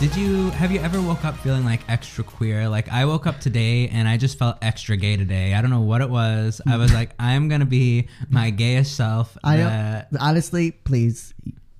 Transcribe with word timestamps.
Did 0.00 0.14
you 0.14 0.50
have 0.50 0.70
you 0.70 0.78
ever 0.78 1.02
woke 1.02 1.24
up 1.24 1.36
feeling 1.38 1.64
like 1.64 1.80
extra 1.88 2.22
queer? 2.22 2.68
Like 2.68 2.88
I 2.88 3.04
woke 3.04 3.26
up 3.26 3.40
today 3.40 3.88
and 3.88 4.06
I 4.06 4.16
just 4.16 4.38
felt 4.38 4.56
extra 4.62 4.96
gay 4.96 5.16
today. 5.16 5.54
I 5.54 5.60
don't 5.60 5.70
know 5.72 5.80
what 5.80 6.02
it 6.02 6.08
was. 6.08 6.60
I 6.68 6.76
was 6.76 6.94
like, 6.94 7.10
I'm 7.18 7.48
gonna 7.48 7.66
be 7.66 8.06
my 8.30 8.50
gayest 8.50 8.94
self. 8.94 9.36
I 9.42 9.56
that- 9.56 10.12
don't, 10.12 10.22
honestly, 10.22 10.70
please, 10.70 11.34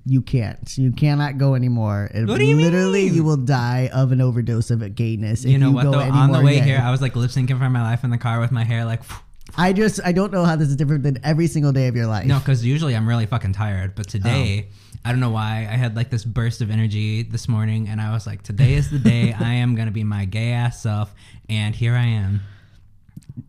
you 0.05 0.21
can't. 0.21 0.77
You 0.77 0.91
cannot 0.91 1.39
go 1.39 1.55
anymore. 1.55 2.11
It- 2.13 2.27
What 2.27 2.39
do 2.39 2.45
you 2.45 2.57
literally, 2.57 3.05
mean? 3.05 3.15
you 3.15 3.23
will 3.23 3.37
die 3.37 3.89
of 3.93 4.11
an 4.11 4.21
overdose 4.21 4.73
of 4.73 4.97
gayness. 4.97 5.45
If 5.45 5.53
you 5.53 5.59
know 5.59 5.71
what 5.71 5.85
go 5.85 5.93
though? 5.93 6.01
On 6.01 6.33
the 6.33 6.41
way 6.41 6.59
gay. 6.59 6.65
here, 6.65 6.81
I 6.83 6.91
was 6.91 7.01
like 7.01 7.15
lip 7.15 7.31
syncing 7.31 7.57
for 7.57 7.71
my 7.71 7.83
life 7.83 8.03
in 8.03 8.11
the 8.11 8.19
car 8.19 8.41
with 8.41 8.51
my 8.51 8.65
hair 8.65 8.85
like. 8.85 9.03
I 9.57 9.73
just, 9.73 10.01
I 10.05 10.13
don't 10.13 10.33
know 10.33 10.45
how 10.45 10.57
this 10.57 10.69
is 10.69 10.77
different 10.77 11.03
than 11.03 11.19
every 11.25 11.47
single 11.47 11.73
day 11.73 11.89
of 11.89 11.97
your 11.97 12.07
life. 12.07 12.27
No, 12.27 12.39
because 12.39 12.65
usually 12.65 12.95
I'm 12.95 13.09
really 13.09 13.27
fucking 13.27 13.53
tired, 13.53 13.95
but 13.95 14.09
today 14.09 14.69
oh. 14.69 14.75
I 15.05 15.11
don't 15.11 15.21
know 15.21 15.31
why 15.31 15.69
I 15.71 15.77
had 15.77 15.97
like 15.97 16.11
this 16.11 16.25
burst 16.25 16.61
of 16.61 16.71
energy 16.71 17.23
this 17.23 17.49
morning, 17.49 17.89
and 17.89 18.01
I 18.01 18.13
was 18.13 18.27
like, 18.27 18.43
today 18.43 18.75
is 18.75 18.91
the 18.91 18.99
day 18.99 19.33
I 19.39 19.55
am 19.55 19.75
gonna 19.75 19.91
be 19.91 20.05
my 20.05 20.25
gay 20.25 20.53
ass 20.53 20.83
self, 20.83 21.15
and 21.49 21.75
here 21.75 21.95
I 21.95 22.05
am. 22.05 22.41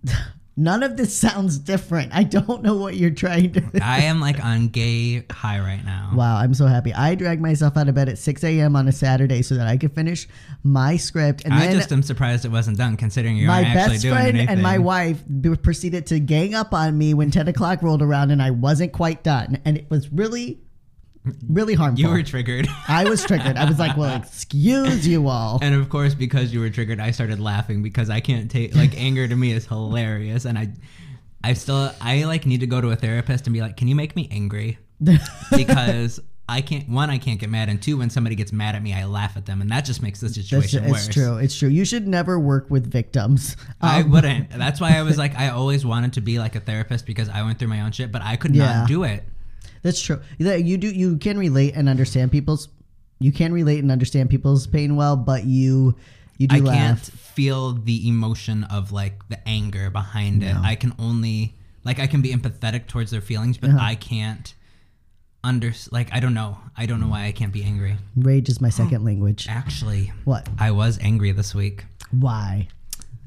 None 0.59 0.83
of 0.83 0.97
this 0.97 1.17
sounds 1.17 1.57
different. 1.57 2.13
I 2.13 2.23
don't 2.23 2.61
know 2.61 2.75
what 2.75 2.97
you're 2.97 3.11
trying 3.11 3.53
to. 3.53 3.63
I 3.81 3.99
am 4.03 4.19
like 4.19 4.43
on 4.43 4.67
gay 4.67 5.23
high 5.31 5.57
right 5.57 5.83
now. 5.85 6.11
Wow, 6.13 6.35
I'm 6.35 6.53
so 6.53 6.65
happy. 6.65 6.93
I 6.93 7.15
dragged 7.15 7.41
myself 7.41 7.77
out 7.77 7.88
of 7.88 7.95
bed 7.95 8.09
at 8.09 8.17
6 8.17 8.43
a.m. 8.43 8.75
on 8.75 8.85
a 8.89 8.91
Saturday 8.91 9.41
so 9.41 9.55
that 9.55 9.67
I 9.67 9.77
could 9.77 9.95
finish 9.95 10.27
my 10.61 10.97
script. 10.97 11.43
And 11.45 11.53
I 11.53 11.71
just 11.71 11.93
am 11.93 12.03
surprised 12.03 12.43
it 12.43 12.52
wasn't 12.52 12.77
done, 12.77 12.97
considering 12.97 13.37
you 13.37 13.47
my 13.47 13.63
best 13.63 14.02
doing 14.02 14.13
friend 14.13 14.37
and 14.37 14.61
my 14.61 14.77
wife 14.80 15.23
proceeded 15.61 16.05
to 16.07 16.19
gang 16.19 16.55
up 16.55 16.73
on 16.73 16.97
me 16.97 17.13
when 17.13 17.31
10 17.31 17.47
o'clock 17.47 17.81
rolled 17.81 18.02
around 18.02 18.31
and 18.31 18.41
I 18.41 18.52
wasn't 18.52 18.91
quite 18.91 19.23
done. 19.23 19.61
And 19.63 19.77
it 19.77 19.89
was 19.89 20.11
really, 20.11 20.59
really 21.47 21.73
harmful. 21.73 21.99
You 22.02 22.09
were 22.09 22.23
triggered. 22.23 22.67
I 22.88 23.03
was 23.09 23.23
triggered. 23.23 23.58
I 23.58 23.66
was 23.66 23.80
like, 23.80 23.97
well, 23.97 24.16
excuse 24.17 25.08
you 25.08 25.27
all. 25.27 25.59
and 25.61 25.75
of 25.75 25.89
course, 25.89 26.13
because 26.16 26.53
you 26.53 26.59
were 26.59 26.69
triggered, 26.69 26.99
I 26.99 27.11
started 27.11 27.39
laughing 27.39 27.81
because 27.83 28.09
I 28.09 28.20
can't 28.20 28.49
take 28.49 28.76
like 28.76 28.95
anger 28.98 29.27
to 29.27 29.36
me 29.36 29.52
is 29.52 29.65
hilarious, 29.65 30.45
and 30.45 30.58
I, 30.58 30.70
I 31.43 31.53
still 31.53 31.92
I 32.02 32.23
like 32.26 32.45
need 32.45 32.59
to 32.61 32.67
go 32.67 32.81
to 32.81 32.89
a 32.92 32.95
therapist 32.95 33.48
and 33.48 33.53
be 33.53 33.61
like, 33.61 33.77
can 33.77 33.87
you 33.87 33.95
make 33.95 34.15
me 34.15 34.27
angry? 34.31 34.77
because 35.55 36.20
I 36.48 36.61
can't. 36.61 36.89
One, 36.89 37.09
I 37.09 37.20
can't 37.20 37.39
get 37.39 37.49
mad, 37.49 37.70
and 37.70 37.82
two, 37.82 37.98
when 37.98 38.09
somebody 38.09 38.36
gets 38.36 38.52
mad 38.52 38.76
at 38.76 38.82
me, 38.82 38.93
I 38.93 39.05
laugh 39.05 39.37
at 39.37 39.45
them, 39.45 39.61
and 39.61 39.70
that 39.70 39.86
just 39.86 40.02
makes 40.02 40.20
the 40.20 40.27
That's, 40.27 40.36
situation 40.36 40.83
it's 40.83 40.92
worse. 40.92 41.08
true. 41.08 41.37
It's 41.37 41.55
true. 41.58 41.70
You 41.70 41.86
should 41.86 42.08
never 42.08 42.39
work 42.39 42.70
with 42.71 42.92
victims. 42.92 43.55
I 43.82 44.02
Um, 44.02 44.09
wouldn't. 44.11 44.49
That's 44.49 44.82
why 44.82 44.98
I 44.98 45.03
was 45.03 45.17
like, 45.17 45.36
I 45.37 45.49
always 45.49 45.86
wanted 45.86 46.14
to 46.14 46.21
be 46.21 46.39
like 46.39 46.55
a 46.55 46.59
therapist 46.59 47.05
because 47.05 47.30
I 47.30 47.43
went 47.43 47.59
through 47.59 47.67
my 47.67 47.82
own 47.82 47.92
shit, 47.92 48.11
but 48.11 48.23
I 48.23 48.36
could 48.36 48.55
Yeah. 48.55 48.80
not 48.80 48.87
do 48.87 49.03
it. 49.03 49.23
That's 49.81 50.01
true. 50.01 50.19
You 50.37 50.77
do. 50.77 50.89
You 50.89 51.17
can 51.17 51.37
relate 51.37 51.75
and 51.75 51.87
understand 51.89 52.31
people's. 52.31 52.67
You 53.19 53.31
can 53.31 53.51
relate 53.53 53.79
and 53.79 53.91
understand 53.91 54.29
people's 54.29 54.65
pain 54.67 54.95
well, 54.95 55.17
but 55.17 55.43
you, 55.43 55.95
you 56.37 56.47
do 56.47 56.55
I 56.55 56.59
laugh. 56.59 56.75
can't 56.77 56.99
feel 56.99 57.73
the 57.73 58.07
emotion 58.07 58.63
of 58.65 58.91
like 58.93 59.27
the 59.29 59.45
anger 59.47 59.89
behind 59.89 60.41
it. 60.43 60.55
I 60.55 60.75
can 60.75 60.93
only 60.97 61.53
like 61.83 61.99
I 61.99 62.07
can 62.07 62.21
be 62.21 62.33
empathetic 62.33 62.87
towards 62.87 63.11
their 63.11 63.19
feelings, 63.21 63.57
but 63.57 63.71
Uh-huh. 63.71 63.79
I 63.81 63.95
can't 63.95 64.53
under 65.43 65.73
like 65.91 66.13
I 66.13 66.19
don't 66.19 66.33
know. 66.33 66.57
I 66.77 66.85
don't 66.85 66.99
know 67.01 67.07
why 67.07 67.25
I 67.25 67.31
can't 67.33 67.51
be 67.53 67.63
angry. 67.63 67.97
Rage 68.15 68.47
is 68.49 68.59
my 68.61 68.69
second 68.69 69.03
language. 69.09 69.47
Actually, 69.49 70.11
What? 70.25 70.47
I 70.57 70.71
was 70.71 70.97
angry 71.01 71.31
this 71.33 71.53
week. 71.55 71.85
Why? 72.11 72.67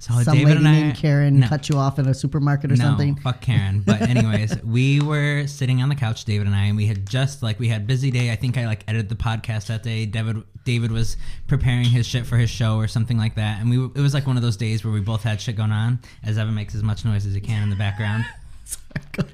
So 0.02 0.20
Some 0.22 0.34
David 0.36 0.54
lady 0.54 0.58
and 0.58 0.68
I 0.68 0.72
named 0.72 0.96
Karen 0.96 1.38
no, 1.38 1.46
cut 1.46 1.68
you 1.68 1.76
off 1.76 2.00
in 2.00 2.08
a 2.08 2.12
supermarket 2.12 2.72
or 2.72 2.74
no, 2.74 2.82
something. 2.86 3.14
Fuck 3.14 3.40
Karen. 3.40 3.82
But 3.86 4.02
anyways, 4.10 4.60
we 4.64 5.00
were 5.00 5.46
sitting 5.46 5.80
on 5.80 5.90
the 5.90 5.94
couch, 5.94 6.24
David 6.24 6.48
and 6.48 6.56
I, 6.56 6.64
and 6.64 6.76
we 6.76 6.86
had 6.86 7.08
just 7.08 7.40
like 7.40 7.60
we 7.60 7.68
had 7.68 7.86
busy 7.86 8.10
day. 8.10 8.32
I 8.32 8.34
think 8.34 8.58
I 8.58 8.66
like 8.66 8.82
edited 8.88 9.08
the 9.10 9.14
podcast 9.14 9.68
that 9.68 9.84
day. 9.84 10.04
David 10.06 10.42
David 10.64 10.90
was 10.90 11.16
preparing 11.46 11.84
his 11.84 12.04
shit 12.04 12.26
for 12.26 12.36
his 12.36 12.50
show 12.50 12.78
or 12.78 12.88
something 12.88 13.16
like 13.16 13.36
that, 13.36 13.60
and 13.60 13.70
we 13.70 13.76
it 13.94 14.02
was 14.02 14.12
like 14.12 14.26
one 14.26 14.36
of 14.36 14.42
those 14.42 14.56
days 14.56 14.84
where 14.84 14.92
we 14.92 15.00
both 15.00 15.22
had 15.22 15.40
shit 15.40 15.54
going 15.54 15.70
on. 15.70 16.00
As 16.24 16.36
Evan 16.36 16.52
makes 16.56 16.74
as 16.74 16.82
much 16.82 17.04
noise 17.04 17.24
as 17.24 17.34
he 17.34 17.40
can 17.40 17.62
in 17.62 17.70
the 17.70 17.76
background. 17.76 18.24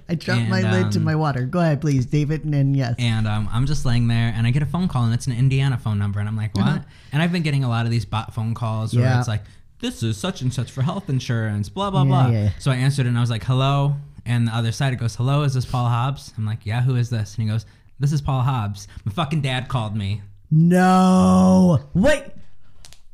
I 0.09 0.17
dropped 0.17 0.49
my 0.49 0.61
And, 0.61 0.73
lid 0.73 0.93
to 0.93 0.99
um, 0.99 1.05
my 1.05 1.15
water. 1.15 1.45
Go 1.45 1.61
ahead, 1.61 1.81
please, 1.81 2.05
David. 2.05 2.45
And, 2.45 2.55
and 2.55 2.77
yes, 2.77 2.95
And 2.99 3.27
um, 3.27 3.49
I'm 3.53 3.65
just 3.67 3.87
laying 3.87 4.09
there, 4.09 4.33
and 4.37 4.47
I 4.47 4.51
get 4.51 4.63
a 4.63 4.67
phone 4.67 4.89
call, 4.89 5.05
and 5.05 5.15
it's 5.15 5.27
an 5.27 5.33
Indiana 5.33 5.79
phone 5.79 5.99
number, 5.99 6.19
and 6.21 6.29
I'm 6.29 6.37
like, 6.37 6.55
what? 6.57 6.67
Uh-huh. 6.67 6.79
And 7.13 7.23
I've 7.23 7.33
been 7.33 7.43
getting 7.43 7.65
a 7.65 7.69
lot 7.69 7.85
of 7.87 7.91
these 7.93 8.05
bot 8.05 8.35
phone 8.35 8.55
calls 8.55 8.95
where 8.95 9.05
Yeah. 9.05 9.19
it's 9.19 9.29
like, 9.29 9.43
this 9.81 10.03
is 10.03 10.17
such 10.17 10.41
and 10.43 10.53
such 10.53 10.71
for 10.71 10.83
health 10.83 11.09
insurance, 11.09 11.69
blah 11.69 11.91
blah 11.91 12.03
Yeah, 12.03 12.07
blah. 12.09 12.27
yeah. 12.29 12.51
So 12.59 12.71
I 12.71 12.77
answered, 12.77 13.07
and 13.07 13.17
I 13.17 13.21
was 13.21 13.31
like, 13.31 13.45
hello. 13.45 13.97
And 14.27 14.47
the 14.49 14.53
other 14.55 14.73
side, 14.73 14.93
it 14.93 14.97
goes, 14.97 15.15
hello, 15.17 15.43
is 15.43 15.55
this 15.55 15.65
Paul 15.65 15.89
Hobbs? 15.89 16.35
I'm 16.37 16.45
like, 16.45 16.67
yeah, 16.67 16.83
who 16.83 16.97
is 16.97 17.09
this? 17.09 17.35
And 17.37 17.45
he 17.45 17.51
goes, 17.51 17.65
this 17.99 18.13
is 18.13 18.21
Paul 18.21 18.43
Hobbs. 18.43 18.87
My 19.05 19.13
fucking 19.13 19.41
dad 19.41 19.69
called 19.69 19.97
me. 19.97 20.21
no. 20.51 21.81
Wait. 21.95 22.25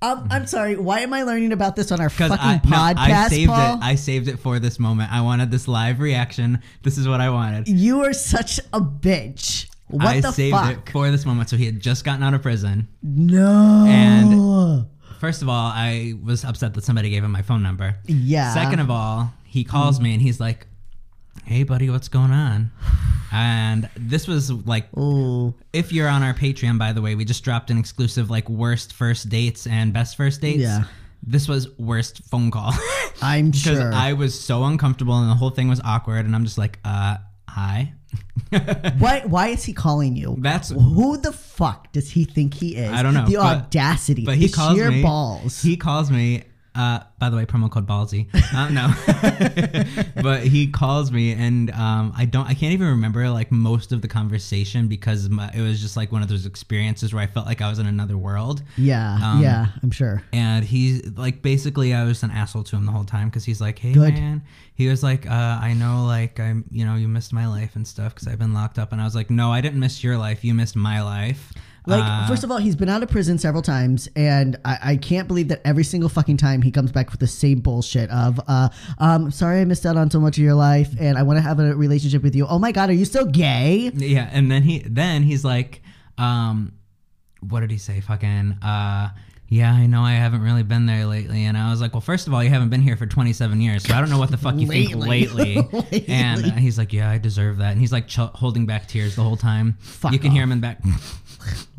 Um, 0.02 0.26
I'm 0.30 0.46
sorry. 0.46 0.76
Why 0.76 1.00
am 1.00 1.14
I 1.14 1.22
learning 1.22 1.52
about 1.52 1.76
this 1.76 1.90
on 1.90 1.98
our 2.00 2.10
fucking 2.10 2.36
I, 2.38 2.60
no, 2.64 3.00
I 3.00 3.28
saved 3.28 3.50
Paul? 3.50 3.76
it. 3.78 3.82
I 3.82 3.94
saved 3.94 4.28
it 4.28 4.38
for 4.38 4.58
this 4.58 4.78
moment. 4.78 5.10
I 5.10 5.22
wanted 5.22 5.50
this 5.50 5.66
live 5.66 5.98
reaction. 5.98 6.60
This 6.82 6.98
is 6.98 7.08
what 7.08 7.22
I 7.22 7.30
wanted. 7.30 7.68
you 7.68 8.04
are 8.04 8.12
such 8.12 8.58
a 8.74 8.80
bitch. 8.82 9.66
What 9.88 10.04
I 10.06 10.20
the 10.20 10.32
saved 10.32 10.54
fuck? 10.56 10.88
it 10.88 10.90
for 10.92 11.10
this 11.10 11.24
moment. 11.24 11.48
So 11.48 11.56
he 11.56 11.64
had 11.64 11.80
just 11.80 12.04
gotten 12.04 12.22
out 12.22 12.34
of 12.34 12.42
prison. 12.42 12.88
no. 13.02 13.86
And- 13.88 14.86
First 15.20 15.42
of 15.42 15.48
all, 15.48 15.66
I 15.74 16.14
was 16.22 16.44
upset 16.44 16.74
that 16.74 16.84
somebody 16.84 17.10
gave 17.10 17.24
him 17.24 17.30
my 17.32 17.42
phone 17.42 17.62
number. 17.62 17.96
yeah. 18.06 18.52
Second 18.54 18.80
of 18.80 18.90
all, 18.90 19.32
he 19.44 19.64
calls 19.64 20.00
me 20.00 20.12
and 20.14 20.22
he's 20.22 20.40
like, 20.40 20.66
"Hey, 21.44 21.62
buddy, 21.62 21.90
what's 21.90 22.08
going 22.08 22.30
on?" 22.32 22.70
And 23.32 23.88
this 23.96 24.28
was 24.28 24.52
like, 24.52 24.86
Ooh. 24.96 25.54
if 25.72 25.92
you're 25.92 26.08
on 26.08 26.22
our 26.22 26.34
Patreon, 26.34 26.78
by 26.78 26.92
the 26.92 27.02
way, 27.02 27.16
we 27.16 27.24
just 27.24 27.42
dropped 27.42 27.68
an 27.70 27.78
exclusive 27.78 28.30
like 28.30 28.48
worst 28.48 28.92
first 28.92 29.28
dates 29.28 29.66
and 29.66 29.92
best 29.92 30.16
first 30.16 30.40
dates. 30.40 30.60
Yeah. 30.60 30.84
This 31.26 31.48
was 31.48 31.76
worst 31.78 32.22
phone 32.30 32.50
call 32.50 32.72
I'm 33.22 33.50
because 33.50 33.78
sure. 33.78 33.92
I 33.92 34.12
was 34.12 34.38
so 34.38 34.62
uncomfortable 34.64 35.18
and 35.18 35.28
the 35.30 35.34
whole 35.34 35.50
thing 35.50 35.68
was 35.68 35.80
awkward, 35.84 36.26
and 36.26 36.34
I'm 36.34 36.44
just 36.44 36.58
like, 36.58 36.78
"Uh, 36.84 37.16
hi." 37.54 37.92
why? 38.98 39.22
Why 39.26 39.48
is 39.48 39.64
he 39.64 39.72
calling 39.72 40.16
you? 40.16 40.36
That's 40.38 40.70
Who 40.70 41.16
the 41.16 41.32
fuck 41.32 41.92
does 41.92 42.10
he 42.10 42.24
think 42.24 42.54
he 42.54 42.76
is? 42.76 42.90
I 42.92 43.02
don't 43.02 43.14
know, 43.14 43.26
The 43.26 43.36
but- 43.36 43.56
audacity. 43.56 44.24
but 44.24 44.36
he 44.36 44.46
the 44.46 44.52
calls 44.52 44.76
sheer 44.76 44.90
me. 44.90 45.02
balls. 45.02 45.62
He 45.62 45.76
calls 45.76 46.10
me. 46.10 46.44
Uh, 46.74 46.98
by 47.20 47.30
the 47.30 47.36
way, 47.36 47.46
promo 47.46 47.70
code 47.70 47.86
ballsy. 47.86 48.26
Uh, 48.52 48.68
no, 48.68 48.92
but 50.22 50.42
he 50.42 50.66
calls 50.66 51.12
me, 51.12 51.32
and 51.32 51.70
um, 51.70 52.12
I 52.16 52.24
don't. 52.24 52.46
I 52.46 52.54
can't 52.54 52.72
even 52.72 52.88
remember 52.88 53.30
like 53.30 53.52
most 53.52 53.92
of 53.92 54.02
the 54.02 54.08
conversation 54.08 54.88
because 54.88 55.28
my, 55.28 55.50
it 55.54 55.60
was 55.60 55.80
just 55.80 55.96
like 55.96 56.10
one 56.10 56.22
of 56.22 56.28
those 56.28 56.46
experiences 56.46 57.14
where 57.14 57.22
I 57.22 57.26
felt 57.28 57.46
like 57.46 57.60
I 57.62 57.68
was 57.68 57.78
in 57.78 57.86
another 57.86 58.16
world. 58.16 58.62
yeah. 58.76 59.18
um, 59.22 59.40
yeah. 59.40 59.66
I'm 59.82 59.92
sure. 59.92 60.22
And 60.32 60.64
he's 60.64 61.06
like, 61.16 61.42
basically, 61.42 61.94
I 61.94 62.04
was 62.04 62.22
an 62.24 62.32
asshole 62.32 62.64
to 62.64 62.76
him 62.76 62.86
the 62.86 62.92
whole 62.92 63.04
time 63.04 63.28
because 63.28 63.44
he's 63.44 63.60
like, 63.60 63.78
"Hey, 63.78 63.92
Good. 63.92 64.14
man," 64.14 64.42
he 64.74 64.88
was 64.88 65.02
like, 65.02 65.30
uh, 65.30 65.58
"I 65.62 65.74
know, 65.74 66.04
like, 66.06 66.40
I'm, 66.40 66.64
you 66.70 66.84
know, 66.84 66.96
you 66.96 67.06
missed 67.06 67.32
my 67.32 67.46
life 67.46 67.76
and 67.76 67.86
stuff 67.86 68.14
because 68.14 68.26
I've 68.26 68.38
been 68.40 68.52
locked 68.54 68.80
up." 68.80 68.90
And 68.90 69.00
I 69.00 69.04
was 69.04 69.14
like, 69.14 69.30
"No, 69.30 69.52
I 69.52 69.60
didn't 69.60 69.78
miss 69.78 70.02
your 70.02 70.18
life. 70.18 70.44
You 70.44 70.54
missed 70.54 70.74
my 70.74 71.02
life." 71.02 71.52
Like, 71.86 72.02
Uh, 72.02 72.26
first 72.26 72.44
of 72.44 72.50
all, 72.50 72.56
he's 72.58 72.76
been 72.76 72.88
out 72.88 73.02
of 73.02 73.10
prison 73.10 73.36
several 73.36 73.62
times, 73.62 74.08
and 74.16 74.56
I, 74.64 74.78
I 74.82 74.96
can't 74.96 75.28
believe 75.28 75.48
that 75.48 75.60
every 75.66 75.84
single 75.84 76.08
fucking 76.08 76.38
time 76.38 76.62
he 76.62 76.70
comes 76.70 76.90
back 76.92 77.10
with 77.10 77.20
the 77.20 77.26
same 77.26 77.60
bullshit 77.60 78.08
of, 78.10 78.40
uh, 78.48 78.70
um, 78.98 79.30
sorry 79.30 79.60
I 79.60 79.64
missed 79.66 79.84
out 79.84 79.96
on 79.98 80.10
so 80.10 80.18
much 80.18 80.38
of 80.38 80.44
your 80.44 80.54
life, 80.54 80.94
and 80.98 81.18
I 81.18 81.22
want 81.24 81.36
to 81.36 81.42
have 81.42 81.60
a 81.60 81.74
relationship 81.76 82.22
with 82.22 82.34
you. 82.34 82.46
Oh 82.46 82.58
my 82.58 82.72
god, 82.72 82.88
are 82.88 82.94
you 82.94 83.04
still 83.04 83.26
gay? 83.26 83.90
Yeah, 83.94 84.30
and 84.32 84.50
then 84.50 84.62
he 84.62 84.78
then 84.78 85.22
he's 85.24 85.44
like, 85.44 85.82
um, 86.16 86.72
what 87.40 87.60
did 87.60 87.70
he 87.70 87.76
say? 87.78 88.00
Fucking, 88.00 88.56
uh, 88.62 89.10
yeah, 89.50 89.72
I 89.72 89.86
know 89.86 90.00
I 90.00 90.12
haven't 90.14 90.40
really 90.40 90.62
been 90.62 90.86
there 90.86 91.04
lately. 91.04 91.44
And 91.44 91.56
I 91.56 91.70
was 91.70 91.80
like, 91.82 91.92
well, 91.92 92.00
first 92.00 92.26
of 92.26 92.32
all, 92.34 92.42
you 92.42 92.48
haven't 92.48 92.70
been 92.70 92.80
here 92.80 92.96
for 92.96 93.04
27 93.06 93.60
years, 93.60 93.84
so 93.86 93.94
I 93.94 94.00
don't 94.00 94.08
know 94.08 94.18
what 94.18 94.30
the 94.30 94.38
fuck 94.38 94.56
you 94.56 94.66
think 94.66 94.94
Lately. 94.96 95.26
lately. 95.26 95.68
Lately. 95.92 96.04
And 96.08 96.44
uh, 96.46 96.50
he's 96.52 96.78
like, 96.78 96.94
yeah, 96.94 97.10
I 97.10 97.18
deserve 97.18 97.58
that. 97.58 97.72
And 97.72 97.78
he's 97.80 97.92
like 97.92 98.08
ch- 98.08 98.16
holding 98.16 98.64
back 98.64 98.88
tears 98.88 99.16
the 99.16 99.22
whole 99.22 99.36
time. 99.36 99.76
Fuck 99.80 100.12
you 100.12 100.18
can 100.18 100.30
hear 100.30 100.42
him 100.42 100.50
in 100.52 100.60
the 100.60 100.66
back. 100.66 100.80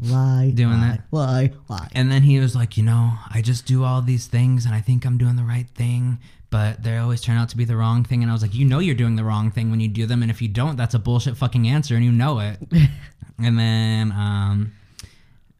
Lie. 0.02 0.52
Doing 0.54 0.80
lie, 0.80 0.88
that. 0.88 1.02
Lie. 1.12 1.52
Lie. 1.70 1.90
And 1.94 2.12
then 2.12 2.24
he 2.24 2.40
was 2.40 2.56
like, 2.56 2.78
you 2.78 2.84
know, 2.84 3.14
I 3.34 3.42
just 3.42 3.66
do 3.66 3.84
all 3.84 4.02
these 4.02 4.28
things 4.28 4.66
and 4.66 4.76
I 4.76 4.82
think 4.82 5.06
I'm 5.06 5.18
doing 5.18 5.36
the 5.36 5.44
right 5.44 5.68
thing, 5.76 6.20
but 6.50 6.84
they 6.84 6.98
always 6.98 7.22
turn 7.22 7.38
out 7.38 7.50
to 7.50 7.58
be 7.58 7.66
the 7.66 7.76
wrong 7.76 8.04
thing. 8.04 8.22
And 8.22 8.32
I 8.32 8.34
was 8.34 8.42
like, 8.42 8.54
you 8.54 8.66
know, 8.66 8.80
you're 8.80 8.96
doing 8.96 9.16
the 9.16 9.24
wrong 9.24 9.52
thing 9.52 9.72
when 9.72 9.80
you 9.80 9.88
do 9.88 10.06
them. 10.06 10.22
And 10.22 10.32
if 10.32 10.42
you 10.42 10.48
don't, 10.48 10.76
that's 10.76 10.94
a 10.94 11.00
bullshit 11.00 11.38
fucking 11.38 11.68
answer 11.68 11.96
and 11.96 12.04
you 12.04 12.12
know 12.12 12.40
it. 12.40 12.58
and 13.40 13.58
then, 13.60 14.12
um, 14.12 14.74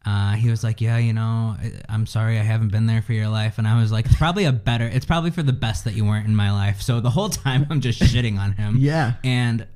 uh, 0.06 0.34
he 0.34 0.48
was 0.48 0.62
like, 0.62 0.80
yeah, 0.80 0.98
you 0.98 1.12
know, 1.12 1.56
I'm 1.88 2.06
sorry 2.06 2.38
I 2.38 2.42
haven't 2.42 2.68
been 2.68 2.86
there 2.86 3.02
for 3.02 3.12
your 3.12 3.26
life. 3.26 3.58
And 3.58 3.66
I 3.66 3.80
was 3.80 3.90
like, 3.90 4.06
it's 4.06 4.14
probably 4.14 4.44
a 4.44 4.52
better, 4.52 4.86
it's 4.86 5.04
probably 5.04 5.32
for 5.32 5.42
the 5.42 5.52
best 5.52 5.82
that 5.84 5.94
you 5.94 6.04
weren't 6.04 6.28
in 6.28 6.36
my 6.36 6.52
life. 6.52 6.80
So 6.80 7.00
the 7.00 7.10
whole 7.10 7.28
time 7.28 7.66
I'm 7.70 7.80
just 7.80 8.00
shitting 8.14 8.38
on 8.38 8.52
him. 8.52 8.76
Yeah. 8.78 9.14
And 9.24 9.66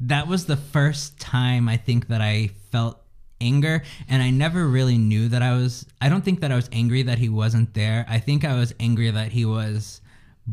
that 0.00 0.26
was 0.26 0.46
the 0.46 0.56
first 0.56 1.20
time 1.20 1.68
I 1.68 1.76
think 1.76 2.08
that 2.08 2.22
I 2.22 2.50
felt 2.70 3.01
anger 3.42 3.82
and 4.08 4.22
I 4.22 4.30
never 4.30 4.68
really 4.68 4.96
knew 4.96 5.28
that 5.28 5.42
I 5.42 5.52
was 5.52 5.84
I 6.00 6.08
don't 6.08 6.24
think 6.24 6.40
that 6.40 6.52
I 6.52 6.56
was 6.56 6.68
angry 6.72 7.02
that 7.02 7.18
he 7.18 7.28
wasn't 7.28 7.74
there. 7.74 8.06
I 8.08 8.18
think 8.20 8.44
I 8.44 8.54
was 8.54 8.72
angry 8.80 9.10
that 9.10 9.32
he 9.32 9.44
was 9.44 10.00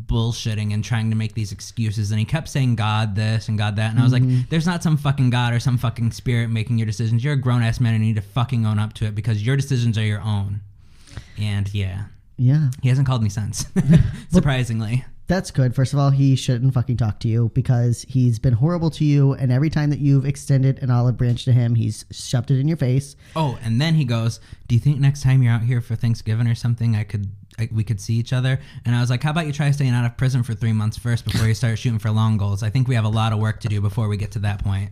bullshitting 0.06 0.74
and 0.74 0.84
trying 0.84 1.10
to 1.10 1.16
make 1.16 1.34
these 1.34 1.52
excuses 1.52 2.12
and 2.12 2.20
he 2.20 2.26
kept 2.26 2.48
saying 2.50 2.76
God 2.76 3.16
this 3.16 3.48
and 3.48 3.58
God 3.58 3.76
that 3.78 3.92
and 3.92 4.00
I 4.00 4.04
was 4.04 4.14
like 4.14 4.24
mm-hmm. 4.24 4.42
there's 4.50 4.68
not 4.68 4.84
some 4.84 4.98
fucking 4.98 5.30
God 5.30 5.54
or 5.54 5.60
some 5.60 5.78
fucking 5.78 6.12
spirit 6.12 6.50
making 6.50 6.78
your 6.78 6.86
decisions. 6.88 7.24
You're 7.24 7.34
a 7.34 7.38
grown 7.38 7.64
ass 7.64 7.80
man 7.80 7.94
and 7.94 8.04
you 8.04 8.14
need 8.14 8.22
to 8.22 8.28
fucking 8.28 8.66
own 8.66 8.80
up 8.80 8.94
to 8.96 9.06
it 9.06 9.16
because 9.16 9.46
your 9.46 9.56
decisions 9.56 9.98
are 9.98 10.04
your 10.06 10.22
own. 10.22 10.62
And 11.38 11.72
yeah, 11.74 12.06
Yeah. 12.38 12.72
he 12.82 12.90
hasn't 12.90 13.08
called 13.08 13.24
me 13.24 13.30
since. 13.30 13.66
Surprisingly. 14.30 15.06
That's 15.30 15.52
good. 15.52 15.76
First 15.76 15.94
of 15.94 16.00
all, 16.00 16.10
he 16.10 16.36
shouldn't 16.36 16.74
fucking 16.74 16.98
talk 16.98 17.20
to 17.20 17.28
you 17.28 17.52
because 17.54 18.04
he's 18.10 18.40
been 18.40 18.54
horrible 18.54 18.90
to 18.90 19.06
you, 19.06 19.34
and 19.34 19.52
every 19.52 19.70
time 19.70 19.92
that 19.92 20.00
you've 20.00 20.26
extended 20.26 20.82
an 20.82 20.90
olive 20.90 21.18
branch 21.18 21.46
to 21.46 21.52
him, 21.52 21.76
he's 21.76 22.04
shoved 22.12 22.50
it 22.50 22.60
in 22.60 22.68
your 22.68 22.78
face. 22.78 23.16
Oh, 23.36 23.60
and 23.64 23.80
then 23.80 23.94
he 23.94 24.06
goes, 24.06 24.40
"Do 24.68 24.74
you 24.74 24.82
think 24.82 25.00
next 25.00 25.22
time 25.22 25.44
you're 25.44 25.54
out 25.54 25.62
here 25.62 25.82
for 25.82 25.96
Thanksgiving 25.96 26.48
or 26.48 26.56
something, 26.56 26.96
I 26.96 27.04
could, 27.04 27.30
I, 27.60 27.70
we 27.72 27.84
could 27.84 28.02
see 28.02 28.16
each 28.16 28.34
other?" 28.34 28.60
And 28.86 28.96
I 28.96 29.02
was 29.02 29.12
like, 29.12 29.22
"How 29.22 29.30
about 29.30 29.46
you 29.46 29.54
try 29.54 29.70
staying 29.70 29.92
out 29.92 30.04
of 30.04 30.18
prison 30.18 30.42
for 30.42 30.56
three 30.56 30.74
months 30.74 30.98
first 30.98 31.26
before 31.26 31.48
you 31.48 31.54
start 31.54 31.78
shooting 31.78 32.00
for 32.00 32.10
long 32.10 32.38
goals? 32.38 32.64
I 32.64 32.72
think 32.72 32.88
we 32.88 32.96
have 32.96 33.06
a 33.06 33.10
lot 33.10 33.32
of 33.32 33.38
work 33.38 33.60
to 33.60 33.68
do 33.68 33.82
before 33.82 34.08
we 34.08 34.18
get 34.18 34.32
to 34.32 34.40
that 34.40 34.64
point." 34.64 34.90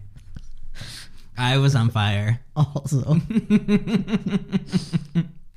I 1.36 1.58
was 1.58 1.76
on 1.76 1.90
fire. 1.90 2.42
Also, 2.56 3.04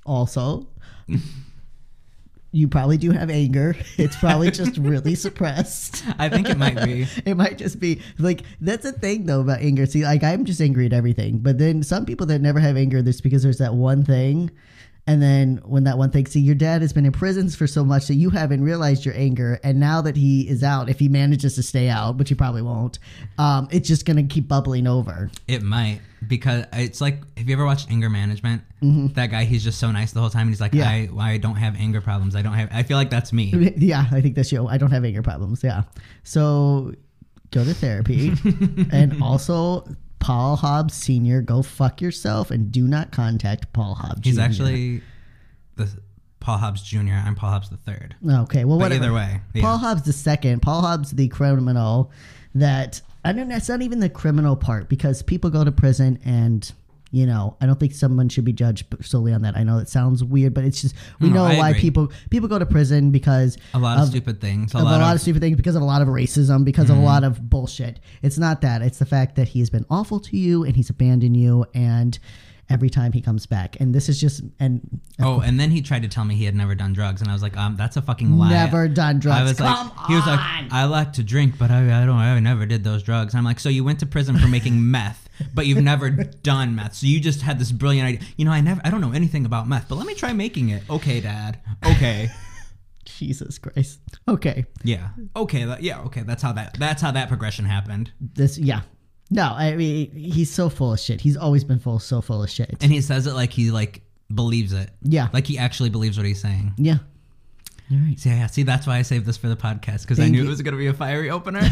also, 0.07 0.67
you 2.53 2.69
probably 2.69 2.97
do 2.97 3.11
have 3.11 3.31
anger. 3.31 3.77
It's 3.99 4.17
probably 4.17 4.51
just 4.51 4.77
really 4.79 5.15
suppressed. 5.27 6.05
I 6.19 6.29
think 6.29 6.49
it 6.49 6.57
might 6.59 6.83
be. 6.85 7.07
It 7.25 7.37
might 7.37 7.59
just 7.59 7.79
be 7.79 8.01
like 8.19 8.43
that's 8.61 8.85
the 8.85 8.93
thing 8.93 9.27
though 9.27 9.41
about 9.41 9.61
anger. 9.61 9.87
See, 9.87 10.05
like 10.05 10.25
I'm 10.25 10.45
just 10.45 10.61
angry 10.61 10.87
at 10.87 10.93
everything, 10.93 11.39
but 11.39 11.59
then 11.59 11.83
some 11.83 12.07
people 12.07 12.27
that 12.27 12.41
never 12.41 12.61
have 12.61 12.77
anger, 12.77 13.03
there's 13.03 13.21
because 13.21 13.43
there's 13.43 13.59
that 13.59 13.75
one 13.75 14.05
thing, 14.05 14.51
and 15.07 15.23
then 15.23 15.61
when 15.65 15.85
that 15.85 15.99
one 15.99 16.11
thing, 16.11 16.27
see, 16.27 16.41
your 16.41 16.55
dad 16.55 16.83
has 16.83 16.93
been 16.93 17.05
in 17.05 17.13
prisons 17.13 17.55
for 17.57 17.67
so 17.67 17.85
much 17.85 18.07
that 18.09 18.15
you 18.15 18.31
haven't 18.31 18.63
realized 18.63 19.05
your 19.05 19.15
anger, 19.17 19.61
and 19.63 19.79
now 19.79 20.01
that 20.03 20.17
he 20.17 20.49
is 20.49 20.63
out, 20.63 20.89
if 20.89 20.99
he 20.99 21.09
manages 21.09 21.55
to 21.57 21.63
stay 21.63 21.89
out, 21.89 22.17
which 22.17 22.29
he 22.31 22.35
probably 22.35 22.63
won't, 22.63 22.99
um, 23.39 23.69
it's 23.71 23.89
just 23.89 24.07
gonna 24.07 24.23
keep 24.23 24.49
bubbling 24.49 24.87
over. 24.87 25.31
It 25.47 25.63
might 25.63 26.01
because 26.27 26.65
it's 26.73 27.01
like, 27.01 27.21
have 27.39 27.49
you 27.49 27.55
ever 27.55 27.65
watched 27.65 27.91
Anger 27.91 28.11
Management? 28.11 28.63
Mm-hmm. 28.83 29.15
That 29.15 29.29
guy, 29.31 29.45
he's 29.45 29.65
just 29.65 29.79
so 29.79 29.91
nice 29.91 30.13
the 30.13 30.21
whole 30.21 30.31
time. 30.31 30.43
And 30.43 30.51
he's 30.51 30.61
like, 30.61 30.75
Yeah. 30.75 30.89
I, 30.89 31.09
I 31.19 31.37
don't 31.39 31.57
have 31.57 31.77
anger 31.77 32.01
problems. 32.01 32.37
I 32.37 32.43
don't 32.43 32.53
have. 32.55 32.69
I 32.73 32.83
feel 32.83 32.97
like 32.97 33.11
that's 33.11 33.33
me. 33.33 33.73
yeah, 33.77 34.07
I 34.13 34.21
think 34.21 34.35
that's 34.37 34.53
you. 34.53 34.67
I 34.67 34.79
don't 34.79 34.91
have 34.91 35.05
anger 35.05 35.23
problems. 35.23 35.63
Yeah, 35.65 35.83
so 36.23 36.95
go 37.51 37.65
to 37.65 37.75
therapy, 37.75 38.33
and 38.93 39.23
also. 39.23 39.87
Paul 40.23 40.57
Hobbs 40.57 40.93
Sr., 40.93 41.41
go 41.41 41.63
fuck 41.63 42.03
yourself 42.03 42.51
and 42.51 42.71
do 42.71 42.87
not 42.87 43.11
contact 43.11 43.73
Paul 43.73 43.95
Hobbs 43.95 44.21
He's 44.23 44.35
Jr.. 44.37 44.43
actually 44.43 45.03
the 45.77 45.89
Paul 46.41 46.59
Hobbs 46.59 46.83
Jr. 46.83 46.99
I'm 47.25 47.35
Paul 47.35 47.53
Hobbs 47.53 47.71
the 47.71 47.79
third. 47.79 48.17
Okay, 48.23 48.67
well, 48.67 48.77
But 48.79 48.83
whatever. 48.93 49.05
either 49.05 49.15
way, 49.15 49.41
yeah. 49.55 49.63
Paul 49.63 49.79
Hobbs 49.79 50.03
the 50.03 50.13
second. 50.13 50.61
Paul 50.61 50.83
Hobbs 50.83 51.13
the 51.13 51.29
criminal 51.29 52.11
that 52.55 53.01
I 53.25 53.33
don't. 53.33 53.49
That's 53.49 53.69
not 53.69 53.83
even 53.83 54.01
the 54.01 54.09
criminal 54.09 54.57
part 54.57 54.89
because 54.89 55.23
people 55.23 55.51
go 55.51 55.65
to 55.65 55.73
prison 55.73 56.19
and. 56.25 56.71
You 57.13 57.27
know, 57.27 57.57
I 57.61 57.67
don't 57.67 57.81
think 57.81 57.93
someone 57.93 58.29
should 58.29 58.45
be 58.45 58.53
judged 58.53 58.87
solely 59.05 59.33
on 59.33 59.43
that. 59.43 59.57
I 59.57 59.65
know 59.65 59.79
it 59.79 59.89
sounds 59.89 60.23
weird, 60.23 60.55
but 60.55 60.63
it's 60.63 60.81
just 60.81 60.95
we 61.19 61.29
No, 61.29 61.35
know 61.39 61.45
I 61.45 61.59
why 61.59 61.71
agree. 61.71 61.81
people 61.81 62.13
people 62.31 62.49
go 62.49 62.57
to 62.57 62.65
prison 62.67 63.11
because 63.11 63.59
A 63.75 63.81
lot 63.81 63.99
of, 63.99 64.07
stupid 64.07 64.41
things. 64.41 64.75
A 64.75 64.79
of 64.79 64.85
lot, 64.85 65.01
a 65.01 65.03
lot 65.03 65.09
of, 65.11 65.15
of 65.17 65.21
stupid 65.23 65.41
things 65.43 65.57
because 65.57 65.75
of 65.75 65.83
a 65.83 65.85
lot 65.85 66.03
of 66.03 66.07
racism, 66.07 66.65
because 66.65 66.85
Mm-hmm. 66.85 66.99
of 66.99 67.03
a 67.03 67.05
lot 67.05 67.25
of 67.25 67.51
bullshit. 67.51 67.99
It's 68.23 68.39
not 68.39 68.61
that. 68.61 68.81
It's 68.81 69.01
the 69.01 69.07
fact 69.07 69.35
that 69.35 69.49
he's 69.49 69.71
been 69.71 69.87
awful 69.91 70.21
to 70.21 70.37
you 70.37 70.63
and 70.63 70.77
he's 70.77 70.89
abandoned 70.89 71.37
you 71.37 71.67
and 71.75 72.17
every 72.71 72.89
time 72.89 73.13
he 73.13 73.21
comes 73.21 73.45
back. 73.47 73.79
And 73.81 73.95
this 73.95 74.09
is 74.09 74.21
just 74.21 74.43
and 74.59 75.01
Oh, 75.19 75.41
and 75.41 75.59
then 75.61 75.71
he 75.71 75.83
tried 75.83 76.03
to 76.03 76.09
tell 76.09 76.25
me 76.25 76.35
he 76.37 76.45
had 76.45 76.55
never 76.55 76.75
done 76.75 76.93
drugs, 76.95 77.21
and 77.21 77.29
I 77.29 77.33
was 77.35 77.43
like, 77.43 77.57
um, 77.57 77.77
that's 77.77 77.97
a 77.97 78.03
fucking 78.03 78.39
lie. 78.39 78.49
never 78.51 78.89
done 78.89 79.19
drugs. 79.19 79.41
I 79.41 79.43
was 79.43 79.59
Come 79.59 79.89
like, 79.97 80.07
he 80.07 80.15
was 80.15 80.27
like, 80.27 80.41
on. 80.41 80.69
I 80.71 80.85
like 80.85 81.13
to 81.15 81.23
drink, 81.23 81.59
but 81.59 81.71
I, 81.71 82.03
I 82.03 82.07
don't, 82.07 82.17
I 82.17 82.39
never 82.39 82.65
did 82.65 82.85
those 82.85 83.03
drugs. 83.03 83.35
I'm 83.35 83.45
like, 83.45 83.61
so 83.61 83.69
you 83.69 83.85
went 83.85 83.99
to 84.01 84.07
prison 84.07 84.39
for 84.39 84.49
making 84.49 84.91
meth, 84.91 85.29
but 85.55 85.67
you've 85.67 85.83
never 85.83 86.09
done 86.11 86.75
meth. 86.75 86.95
So 86.95 87.07
you 87.07 87.21
just 87.21 87.43
had 87.43 87.59
this 87.59 87.73
brilliant 87.73 88.07
idea. 88.09 88.29
You 88.37 88.45
know, 88.47 88.53
I 88.53 88.61
never, 88.61 88.81
I 88.85 88.91
don't 88.91 89.01
know 89.03 89.13
anything 89.13 89.45
about 89.45 89.69
meth, 89.69 89.89
but 89.89 89.97
let 89.97 90.07
me 90.07 90.15
try 90.15 90.33
making 90.33 90.71
it. 90.71 90.83
Okay, 90.89 91.21
Dad. 91.21 91.59
Okay. 91.85 92.31
Jesus 93.05 93.59
Christ. 93.59 93.99
Okay. 94.29 94.65
yeah. 94.85 95.09
Okay. 95.35 95.65
that- 95.65 95.83
Yeah. 95.83 96.01
Okay. 96.03 96.23
That's 96.23 96.43
how 96.43 96.53
that. 96.53 96.77
That's 96.79 97.03
how 97.03 97.11
that 97.11 97.29
progression 97.29 97.65
happened. 97.65 98.13
This 98.21 98.57
yeah. 98.59 98.83
No, 99.31 99.45
I 99.57 99.77
mean 99.77 100.11
he's 100.13 100.51
so 100.53 100.69
full 100.69 100.93
of 100.93 101.01
shit. 101.01 101.21
He's 101.21 101.37
always 101.37 101.63
been 101.65 101.79
full 101.79 101.99
so 101.99 102.21
full 102.21 102.43
of 102.43 102.51
shit. 102.51 102.77
And 102.83 102.91
he 102.91 103.01
says 103.01 103.27
it 103.27 103.35
like 103.35 103.53
he 103.53 103.71
like 103.71 104.03
believes 104.35 104.73
it. 104.73 104.91
Yeah. 105.03 105.29
Like 105.33 105.47
he 105.47 105.57
actually 105.59 105.91
believes 105.91 106.17
what 106.17 106.27
he's 106.27 106.41
saying. 106.41 106.73
yeah. 106.77 106.99
All 107.93 107.97
right. 107.99 108.19
See, 108.19 108.31
yeah. 108.31 108.47
See, 108.47 108.63
that's 108.63 108.87
why 108.87 108.99
I 108.99 109.03
saved 109.03 109.27
this 109.27 109.37
for 109.37 109.49
the 109.49 109.57
podcast 109.57 110.03
because 110.03 110.21
I 110.21 110.29
knew 110.29 110.43
you. 110.43 110.47
it 110.47 110.49
was 110.49 110.63
gonna 110.63 110.77
be 110.77 110.87
a 110.87 110.95
fiery 110.95 111.29
opener. 111.31 111.61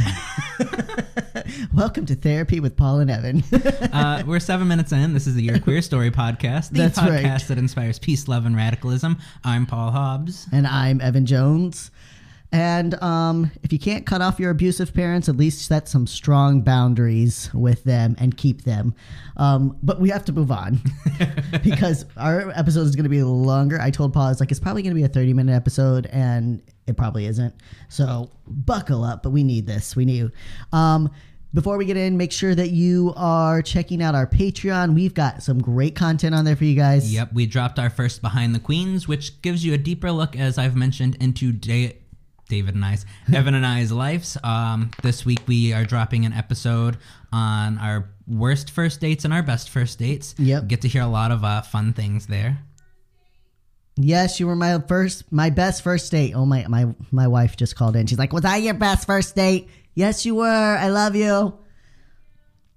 Welcome 1.74 2.06
to 2.06 2.14
therapy 2.16 2.58
with 2.60 2.76
Paul 2.76 2.98
and 2.98 3.10
Evan. 3.10 3.42
uh, 3.92 4.22
we're 4.26 4.40
seven 4.40 4.66
minutes 4.68 4.90
in. 4.92 5.14
This 5.14 5.26
is 5.28 5.34
the 5.34 5.42
Your 5.42 5.60
Queer 5.60 5.80
Story 5.80 6.10
podcast, 6.10 6.70
the 6.70 6.78
That's 6.80 6.98
podcast 6.98 7.22
right. 7.24 7.48
that 7.48 7.58
inspires 7.58 7.98
peace, 8.00 8.26
love, 8.26 8.46
and 8.46 8.56
radicalism. 8.56 9.16
I'm 9.44 9.64
Paul 9.66 9.92
Hobbs. 9.92 10.46
and 10.52 10.66
I'm 10.66 11.00
Evan 11.00 11.24
Jones. 11.26 11.90
And 12.50 13.00
um, 13.02 13.50
if 13.62 13.72
you 13.72 13.78
can't 13.78 14.06
cut 14.06 14.22
off 14.22 14.40
your 14.40 14.50
abusive 14.50 14.94
parents, 14.94 15.28
at 15.28 15.36
least 15.36 15.66
set 15.66 15.86
some 15.86 16.06
strong 16.06 16.62
boundaries 16.62 17.50
with 17.52 17.84
them 17.84 18.16
and 18.18 18.36
keep 18.36 18.62
them. 18.62 18.94
Um, 19.36 19.76
but 19.82 20.00
we 20.00 20.08
have 20.08 20.24
to 20.26 20.32
move 20.32 20.50
on 20.50 20.80
because 21.62 22.06
our 22.16 22.50
episode 22.50 22.82
is 22.82 22.96
going 22.96 23.04
to 23.04 23.10
be 23.10 23.22
longer. 23.22 23.78
I 23.80 23.90
told 23.90 24.14
Paul, 24.14 24.26
I 24.26 24.28
was 24.30 24.40
like, 24.40 24.50
it's 24.50 24.60
probably 24.60 24.82
going 24.82 24.94
to 24.94 24.98
be 24.98 25.04
a 25.04 25.08
30 25.08 25.34
minute 25.34 25.52
episode, 25.52 26.06
and 26.06 26.62
it 26.86 26.96
probably 26.96 27.26
isn't. 27.26 27.54
So 27.90 28.30
buckle 28.46 29.04
up, 29.04 29.22
but 29.22 29.30
we 29.30 29.44
need 29.44 29.66
this. 29.66 29.94
We 29.94 30.06
need. 30.06 30.30
Um, 30.72 31.10
before 31.54 31.78
we 31.78 31.86
get 31.86 31.96
in, 31.96 32.16
make 32.16 32.32
sure 32.32 32.54
that 32.54 32.70
you 32.70 33.12
are 33.16 33.62
checking 33.62 34.02
out 34.02 34.14
our 34.14 34.26
Patreon. 34.26 34.94
We've 34.94 35.14
got 35.14 35.42
some 35.42 35.60
great 35.60 35.94
content 35.96 36.34
on 36.34 36.44
there 36.44 36.56
for 36.56 36.64
you 36.64 36.74
guys. 36.74 37.12
Yep, 37.12 37.32
we 37.32 37.46
dropped 37.46 37.78
our 37.78 37.88
first 37.88 38.20
Behind 38.20 38.54
the 38.54 38.58
Queens, 38.58 39.08
which 39.08 39.40
gives 39.40 39.64
you 39.64 39.72
a 39.72 39.78
deeper 39.78 40.12
look, 40.12 40.36
as 40.36 40.58
I've 40.58 40.76
mentioned, 40.76 41.16
into 41.20 41.52
da- 41.52 41.96
David 42.48 42.74
and 42.74 42.84
I's, 42.84 43.04
Evan 43.32 43.54
and 43.54 43.66
I's 43.66 43.92
lives. 43.92 44.36
Um, 44.42 44.90
this 45.02 45.24
week 45.24 45.40
we 45.46 45.72
are 45.72 45.84
dropping 45.84 46.24
an 46.24 46.32
episode 46.32 46.98
on 47.32 47.78
our 47.78 48.08
worst 48.26 48.70
first 48.70 49.00
dates 49.00 49.24
and 49.24 49.32
our 49.32 49.42
best 49.42 49.70
first 49.70 49.98
dates. 49.98 50.34
Yep. 50.38 50.66
Get 50.66 50.80
to 50.82 50.88
hear 50.88 51.02
a 51.02 51.06
lot 51.06 51.30
of 51.30 51.44
uh, 51.44 51.62
fun 51.62 51.92
things 51.92 52.26
there. 52.26 52.58
Yes, 53.96 54.38
you 54.38 54.46
were 54.46 54.56
my 54.56 54.78
first, 54.86 55.30
my 55.32 55.50
best 55.50 55.82
first 55.82 56.10
date. 56.12 56.32
Oh 56.34 56.46
my, 56.46 56.64
my, 56.68 56.94
my 57.10 57.26
wife 57.26 57.56
just 57.56 57.74
called 57.74 57.96
in. 57.96 58.06
She's 58.06 58.18
like, 58.18 58.32
"Was 58.32 58.44
I 58.44 58.58
your 58.58 58.74
best 58.74 59.06
first 59.06 59.34
date?" 59.34 59.68
Yes, 59.94 60.24
you 60.24 60.36
were. 60.36 60.46
I 60.46 60.88
love 60.88 61.16
you. 61.16 61.58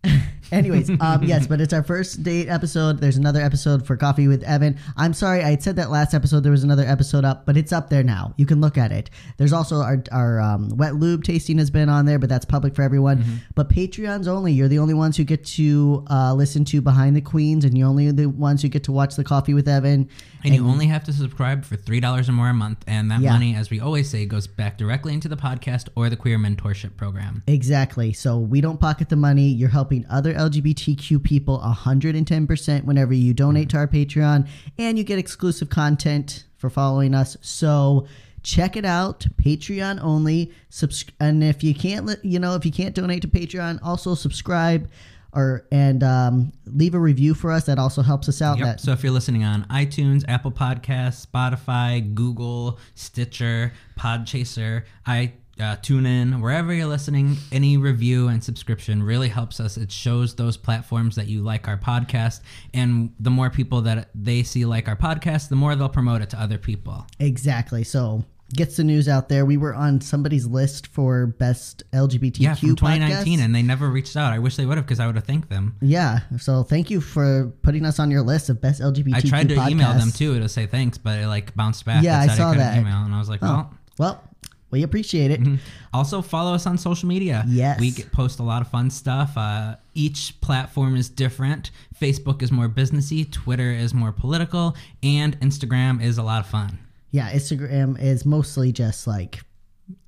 Anyways, 0.52 0.90
um, 1.00 1.24
yes, 1.24 1.48
but 1.48 1.62
it's 1.62 1.74
our 1.74 1.84
first 1.84 2.24
date 2.24 2.48
episode. 2.50 3.00
There's 3.00 3.18
another 3.18 3.42
episode 3.42 3.86
for 3.86 3.96
Coffee 3.98 4.28
with 4.28 4.44
Evan. 4.44 4.78
I'm 4.98 5.14
sorry, 5.14 5.44
I 5.44 5.56
said 5.58 5.76
that 5.78 5.90
last 5.90 6.14
episode 6.14 6.42
there 6.42 6.52
was 6.52 6.64
another 6.64 6.84
episode 6.86 7.26
up, 7.26 7.46
but 7.46 7.58
it's 7.58 7.72
up 7.72 7.90
there 7.90 8.04
now. 8.04 8.34
You 8.38 8.46
can 8.46 8.62
look 8.62 8.78
at 8.78 8.92
it. 8.92 9.10
There's 9.38 9.54
also 9.54 9.78
our, 9.78 10.04
our 10.12 10.40
um, 10.42 10.70
wet 10.78 10.96
lube 10.96 11.24
tasting 11.24 11.58
has 11.58 11.70
been 11.70 11.90
on 11.90 12.06
there, 12.06 12.20
but 12.20 12.30
that's 12.30 12.46
public 12.46 12.76
for 12.76 12.82
everyone. 12.82 13.20
Mm-hmm. 13.20 13.36
But 13.56 13.70
Patreons 13.70 14.28
only. 14.28 14.52
You're 14.54 14.68
the 14.68 14.80
only 14.80 14.94
ones 14.94 15.18
who 15.18 15.24
get 15.24 15.46
to 15.46 16.06
uh, 16.10 16.34
listen 16.34 16.66
to 16.66 16.82
Behind 16.82 17.16
the 17.16 17.22
Queens, 17.22 17.66
and 17.66 17.78
you're 17.78 17.88
only 17.88 18.12
the 18.12 18.28
ones 18.28 18.62
who 18.62 18.68
get 18.68 18.84
to 18.86 18.92
watch 18.92 19.16
the 19.16 19.24
Coffee 19.24 19.54
with 19.54 19.68
Evan. 19.68 20.10
And 20.44 20.56
you 20.56 20.68
only 20.68 20.88
have 20.88 21.04
to 21.04 21.14
subscribe 21.14 21.64
for 21.66 21.76
three 21.76 22.00
dollars 22.00 22.28
or 22.28 22.32
more 22.32 22.50
a 22.50 22.54
month, 22.54 22.84
and 22.88 23.12
that 23.12 23.22
Yeah. 23.22 23.34
money, 23.34 23.56
as 23.56 23.70
we 23.70 23.80
always 23.80 24.10
say, 24.10 24.26
goes 24.26 24.48
back 24.48 24.78
directly 24.78 25.14
into 25.14 25.28
the 25.30 25.38
podcast 25.38 25.88
or 25.96 26.10
the 26.10 26.16
Queer 26.16 26.38
Mentorship 26.40 26.98
Program. 26.98 27.44
Exactly. 27.48 28.12
So 28.14 28.38
we 28.40 28.60
don't 28.60 28.80
pocket 28.80 29.10
the 29.10 29.16
money. 29.16 29.48
You're 29.50 29.70
helping 29.70 30.06
other 30.10 30.36
LGBTQ 30.50 31.24
people 31.24 31.60
110% 31.60 32.84
whenever 32.86 33.14
you 33.14 33.34
donate 33.34 33.70
to 33.70 33.78
our 33.78 33.88
Patreon, 33.88 34.48
and 34.78 34.98
you 34.98 35.04
get 35.04 35.20
exclusive 35.20 35.70
content 35.70 36.46
for 36.58 36.70
following 36.70 37.14
us. 37.14 37.38
So 37.42 38.08
check 38.44 38.76
it 38.76 38.86
out. 38.86 39.26
Patreon 39.44 40.00
only. 40.02 40.52
Subs- 40.70 41.06
and 41.20 41.44
if 41.44 41.64
you 41.64 41.74
can't, 41.74 42.10
you 42.24 42.40
know, 42.40 42.56
if 42.56 42.66
you 42.66 42.72
can't 42.72 42.96
donate 42.96 43.22
to 43.22 43.28
Patreon, 43.28 43.80
also 43.84 44.16
subscribe 44.16 44.90
or 45.34 45.66
and 45.72 46.04
um, 46.04 46.52
leave 46.66 46.94
a 46.94 47.00
review 47.00 47.34
for 47.34 47.52
us. 47.52 47.66
That 47.66 47.80
also 47.80 48.02
helps 48.02 48.28
us 48.28 48.42
out. 48.42 48.58
Yep. 48.58 48.68
That 48.68 48.80
So 48.82 48.92
if 48.92 49.04
you're 49.04 49.14
listening 49.14 49.44
on 49.44 49.66
iTunes, 49.66 50.24
Apple 50.28 50.52
Podcasts, 50.52 51.26
Spotify, 51.26 52.14
Google, 52.14 52.80
Stitcher, 52.96 53.74
Podchaser, 53.98 54.84
I 55.06 55.34
uh, 55.62 55.78
tune 55.82 56.06
in 56.06 56.42
wherever 56.42 56.74
you're 56.74 56.88
listening. 56.88 57.38
Any 57.52 57.78
review 57.78 58.28
and 58.28 58.44
subscription 58.44 59.02
really 59.04 59.30
helps 59.30 59.60
us. 59.60 59.78
It 59.78 59.92
shows 59.92 60.36
those 60.36 60.58
platforms 60.58 61.16
that 61.16 61.28
you 61.28 61.42
like 61.42 61.68
our 61.68 61.78
podcast, 61.78 62.42
and 62.74 63.14
the 63.20 63.30
more 63.32 63.50
people 63.50 63.82
that 63.84 64.10
they 64.16 64.44
see 64.44 64.66
like 64.66 64.88
our 64.88 64.96
podcast, 64.96 65.50
the 65.50 65.56
more 65.56 65.76
they'll 65.76 65.90
promote 65.90 66.22
it 66.22 66.30
to 66.32 66.42
other 66.42 66.58
people. 66.58 67.06
exactly. 67.20 67.84
So. 67.84 68.26
Gets 68.54 68.76
the 68.76 68.84
news 68.84 69.08
out 69.08 69.30
there. 69.30 69.46
We 69.46 69.56
were 69.56 69.74
on 69.74 70.02
somebody's 70.02 70.46
list 70.46 70.88
for 70.88 71.26
best 71.26 71.84
LGBTQ 71.94 72.40
Yeah, 72.42 72.54
from 72.56 72.76
2019, 72.76 73.40
podcasts. 73.40 73.46
and 73.46 73.56
they 73.56 73.62
never 73.62 73.90
reached 73.90 74.18
out. 74.18 74.34
I 74.34 74.40
wish 74.40 74.58
they 74.58 74.66
would 74.66 74.76
have 74.76 74.86
because 74.86 75.00
I 75.00 75.06
would 75.06 75.16
have 75.16 75.24
thanked 75.24 75.50
them. 75.50 75.78
Yeah. 75.80 76.20
So 76.38 76.62
thank 76.64 76.90
you 76.92 77.00
for 77.00 77.54
putting 77.62 77.86
us 77.86 77.98
on 77.98 78.12
your 78.12 78.24
list 78.24 78.50
of 78.50 78.60
best 78.60 78.82
LGBTQ 78.82 79.16
I 79.16 79.22
tried 79.22 79.48
to 79.48 79.54
email 79.70 79.94
them 79.94 80.10
podcasts. 80.10 80.18
too 80.18 80.38
to 80.38 80.50
say 80.50 80.66
thanks, 80.68 80.98
but 80.98 81.20
it 81.20 81.28
like 81.28 81.56
bounced 81.56 81.86
back. 81.86 82.04
Yeah, 82.04 82.20
I 82.20 82.28
saw 82.28 82.50
couldn't 82.52 82.58
that. 82.58 82.78
Email, 82.78 82.98
and 83.06 83.16
I 83.16 83.20
was 83.20 83.30
like, 83.30 83.42
well. 83.42 83.74
Well, 83.98 84.22
we 84.72 84.84
appreciate 84.84 85.32
it. 85.32 85.42
Mm-hmm. 85.42 85.56
Also, 85.94 86.22
follow 86.22 86.54
us 86.54 86.66
on 86.66 86.78
social 86.78 87.08
media. 87.08 87.44
Yes. 87.48 87.80
We 87.80 87.92
get, 87.92 88.12
post 88.12 88.40
a 88.40 88.44
lot 88.44 88.62
of 88.62 88.70
fun 88.70 88.90
stuff. 88.90 89.38
Uh, 89.38 89.76
each 89.94 90.40
platform 90.42 90.96
is 90.96 91.10
different. 91.10 91.72
Facebook 92.00 92.42
is 92.42 92.52
more 92.52 92.70
businessy, 92.70 93.30
Twitter 93.30 93.72
is 93.72 93.94
more 93.94 94.12
political, 94.12 94.76
and 95.04 95.40
Instagram 95.42 96.02
is 96.02 96.18
a 96.18 96.24
lot 96.24 96.40
of 96.40 96.48
fun. 96.48 96.80
Yeah, 97.12 97.30
Instagram 97.32 98.02
is 98.02 98.26
mostly 98.26 98.72
just 98.72 99.06
like 99.06 99.42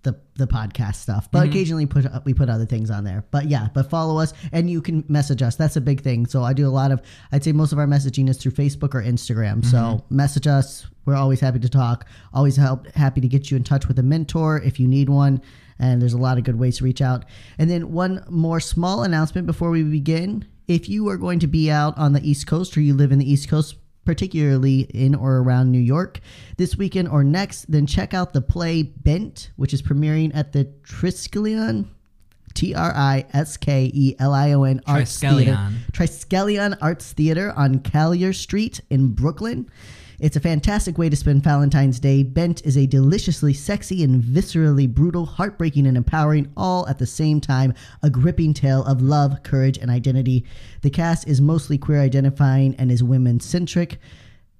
the 0.03 0.19
the 0.35 0.47
podcast 0.47 0.95
stuff, 0.95 1.29
but 1.31 1.39
Mm-hmm. 1.43 1.49
occasionally 1.49 1.85
put 1.85 2.05
we 2.25 2.33
put 2.33 2.49
other 2.49 2.65
things 2.65 2.89
on 2.89 3.03
there. 3.03 3.23
But 3.31 3.45
yeah, 3.49 3.67
but 3.73 3.89
follow 3.89 4.17
us 4.19 4.33
and 4.51 4.69
you 4.69 4.81
can 4.81 5.03
message 5.07 5.41
us. 5.41 5.55
That's 5.55 5.75
a 5.75 5.81
big 5.81 6.01
thing. 6.01 6.25
So 6.25 6.43
I 6.43 6.53
do 6.53 6.67
a 6.67 6.71
lot 6.71 6.91
of 6.91 7.01
I'd 7.31 7.43
say 7.43 7.51
most 7.51 7.71
of 7.71 7.79
our 7.79 7.87
messaging 7.87 8.29
is 8.29 8.37
through 8.37 8.53
Facebook 8.53 8.93
or 8.95 9.01
Instagram. 9.03 9.63
So 9.65 9.77
Mm-hmm. 9.77 10.15
message 10.15 10.47
us. 10.47 10.87
We're 11.05 11.15
always 11.15 11.39
happy 11.41 11.59
to 11.59 11.69
talk. 11.69 12.05
Always 12.33 12.55
help 12.55 12.87
happy 12.95 13.21
to 13.21 13.27
get 13.27 13.51
you 13.51 13.57
in 13.57 13.63
touch 13.63 13.87
with 13.87 13.99
a 13.99 14.03
mentor 14.03 14.59
if 14.61 14.79
you 14.79 14.87
need 14.87 15.09
one. 15.09 15.41
And 15.79 16.01
there's 16.01 16.13
a 16.13 16.17
lot 16.17 16.37
of 16.37 16.43
good 16.43 16.57
ways 16.59 16.77
to 16.77 16.83
reach 16.85 17.01
out. 17.01 17.25
And 17.57 17.69
then 17.69 17.91
one 17.91 18.23
more 18.29 18.59
small 18.59 19.03
announcement 19.03 19.47
before 19.47 19.69
we 19.69 19.83
begin. 19.83 20.45
If 20.67 20.87
you 20.87 21.09
are 21.09 21.17
going 21.17 21.39
to 21.39 21.47
be 21.47 21.69
out 21.69 21.97
on 21.97 22.13
the 22.13 22.21
East 22.27 22.47
Coast 22.47 22.77
or 22.77 22.81
you 22.81 22.93
live 22.93 23.11
in 23.11 23.19
the 23.19 23.29
East 23.29 23.49
Coast, 23.49 23.75
particularly 24.05 24.81
in 24.81 25.15
or 25.15 25.37
around 25.37 25.71
New 25.71 25.79
York 25.79 26.19
this 26.57 26.77
weekend 26.77 27.07
or 27.07 27.23
next, 27.23 27.71
then 27.71 27.85
check 27.85 28.13
out 28.13 28.33
the 28.33 28.41
play 28.41 28.83
Bent, 28.83 29.51
which 29.55 29.73
is 29.73 29.81
premiering 29.81 30.35
at 30.35 30.53
the 30.53 30.65
Triskelion. 30.83 31.87
T 32.53 32.75
R 32.75 32.93
I 32.95 33.25
S 33.33 33.57
K 33.57 33.89
E 33.93 34.15
L 34.19 34.33
I 34.33 34.51
O 34.53 34.63
N 34.63 34.81
Arts 34.85 35.19
Theater. 35.19 35.51
Triskelion. 35.51 35.91
Triskelion 35.91 36.77
Arts 36.81 37.11
Theater 37.11 37.51
on 37.55 37.79
Calyer 37.79 38.33
Street 38.33 38.81
in 38.89 39.13
Brooklyn. 39.13 39.69
It's 40.23 40.37
a 40.37 40.39
fantastic 40.39 40.97
way 40.97 41.09
to 41.09 41.17
spend 41.17 41.43
Valentine's 41.43 41.99
Day. 41.99 42.23
Bent 42.23 42.65
is 42.65 42.77
a 42.77 42.87
deliciously 42.87 43.51
sexy 43.51 44.05
and 44.05 44.23
viscerally 44.23 44.87
brutal, 44.87 45.25
heartbreaking 45.25 45.85
and 45.85 45.97
empowering, 45.97 46.49
all 46.55 46.87
at 46.87 46.97
the 46.97 47.05
same 47.05 47.41
time, 47.41 47.73
a 48.03 48.09
gripping 48.09 48.53
tale 48.53 48.85
of 48.85 49.01
love, 49.01 49.43
courage, 49.43 49.77
and 49.77 49.91
identity. 49.91 50.45
The 50.81 50.89
cast 50.89 51.27
is 51.27 51.41
mostly 51.41 51.77
queer 51.77 51.99
identifying 51.99 52.73
and 52.75 52.89
is 52.89 53.03
women 53.03 53.41
centric. 53.41 53.99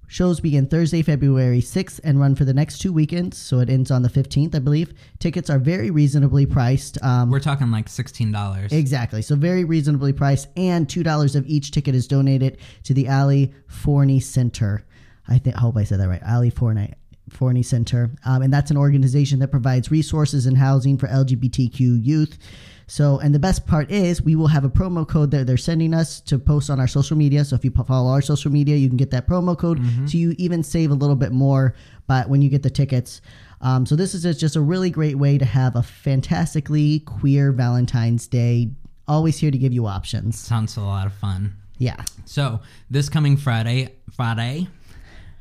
Shows 0.06 0.38
begin 0.38 0.66
Thursday, 0.66 1.00
February 1.00 1.62
6th 1.62 1.98
and 2.04 2.20
run 2.20 2.34
for 2.34 2.44
the 2.44 2.52
next 2.52 2.80
two 2.80 2.92
weekends, 2.92 3.38
so 3.38 3.60
it 3.60 3.70
ends 3.70 3.90
on 3.90 4.02
the 4.02 4.10
15th, 4.10 4.54
I 4.54 4.58
believe. 4.58 4.92
Tickets 5.18 5.48
are 5.48 5.58
very 5.58 5.90
reasonably 5.90 6.44
priced. 6.44 7.02
Um, 7.02 7.30
We're 7.30 7.40
talking 7.40 7.70
like 7.70 7.88
$16. 7.88 8.70
Exactly. 8.70 9.22
So 9.22 9.34
very 9.34 9.64
reasonably 9.64 10.12
priced, 10.12 10.48
and 10.58 10.86
two 10.86 11.02
dollars 11.02 11.34
of 11.34 11.46
each 11.46 11.70
ticket 11.70 11.94
is 11.94 12.06
donated 12.06 12.58
to 12.82 12.92
the 12.92 13.08
Ali 13.08 13.54
Forney 13.66 14.20
Center. 14.20 14.84
I 15.28 15.38
think 15.38 15.56
I 15.56 15.60
hope 15.60 15.76
I 15.76 15.84
said 15.84 16.00
that 16.00 16.08
right. 16.08 16.22
Ali 16.28 16.50
Forney 16.50 16.92
Forney 17.30 17.62
Center, 17.62 18.10
um, 18.26 18.42
and 18.42 18.52
that's 18.52 18.70
an 18.70 18.76
organization 18.76 19.38
that 19.38 19.48
provides 19.48 19.90
resources 19.90 20.46
and 20.46 20.58
housing 20.58 20.98
for 20.98 21.08
LGBTQ 21.08 22.04
youth. 22.04 22.38
So, 22.86 23.18
and 23.18 23.34
the 23.34 23.38
best 23.38 23.66
part 23.66 23.90
is 23.90 24.20
we 24.20 24.36
will 24.36 24.48
have 24.48 24.64
a 24.64 24.68
promo 24.68 25.08
code 25.08 25.30
that 25.30 25.46
they're 25.46 25.56
sending 25.56 25.94
us 25.94 26.20
to 26.20 26.38
post 26.38 26.68
on 26.68 26.78
our 26.78 26.86
social 26.86 27.16
media. 27.16 27.42
So 27.44 27.56
if 27.56 27.64
you 27.64 27.70
follow 27.70 28.10
our 28.10 28.20
social 28.20 28.52
media, 28.52 28.76
you 28.76 28.88
can 28.88 28.98
get 28.98 29.10
that 29.12 29.26
promo 29.26 29.56
code. 29.56 29.80
So 30.06 30.18
you 30.18 30.34
even 30.36 30.62
save 30.62 30.90
a 30.90 30.94
little 30.94 31.16
bit 31.16 31.32
more, 31.32 31.74
but 32.06 32.28
when 32.28 32.42
you 32.42 32.50
get 32.50 32.62
the 32.62 32.68
tickets. 32.68 33.22
Um, 33.62 33.86
so 33.86 33.96
this 33.96 34.12
is 34.14 34.38
just 34.38 34.56
a 34.56 34.60
really 34.60 34.90
great 34.90 35.16
way 35.16 35.38
to 35.38 35.46
have 35.46 35.76
a 35.76 35.82
fantastically 35.82 37.00
queer 37.00 37.52
Valentine's 37.52 38.26
Day. 38.26 38.70
Always 39.08 39.38
here 39.38 39.50
to 39.50 39.56
give 39.58 39.72
you 39.72 39.86
options. 39.86 40.38
Sounds 40.38 40.76
a 40.76 40.82
lot 40.82 41.06
of 41.06 41.14
fun. 41.14 41.54
Yeah, 41.78 41.96
So, 42.24 42.60
this 42.88 43.08
coming 43.08 43.36
Friday, 43.36 43.94
Friday, 44.12 44.68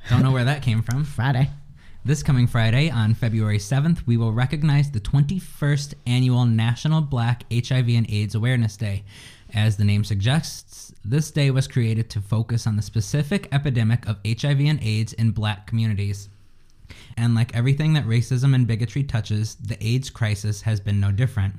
don't 0.09 0.23
know 0.23 0.31
where 0.31 0.45
that 0.45 0.61
came 0.61 0.81
from. 0.81 1.03
Friday. 1.03 1.49
This 2.05 2.21
coming 2.21 2.47
Friday, 2.47 2.89
on 2.89 3.13
February 3.13 3.57
7th, 3.57 4.05
we 4.05 4.17
will 4.17 4.33
recognize 4.33 4.91
the 4.91 4.99
21st 4.99 5.93
annual 6.05 6.45
National 6.45 6.99
Black 6.99 7.45
HIV 7.49 7.87
and 7.89 8.09
AIDS 8.09 8.35
Awareness 8.35 8.75
Day. 8.75 9.05
As 9.53 9.77
the 9.77 9.85
name 9.85 10.03
suggests, 10.03 10.93
this 11.05 11.31
day 11.31 11.49
was 11.49 11.67
created 11.67 12.09
to 12.09 12.21
focus 12.21 12.67
on 12.67 12.75
the 12.75 12.81
specific 12.81 13.47
epidemic 13.53 14.05
of 14.05 14.17
HIV 14.25 14.59
and 14.59 14.83
AIDS 14.83 15.13
in 15.13 15.31
black 15.31 15.65
communities. 15.65 16.27
And 17.15 17.35
like 17.35 17.55
everything 17.55 17.93
that 17.93 18.05
racism 18.05 18.53
and 18.53 18.67
bigotry 18.67 19.03
touches, 19.03 19.55
the 19.55 19.81
AIDS 19.85 20.09
crisis 20.09 20.63
has 20.63 20.81
been 20.81 20.99
no 20.99 21.11
different. 21.11 21.53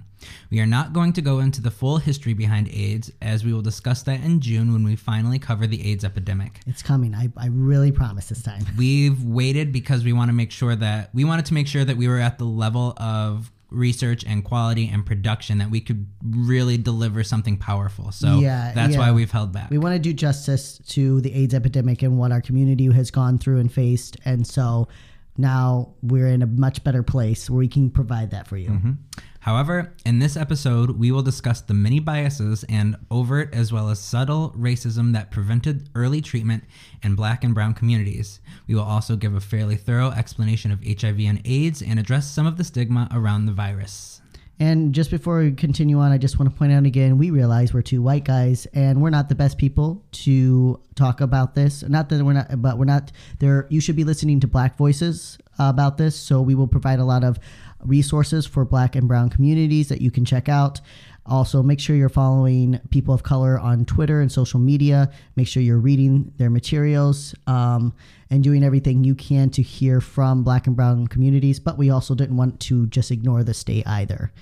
We 0.50 0.60
are 0.60 0.66
not 0.66 0.92
going 0.92 1.12
to 1.14 1.22
go 1.22 1.40
into 1.40 1.60
the 1.60 1.70
full 1.70 1.98
history 1.98 2.34
behind 2.34 2.68
AIDS, 2.68 3.10
as 3.22 3.44
we 3.44 3.52
will 3.52 3.62
discuss 3.62 4.02
that 4.04 4.20
in 4.22 4.40
June 4.40 4.72
when 4.72 4.84
we 4.84 4.96
finally 4.96 5.38
cover 5.38 5.66
the 5.66 5.90
AIDS 5.90 6.04
epidemic. 6.04 6.60
It's 6.66 6.82
coming. 6.82 7.14
I, 7.14 7.30
I 7.36 7.46
really 7.48 7.92
promise 7.92 8.28
this 8.28 8.42
time. 8.42 8.64
We've 8.78 9.22
waited 9.22 9.72
because 9.72 10.04
we 10.04 10.12
want 10.12 10.28
to 10.28 10.32
make 10.34 10.50
sure 10.50 10.76
that 10.76 11.10
we 11.14 11.24
wanted 11.24 11.46
to 11.46 11.54
make 11.54 11.66
sure 11.66 11.84
that 11.84 11.96
we 11.96 12.08
were 12.08 12.18
at 12.18 12.38
the 12.38 12.44
level 12.44 12.94
of 12.96 13.50
research 13.70 14.24
and 14.24 14.44
quality 14.44 14.88
and 14.88 15.04
production 15.04 15.58
that 15.58 15.70
we 15.70 15.80
could 15.80 16.06
really 16.22 16.78
deliver 16.78 17.24
something 17.24 17.56
powerful. 17.56 18.12
So 18.12 18.38
Yeah, 18.38 18.72
that's 18.72 18.92
yeah. 18.94 19.00
why 19.00 19.12
we've 19.12 19.30
held 19.30 19.52
back. 19.52 19.70
We 19.70 19.78
want 19.78 19.94
to 19.94 19.98
do 19.98 20.12
justice 20.12 20.78
to 20.90 21.20
the 21.20 21.34
AIDS 21.34 21.54
epidemic 21.54 22.02
and 22.02 22.16
what 22.16 22.30
our 22.30 22.40
community 22.40 22.86
has 22.92 23.10
gone 23.10 23.38
through 23.38 23.58
and 23.58 23.72
faced. 23.72 24.16
And 24.24 24.46
so 24.46 24.88
now 25.36 25.94
we're 26.02 26.28
in 26.28 26.42
a 26.42 26.46
much 26.46 26.84
better 26.84 27.02
place 27.02 27.50
where 27.50 27.58
we 27.58 27.68
can 27.68 27.90
provide 27.90 28.30
that 28.30 28.46
for 28.46 28.56
you. 28.56 28.70
Mm-hmm. 28.70 28.92
However, 29.40 29.92
in 30.06 30.20
this 30.20 30.38
episode, 30.38 30.92
we 30.92 31.12
will 31.12 31.22
discuss 31.22 31.60
the 31.60 31.74
many 31.74 31.98
biases 32.00 32.64
and 32.66 32.96
overt 33.10 33.54
as 33.54 33.72
well 33.72 33.90
as 33.90 33.98
subtle 33.98 34.54
racism 34.56 35.12
that 35.12 35.30
prevented 35.30 35.90
early 35.94 36.22
treatment 36.22 36.64
in 37.02 37.14
black 37.14 37.44
and 37.44 37.54
brown 37.54 37.74
communities. 37.74 38.40
We 38.66 38.74
will 38.74 38.84
also 38.84 39.16
give 39.16 39.34
a 39.34 39.40
fairly 39.40 39.76
thorough 39.76 40.12
explanation 40.12 40.70
of 40.70 40.82
HIV 40.82 41.20
and 41.20 41.42
AIDS 41.44 41.82
and 41.82 41.98
address 41.98 42.30
some 42.30 42.46
of 42.46 42.56
the 42.56 42.64
stigma 42.64 43.08
around 43.12 43.44
the 43.44 43.52
virus. 43.52 44.13
And 44.60 44.94
just 44.94 45.10
before 45.10 45.38
we 45.38 45.52
continue 45.52 45.98
on, 45.98 46.12
I 46.12 46.18
just 46.18 46.38
want 46.38 46.52
to 46.52 46.56
point 46.56 46.72
out 46.72 46.84
again 46.84 47.18
we 47.18 47.30
realize 47.30 47.74
we're 47.74 47.82
two 47.82 48.02
white 48.02 48.24
guys 48.24 48.66
and 48.72 49.02
we're 49.02 49.10
not 49.10 49.28
the 49.28 49.34
best 49.34 49.58
people 49.58 50.04
to 50.12 50.80
talk 50.94 51.20
about 51.20 51.54
this. 51.54 51.82
Not 51.82 52.08
that 52.10 52.24
we're 52.24 52.34
not, 52.34 52.62
but 52.62 52.78
we're 52.78 52.84
not 52.84 53.10
there. 53.40 53.66
You 53.68 53.80
should 53.80 53.96
be 53.96 54.04
listening 54.04 54.40
to 54.40 54.46
black 54.46 54.76
voices 54.76 55.38
about 55.58 55.98
this. 55.98 56.14
So 56.14 56.40
we 56.40 56.54
will 56.54 56.68
provide 56.68 57.00
a 57.00 57.04
lot 57.04 57.24
of 57.24 57.38
resources 57.84 58.46
for 58.46 58.64
black 58.64 58.94
and 58.96 59.08
brown 59.08 59.28
communities 59.28 59.88
that 59.88 60.00
you 60.00 60.10
can 60.10 60.24
check 60.24 60.48
out. 60.48 60.80
Also, 61.26 61.62
make 61.62 61.80
sure 61.80 61.96
you're 61.96 62.10
following 62.10 62.78
people 62.90 63.14
of 63.14 63.22
color 63.22 63.58
on 63.58 63.86
Twitter 63.86 64.20
and 64.20 64.30
social 64.30 64.60
media. 64.60 65.10
Make 65.36 65.48
sure 65.48 65.62
you're 65.62 65.78
reading 65.78 66.32
their 66.36 66.50
materials 66.50 67.34
um, 67.46 67.94
and 68.34 68.42
doing 68.42 68.64
everything 68.64 69.04
you 69.04 69.14
can 69.14 69.48
to 69.50 69.62
hear 69.62 70.00
from 70.00 70.42
black 70.42 70.66
and 70.66 70.74
brown 70.76 71.06
communities. 71.06 71.60
But 71.60 71.78
we 71.78 71.88
also 71.88 72.14
didn't 72.14 72.36
want 72.36 72.60
to 72.60 72.86
just 72.88 73.10
ignore 73.10 73.44
the 73.44 73.54
state 73.54 73.86
either. 73.86 74.32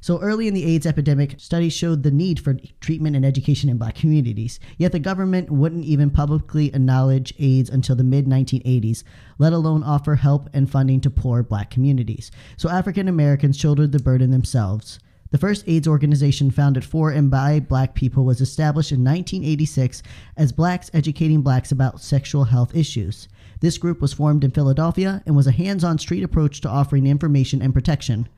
So 0.00 0.20
early 0.20 0.46
in 0.46 0.54
the 0.54 0.64
AIDS 0.64 0.86
epidemic, 0.86 1.34
studies 1.38 1.72
showed 1.72 2.04
the 2.04 2.12
need 2.12 2.38
for 2.38 2.56
treatment 2.80 3.16
and 3.16 3.26
education 3.26 3.68
in 3.68 3.76
black 3.76 3.96
communities. 3.96 4.60
Yet 4.78 4.92
the 4.92 5.00
government 5.00 5.50
wouldn't 5.50 5.84
even 5.84 6.10
publicly 6.10 6.68
acknowledge 6.68 7.34
AIDS 7.40 7.68
until 7.68 7.96
the 7.96 8.04
mid 8.04 8.26
1980s, 8.26 9.02
let 9.38 9.52
alone 9.52 9.82
offer 9.82 10.14
help 10.14 10.48
and 10.52 10.70
funding 10.70 11.00
to 11.00 11.10
poor 11.10 11.42
black 11.42 11.70
communities. 11.70 12.30
So 12.56 12.68
African 12.68 13.08
Americans 13.08 13.58
shouldered 13.58 13.90
the 13.90 13.98
burden 13.98 14.30
themselves. 14.30 15.00
The 15.30 15.38
first 15.38 15.64
AIDS 15.66 15.88
organization 15.88 16.52
founded 16.52 16.84
for 16.84 17.10
and 17.10 17.30
by 17.30 17.58
black 17.58 17.94
people 17.94 18.24
was 18.24 18.40
established 18.40 18.92
in 18.92 19.02
1986 19.02 20.02
as 20.36 20.52
Blacks 20.52 20.90
Educating 20.94 21.42
Blacks 21.42 21.72
About 21.72 22.00
Sexual 22.00 22.44
Health 22.44 22.76
Issues. 22.76 23.28
This 23.60 23.76
group 23.76 24.00
was 24.00 24.12
formed 24.12 24.44
in 24.44 24.52
Philadelphia 24.52 25.22
and 25.26 25.34
was 25.34 25.48
a 25.48 25.52
hands 25.52 25.82
on 25.82 25.98
street 25.98 26.22
approach 26.22 26.60
to 26.60 26.68
offering 26.68 27.06
information 27.06 27.60
and 27.60 27.74
protection. 27.74 28.28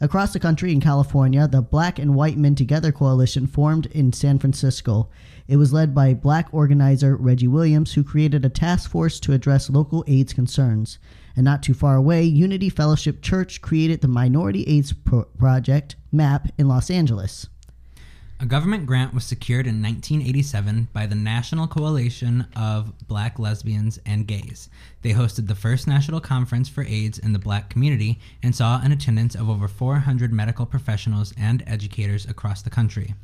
Across 0.00 0.32
the 0.32 0.40
country 0.40 0.72
in 0.72 0.80
California, 0.80 1.46
the 1.46 1.60
Black 1.60 1.98
and 1.98 2.14
White 2.14 2.38
Men 2.38 2.54
Together 2.54 2.90
Coalition 2.90 3.46
formed 3.46 3.84
in 3.86 4.14
San 4.14 4.38
Francisco. 4.38 5.10
It 5.46 5.58
was 5.58 5.74
led 5.74 5.94
by 5.94 6.14
black 6.14 6.48
organizer 6.52 7.16
Reggie 7.16 7.48
Williams, 7.48 7.92
who 7.92 8.02
created 8.02 8.46
a 8.46 8.48
task 8.48 8.90
force 8.90 9.20
to 9.20 9.34
address 9.34 9.68
local 9.68 10.02
AIDS 10.06 10.32
concerns. 10.32 10.98
And 11.36 11.44
not 11.44 11.62
too 11.62 11.74
far 11.74 11.96
away, 11.96 12.24
Unity 12.24 12.68
Fellowship 12.68 13.22
Church 13.22 13.62
created 13.62 14.00
the 14.00 14.08
Minority 14.08 14.64
AIDS 14.64 14.92
Pro- 14.92 15.24
Project, 15.24 15.96
MAP, 16.12 16.48
in 16.58 16.68
Los 16.68 16.90
Angeles. 16.90 17.46
A 18.42 18.46
government 18.46 18.86
grant 18.86 19.12
was 19.12 19.24
secured 19.24 19.66
in 19.66 19.82
1987 19.82 20.88
by 20.94 21.04
the 21.04 21.14
National 21.14 21.66
Coalition 21.66 22.46
of 22.56 23.06
Black 23.06 23.38
Lesbians 23.38 23.98
and 24.06 24.26
Gays. 24.26 24.70
They 25.02 25.12
hosted 25.12 25.46
the 25.46 25.54
first 25.54 25.86
national 25.86 26.20
conference 26.20 26.66
for 26.66 26.82
AIDS 26.84 27.18
in 27.18 27.34
the 27.34 27.38
black 27.38 27.68
community 27.68 28.18
and 28.42 28.56
saw 28.56 28.80
an 28.82 28.92
attendance 28.92 29.34
of 29.34 29.50
over 29.50 29.68
400 29.68 30.32
medical 30.32 30.64
professionals 30.64 31.34
and 31.36 31.62
educators 31.66 32.24
across 32.24 32.62
the 32.62 32.70
country. 32.70 33.14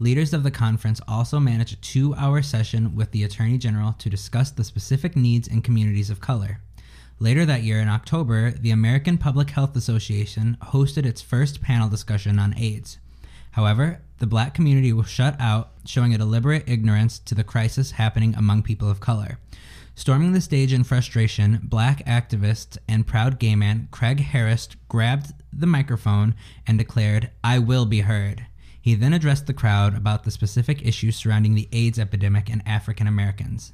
Leaders 0.00 0.34
of 0.34 0.42
the 0.42 0.50
conference 0.50 1.00
also 1.06 1.38
managed 1.38 1.74
a 1.74 1.80
two 1.80 2.12
hour 2.16 2.42
session 2.42 2.96
with 2.96 3.12
the 3.12 3.22
Attorney 3.22 3.58
General 3.58 3.92
to 4.00 4.10
discuss 4.10 4.50
the 4.50 4.64
specific 4.64 5.14
needs 5.14 5.46
in 5.46 5.62
communities 5.62 6.10
of 6.10 6.20
color. 6.20 6.58
Later 7.20 7.46
that 7.46 7.62
year, 7.62 7.80
in 7.80 7.88
October, 7.88 8.50
the 8.50 8.70
American 8.70 9.18
Public 9.18 9.50
Health 9.50 9.76
Association 9.76 10.56
hosted 10.60 11.06
its 11.06 11.22
first 11.22 11.62
panel 11.62 11.88
discussion 11.88 12.38
on 12.38 12.58
AIDS. 12.58 12.98
However, 13.52 14.00
the 14.18 14.26
black 14.26 14.52
community 14.52 14.92
was 14.92 15.08
shut 15.08 15.36
out, 15.40 15.70
showing 15.86 16.12
a 16.12 16.18
deliberate 16.18 16.68
ignorance 16.68 17.20
to 17.20 17.34
the 17.34 17.44
crisis 17.44 17.92
happening 17.92 18.34
among 18.34 18.64
people 18.64 18.90
of 18.90 18.98
color. 18.98 19.38
Storming 19.94 20.32
the 20.32 20.40
stage 20.40 20.72
in 20.72 20.82
frustration, 20.82 21.60
black 21.62 22.04
activist 22.04 22.78
and 22.88 23.06
proud 23.06 23.38
gay 23.38 23.54
man 23.54 23.86
Craig 23.92 24.18
Harris 24.18 24.68
grabbed 24.88 25.32
the 25.52 25.68
microphone 25.68 26.34
and 26.66 26.78
declared, 26.78 27.30
I 27.44 27.60
will 27.60 27.86
be 27.86 28.00
heard. 28.00 28.46
He 28.80 28.96
then 28.96 29.12
addressed 29.12 29.46
the 29.46 29.54
crowd 29.54 29.96
about 29.96 30.24
the 30.24 30.32
specific 30.32 30.84
issues 30.84 31.14
surrounding 31.14 31.54
the 31.54 31.68
AIDS 31.70 31.98
epidemic 31.98 32.50
and 32.50 32.60
African 32.66 33.06
Americans. 33.06 33.72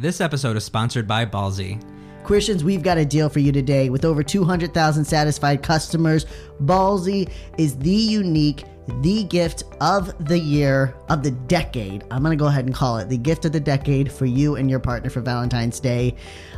This 0.00 0.22
episode 0.22 0.56
is 0.56 0.64
sponsored 0.64 1.06
by 1.06 1.26
Ballsy. 1.26 1.78
Christians, 2.24 2.64
we've 2.64 2.82
got 2.82 2.96
a 2.96 3.04
deal 3.04 3.28
for 3.28 3.40
you 3.40 3.52
today. 3.52 3.90
With 3.90 4.06
over 4.06 4.22
200,000 4.22 5.04
satisfied 5.04 5.62
customers, 5.62 6.24
Ballsy 6.62 7.30
is 7.58 7.76
the 7.76 7.90
unique, 7.90 8.64
the 9.02 9.24
gift 9.24 9.64
of 9.82 10.26
the 10.26 10.38
year, 10.38 10.94
of 11.10 11.22
the 11.22 11.32
decade. 11.32 12.04
I'm 12.10 12.22
going 12.22 12.30
to 12.30 12.42
go 12.42 12.48
ahead 12.48 12.64
and 12.64 12.74
call 12.74 12.96
it 12.96 13.10
the 13.10 13.18
gift 13.18 13.44
of 13.44 13.52
the 13.52 13.60
decade 13.60 14.10
for 14.10 14.24
you 14.24 14.56
and 14.56 14.70
your 14.70 14.78
partner 14.78 15.10
for 15.10 15.20
Valentine's 15.20 15.78
Day. 15.78 16.14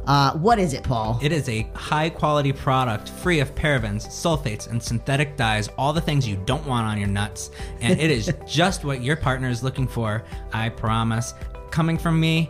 Uh, 0.07 0.35
what 0.35 0.61
is 0.61 0.73
it, 0.73 0.85
Paul? 0.85 1.19
It 1.21 1.33
is 1.33 1.49
a 1.49 1.63
high 1.75 2.11
quality 2.11 2.53
product 2.53 3.09
free 3.09 3.41
of 3.41 3.53
parabens, 3.57 4.07
sulfates, 4.07 4.71
and 4.71 4.81
synthetic 4.81 5.37
dyes, 5.37 5.69
all 5.77 5.93
the 5.93 6.01
things 6.01 6.29
you 6.29 6.41
don't 6.47 6.65
want 6.65 6.87
on 6.87 6.97
your 6.97 7.09
nuts. 7.09 7.51
And 7.81 7.99
it 7.99 8.13
is 8.13 8.33
just 8.47 8.85
what 8.85 9.03
your 9.03 9.17
partner 9.17 9.49
is 9.49 9.65
looking 9.65 9.89
for, 9.89 10.23
I 10.53 10.69
promise. 10.69 11.35
Coming 11.73 11.99
from 11.99 12.21
me, 12.21 12.49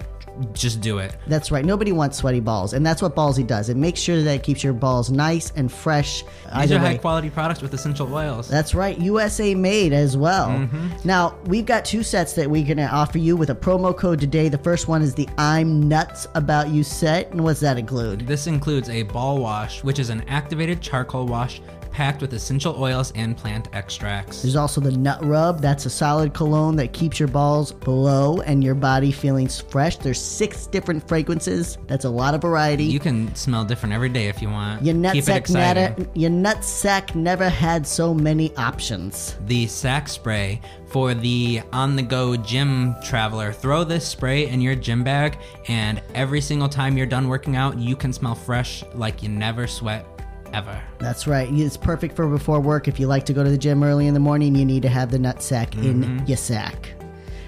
just 0.53 0.81
do 0.81 0.99
it. 0.99 1.17
That's 1.27 1.51
right. 1.51 1.65
Nobody 1.65 1.93
wants 1.93 2.19
sweaty 2.19 2.41
balls, 2.41 2.73
and 2.73 2.85
that's 2.85 3.03
what 3.03 3.15
Ballsy 3.15 3.47
does. 3.47 3.69
It 3.69 3.77
makes 3.77 4.01
sure 4.01 4.23
that 4.23 4.35
it 4.35 4.43
keeps 4.43 4.63
your 4.65 4.73
balls 4.73 5.11
nice 5.11 5.53
and 5.57 5.71
fresh. 5.71 6.25
These 6.59 6.73
are 6.73 6.79
high 6.79 6.97
quality 6.97 7.31
products 7.31 7.63
with 7.63 7.73
essential 7.75 8.13
oils. 8.13 8.49
That's 8.49 8.75
right, 8.75 8.99
USA 8.99 9.55
made 9.55 9.93
as 9.93 10.17
well. 10.17 10.49
Mm-hmm. 10.49 10.89
Now, 11.05 11.37
we've 11.47 11.67
got 11.67 11.85
two 11.85 12.03
sets 12.03 12.33
that 12.35 12.51
we're 12.51 12.65
going 12.65 12.77
to 12.79 12.89
offer 12.89 13.19
you 13.19 13.37
with 13.37 13.51
a 13.51 13.55
promo 13.55 13.97
code 13.97 14.21
today. 14.21 14.49
The 14.49 14.59
first 14.59 14.89
one 14.89 15.03
is 15.03 15.15
the 15.15 15.29
I'm 15.39 15.89
Nuts 15.89 16.27
About 16.35 16.69
You 16.69 16.83
set. 16.83 17.31
And 17.33 17.43
what's 17.45 17.61
that 17.61 17.79
include? 17.79 18.27
This 18.27 18.47
includes 18.47 18.89
a 18.89 19.03
ball 19.05 19.39
wash, 19.39 19.83
which 19.83 19.99
is 19.99 20.11
an 20.11 20.23
activated 20.29 20.81
charcoal 20.81 21.27
wash 21.27 21.61
packed 21.93 22.21
with 22.23 22.33
essential 22.33 22.75
oils 22.83 23.13
and 23.15 23.37
plant 23.37 23.69
extracts. 23.73 24.43
There's 24.43 24.57
also 24.57 24.81
the 24.81 24.91
Nut 24.93 25.25
Rub. 25.25 25.61
That's 25.61 25.87
a 25.87 25.91
solid 25.91 26.35
cologne 26.35 26.77
that 26.77 26.93
keeps 26.93 27.19
your 27.21 27.29
balls 27.29 27.73
below 27.73 28.41
and 28.41 28.65
your 28.65 28.75
body 28.75 29.13
feeling 29.13 29.49
fresh. 29.49 29.97
There's 29.97 30.21
six 30.21 30.67
different 30.67 31.07
fragrances. 31.07 31.79
That's 31.87 32.05
a 32.05 32.11
lot 32.11 32.35
of 32.35 32.43
variety. 32.43 32.85
You 32.85 33.01
can 33.01 33.35
smell 33.35 33.65
different 33.65 33.95
every 33.95 34.09
day 34.09 34.29
if 34.29 34.41
you 34.41 34.49
want. 34.49 34.83
your 34.85 34.95
Keep 34.95 35.05
it 35.05 35.27
nutsack 35.27 35.37
exciting. 35.37 35.83
never, 35.83 36.11
your 36.15 36.31
nutsack 36.31 37.15
never 37.15 37.49
had 37.49 37.87
so 37.87 38.15
many 38.15 38.55
options. 38.57 39.37
the 39.47 39.67
sack 39.67 40.09
spray 40.09 40.61
for 40.87 41.15
the 41.15 41.63
on 41.73 41.97
the 41.97 42.03
go 42.03 42.37
gym 42.37 42.95
traveler. 43.03 43.53
Throw 43.53 43.83
this 43.83 44.07
spray 44.07 44.49
in 44.49 44.61
your 44.61 44.75
gym 44.75 45.03
bag, 45.03 45.39
and 45.69 46.03
every 46.15 46.41
single 46.41 46.69
time 46.69 46.97
you're 46.97 47.07
done 47.07 47.29
working 47.29 47.57
out, 47.57 47.79
you 47.79 47.97
can 47.97 48.13
smell 48.13 48.35
fresh 48.35 48.85
like 48.95 49.23
you 49.23 49.29
never 49.29 49.67
sweat 49.67 50.12
ever. 50.53 50.81
That's 50.99 51.27
right. 51.27 51.49
It's 51.51 51.77
perfect 51.77 52.17
for 52.17 52.29
before 52.29 52.61
work. 52.61 52.89
If 52.89 52.99
you 53.01 53.07
like 53.07 53.25
to 53.27 53.33
go 53.33 53.43
to 53.43 53.51
the 53.51 53.59
gym 53.59 53.83
early 53.83 54.07
in 54.07 54.15
the 54.15 54.21
morning, 54.21 54.55
you 54.55 54.65
need 54.65 54.83
to 54.83 54.89
have 54.89 55.11
the 55.11 55.19
nut 55.19 55.43
sack 55.43 55.77
in 55.77 56.27
your 56.27 56.37
sack. 56.37 56.95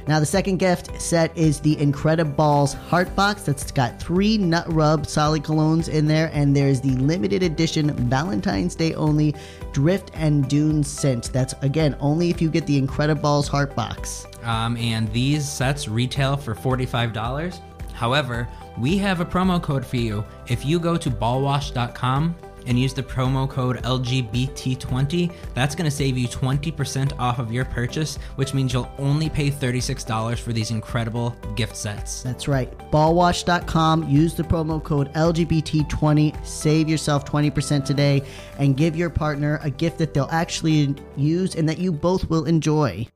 Now, 0.07 0.21
the 0.21 0.27
second 0.27 0.59
gift 0.59 1.01
set 1.01 1.37
is 1.37 1.61
the 1.61 1.77
Incrediballs 1.77 2.75
Heart 2.75 3.17
Box. 3.17 3.43
That's 3.45 3.71
got 3.71 3.99
three 3.99 4.37
nut 4.37 4.71
rub 4.71 5.07
solid 5.07 5.43
colognes 5.43 5.89
in 5.89 6.07
there, 6.07 6.31
and 6.35 6.55
there's 6.55 6.83
the 6.83 6.91
limited 6.91 7.43
edition 7.43 7.91
Valentine's 8.09 8.75
Day 8.75 8.93
only 8.95 9.35
Drift 9.73 10.11
and 10.15 10.47
Dune 10.47 10.85
scent. 10.85 11.33
That's 11.33 11.55
again 11.63 11.97
only 12.01 12.29
if 12.29 12.43
you 12.43 12.51
get 12.51 12.67
the 12.67 12.81
Incrediballs 12.81 13.49
Heart 13.49 13.75
Box. 13.75 14.27
Um, 14.43 14.77
and 14.77 15.11
these 15.13 15.49
sets 15.49 15.89
retail 15.89 16.37
for 16.37 16.55
$45. 16.55 17.61
However, 17.95 18.47
we 18.79 18.99
have 18.99 19.21
a 19.21 19.25
promo 19.25 19.63
code 19.63 19.87
for 19.87 19.97
you. 19.97 20.25
If 20.49 20.67
you 20.67 20.79
go 20.79 20.97
to 20.99 21.11
ballwash.com 21.11 22.35
and 22.67 22.79
use 22.79 22.95
the 22.95 23.03
promo 23.03 23.49
code 23.49 23.79
LGBT20, 23.83 25.33
that's 25.55 25.75
going 25.75 25.85
to 25.85 25.91
save 25.91 26.17
you 26.19 26.29
20% 26.29 27.19
off 27.19 27.39
of 27.39 27.53
your 27.53 27.65
purchase, 27.65 28.17
which 28.37 28.55
means 28.55 28.73
you'll 28.73 28.91
only 28.99 29.29
pay 29.29 29.51
$36 29.51 30.39
for 30.39 30.53
these 30.53 30.71
incredible 30.71 31.31
gift 31.57 31.77
sets. 31.77 32.23
That's 32.23 32.49
right. 32.49 32.71
Ballwash.com. 32.91 34.09
Use 34.09 34.35
the 34.35 34.43
promo 34.43 34.83
code 34.83 35.13
LGBT20. 35.15 36.45
Save 36.47 36.89
yourself 36.89 37.25
20% 37.25 37.85
today 37.85 38.23
and 38.59 38.77
give 38.77 38.97
your 38.97 39.11
partner 39.11 39.61
a 39.63 39.71
gift 39.71 39.99
that 39.99 40.15
they'll 40.15 40.29
actually 40.31 40.95
use 41.17 41.55
and 41.55 41.69
that 41.69 41.79
you 41.79 41.93
both 41.93 42.29
will 42.29 42.45
enjoy. 42.45 43.07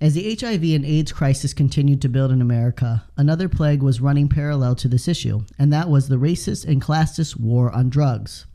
As 0.00 0.14
the 0.14 0.36
HIV 0.40 0.62
and 0.62 0.84
AIDS 0.84 1.10
crisis 1.10 1.52
continued 1.52 2.00
to 2.02 2.08
build 2.08 2.30
in 2.30 2.40
America, 2.40 3.02
another 3.16 3.48
plague 3.48 3.82
was 3.82 4.00
running 4.00 4.28
parallel 4.28 4.76
to 4.76 4.86
this 4.86 5.08
issue, 5.08 5.40
and 5.58 5.72
that 5.72 5.90
was 5.90 6.06
the 6.06 6.20
racist 6.20 6.64
and 6.64 6.80
classist 6.80 7.38
war 7.38 7.72
on 7.72 7.90
drugs. 7.90 8.46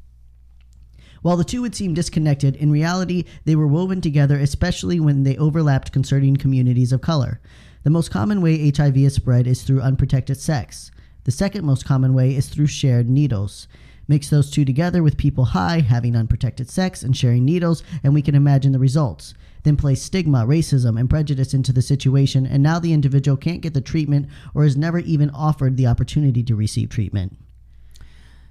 While 1.21 1.35
the 1.35 1.43
two 1.43 1.61
would 1.61 1.75
seem 1.75 1.93
disconnected, 1.93 2.55
in 2.55 2.71
reality, 2.71 3.25
they 3.43 3.57
were 3.57 3.67
woven 3.67 3.99
together, 3.99 4.37
especially 4.39 5.01
when 5.01 5.23
they 5.23 5.35
overlapped 5.35 5.91
concerning 5.91 6.37
communities 6.37 6.93
of 6.93 7.01
color. 7.01 7.41
The 7.83 7.89
most 7.89 8.09
common 8.09 8.41
way 8.41 8.71
HIV 8.71 8.95
is 8.97 9.15
spread 9.15 9.45
is 9.45 9.63
through 9.63 9.81
unprotected 9.81 10.37
sex. 10.37 10.91
The 11.25 11.31
second 11.31 11.65
most 11.65 11.83
common 11.83 12.13
way 12.13 12.35
is 12.35 12.47
through 12.47 12.67
shared 12.67 13.09
needles. 13.09 13.67
Mix 14.07 14.29
those 14.29 14.51
two 14.51 14.65
together 14.65 15.01
with 15.01 15.17
people 15.17 15.45
high, 15.45 15.79
having 15.79 16.15
unprotected 16.15 16.69
sex, 16.69 17.03
and 17.03 17.15
sharing 17.15 17.45
needles, 17.45 17.83
and 18.03 18.13
we 18.13 18.21
can 18.21 18.35
imagine 18.35 18.71
the 18.71 18.79
results. 18.79 19.33
Then 19.63 19.77
place 19.77 20.01
stigma, 20.01 20.45
racism, 20.45 20.99
and 20.99 21.09
prejudice 21.09 21.53
into 21.53 21.71
the 21.71 21.81
situation, 21.81 22.45
and 22.45 22.61
now 22.61 22.79
the 22.79 22.93
individual 22.93 23.37
can't 23.37 23.61
get 23.61 23.73
the 23.73 23.81
treatment 23.81 24.27
or 24.53 24.65
is 24.65 24.75
never 24.75 24.99
even 24.99 25.29
offered 25.29 25.77
the 25.77 25.87
opportunity 25.87 26.43
to 26.43 26.55
receive 26.55 26.89
treatment. 26.89 27.37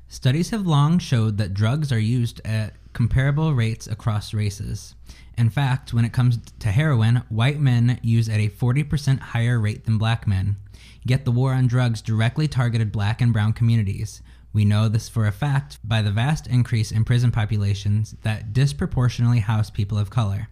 Studies 0.08 0.50
have 0.50 0.66
long 0.66 0.98
showed 0.98 1.38
that 1.38 1.54
drugs 1.54 1.90
are 1.90 1.98
used 1.98 2.40
at 2.44 2.74
comparable 2.92 3.54
rates 3.54 3.86
across 3.86 4.34
races. 4.34 4.94
In 5.38 5.48
fact, 5.48 5.94
when 5.94 6.04
it 6.04 6.12
comes 6.12 6.38
to 6.58 6.70
heroin, 6.70 7.22
white 7.28 7.58
men 7.58 7.98
use 8.02 8.28
at 8.28 8.40
a 8.40 8.50
40% 8.50 9.20
higher 9.20 9.58
rate 9.58 9.84
than 9.84 9.96
black 9.96 10.26
men. 10.26 10.56
Yet 11.04 11.24
the 11.24 11.30
war 11.30 11.54
on 11.54 11.66
drugs 11.66 12.02
directly 12.02 12.46
targeted 12.46 12.92
black 12.92 13.20
and 13.20 13.32
brown 13.32 13.54
communities. 13.54 14.22
We 14.52 14.64
know 14.64 14.88
this 14.88 15.08
for 15.08 15.26
a 15.26 15.32
fact 15.32 15.78
by 15.82 16.02
the 16.02 16.10
vast 16.10 16.46
increase 16.46 16.92
in 16.92 17.04
prison 17.04 17.30
populations 17.30 18.14
that 18.22 18.52
disproportionately 18.52 19.40
house 19.40 19.70
people 19.70 19.98
of 19.98 20.10
color. 20.10 20.48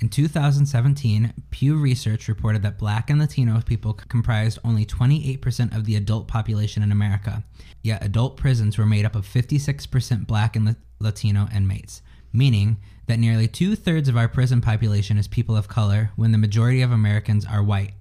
In 0.00 0.08
2017, 0.08 1.34
Pew 1.50 1.76
Research 1.76 2.28
reported 2.28 2.62
that 2.62 2.78
black 2.78 3.10
and 3.10 3.18
Latino 3.18 3.60
people 3.60 3.92
comprised 3.92 4.58
only 4.64 4.86
28% 4.86 5.76
of 5.76 5.84
the 5.84 5.96
adult 5.96 6.26
population 6.26 6.82
in 6.82 6.90
America. 6.90 7.44
Yet 7.82 8.02
adult 8.04 8.36
prisons 8.38 8.78
were 8.78 8.86
made 8.86 9.04
up 9.04 9.14
of 9.14 9.26
56% 9.26 10.26
black 10.26 10.56
and 10.56 10.74
Latino 11.00 11.48
inmates, 11.54 12.00
meaning 12.32 12.78
that 13.08 13.18
nearly 13.18 13.46
two 13.46 13.76
thirds 13.76 14.08
of 14.08 14.16
our 14.16 14.28
prison 14.28 14.60
population 14.60 15.18
is 15.18 15.28
people 15.28 15.56
of 15.56 15.68
color 15.68 16.12
when 16.16 16.32
the 16.32 16.38
majority 16.38 16.80
of 16.80 16.92
Americans 16.92 17.44
are 17.44 17.62
white. 17.62 17.92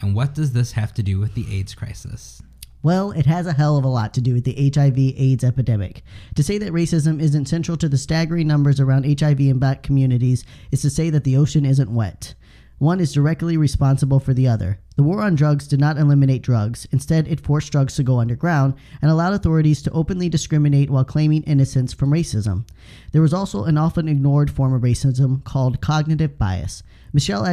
And 0.00 0.14
what 0.14 0.34
does 0.34 0.52
this 0.52 0.72
have 0.72 0.92
to 0.94 1.02
do 1.02 1.20
with 1.20 1.34
the 1.34 1.46
AIDS 1.54 1.74
crisis? 1.74 2.42
Well, 2.86 3.10
it 3.10 3.26
has 3.26 3.48
a 3.48 3.52
hell 3.52 3.76
of 3.76 3.82
a 3.82 3.88
lot 3.88 4.14
to 4.14 4.20
do 4.20 4.32
with 4.32 4.44
the 4.44 4.70
HIV 4.72 4.96
AIDS 4.96 5.42
epidemic. 5.42 6.04
To 6.36 6.42
say 6.44 6.56
that 6.58 6.72
racism 6.72 7.20
isn't 7.20 7.48
central 7.48 7.76
to 7.78 7.88
the 7.88 7.98
staggering 7.98 8.46
numbers 8.46 8.78
around 8.78 9.20
HIV 9.20 9.40
in 9.40 9.58
black 9.58 9.82
communities 9.82 10.44
is 10.70 10.82
to 10.82 10.90
say 10.90 11.10
that 11.10 11.24
the 11.24 11.36
ocean 11.36 11.66
isn't 11.66 11.92
wet. 11.92 12.36
One 12.78 13.00
is 13.00 13.12
directly 13.12 13.56
responsible 13.56 14.20
for 14.20 14.34
the 14.34 14.46
other. 14.46 14.78
The 14.94 15.02
war 15.02 15.20
on 15.20 15.34
drugs 15.34 15.66
did 15.66 15.80
not 15.80 15.98
eliminate 15.98 16.42
drugs. 16.42 16.86
Instead, 16.92 17.26
it 17.26 17.40
forced 17.40 17.72
drugs 17.72 17.96
to 17.96 18.04
go 18.04 18.20
underground 18.20 18.74
and 19.02 19.10
allowed 19.10 19.34
authorities 19.34 19.82
to 19.82 19.90
openly 19.90 20.28
discriminate 20.28 20.88
while 20.88 21.04
claiming 21.04 21.42
innocence 21.42 21.92
from 21.92 22.12
racism. 22.12 22.68
There 23.10 23.20
was 23.20 23.34
also 23.34 23.64
an 23.64 23.78
often 23.78 24.06
ignored 24.06 24.48
form 24.48 24.72
of 24.72 24.82
racism 24.82 25.42
called 25.42 25.80
cognitive 25.80 26.38
bias. 26.38 26.84
Michelle 27.12 27.44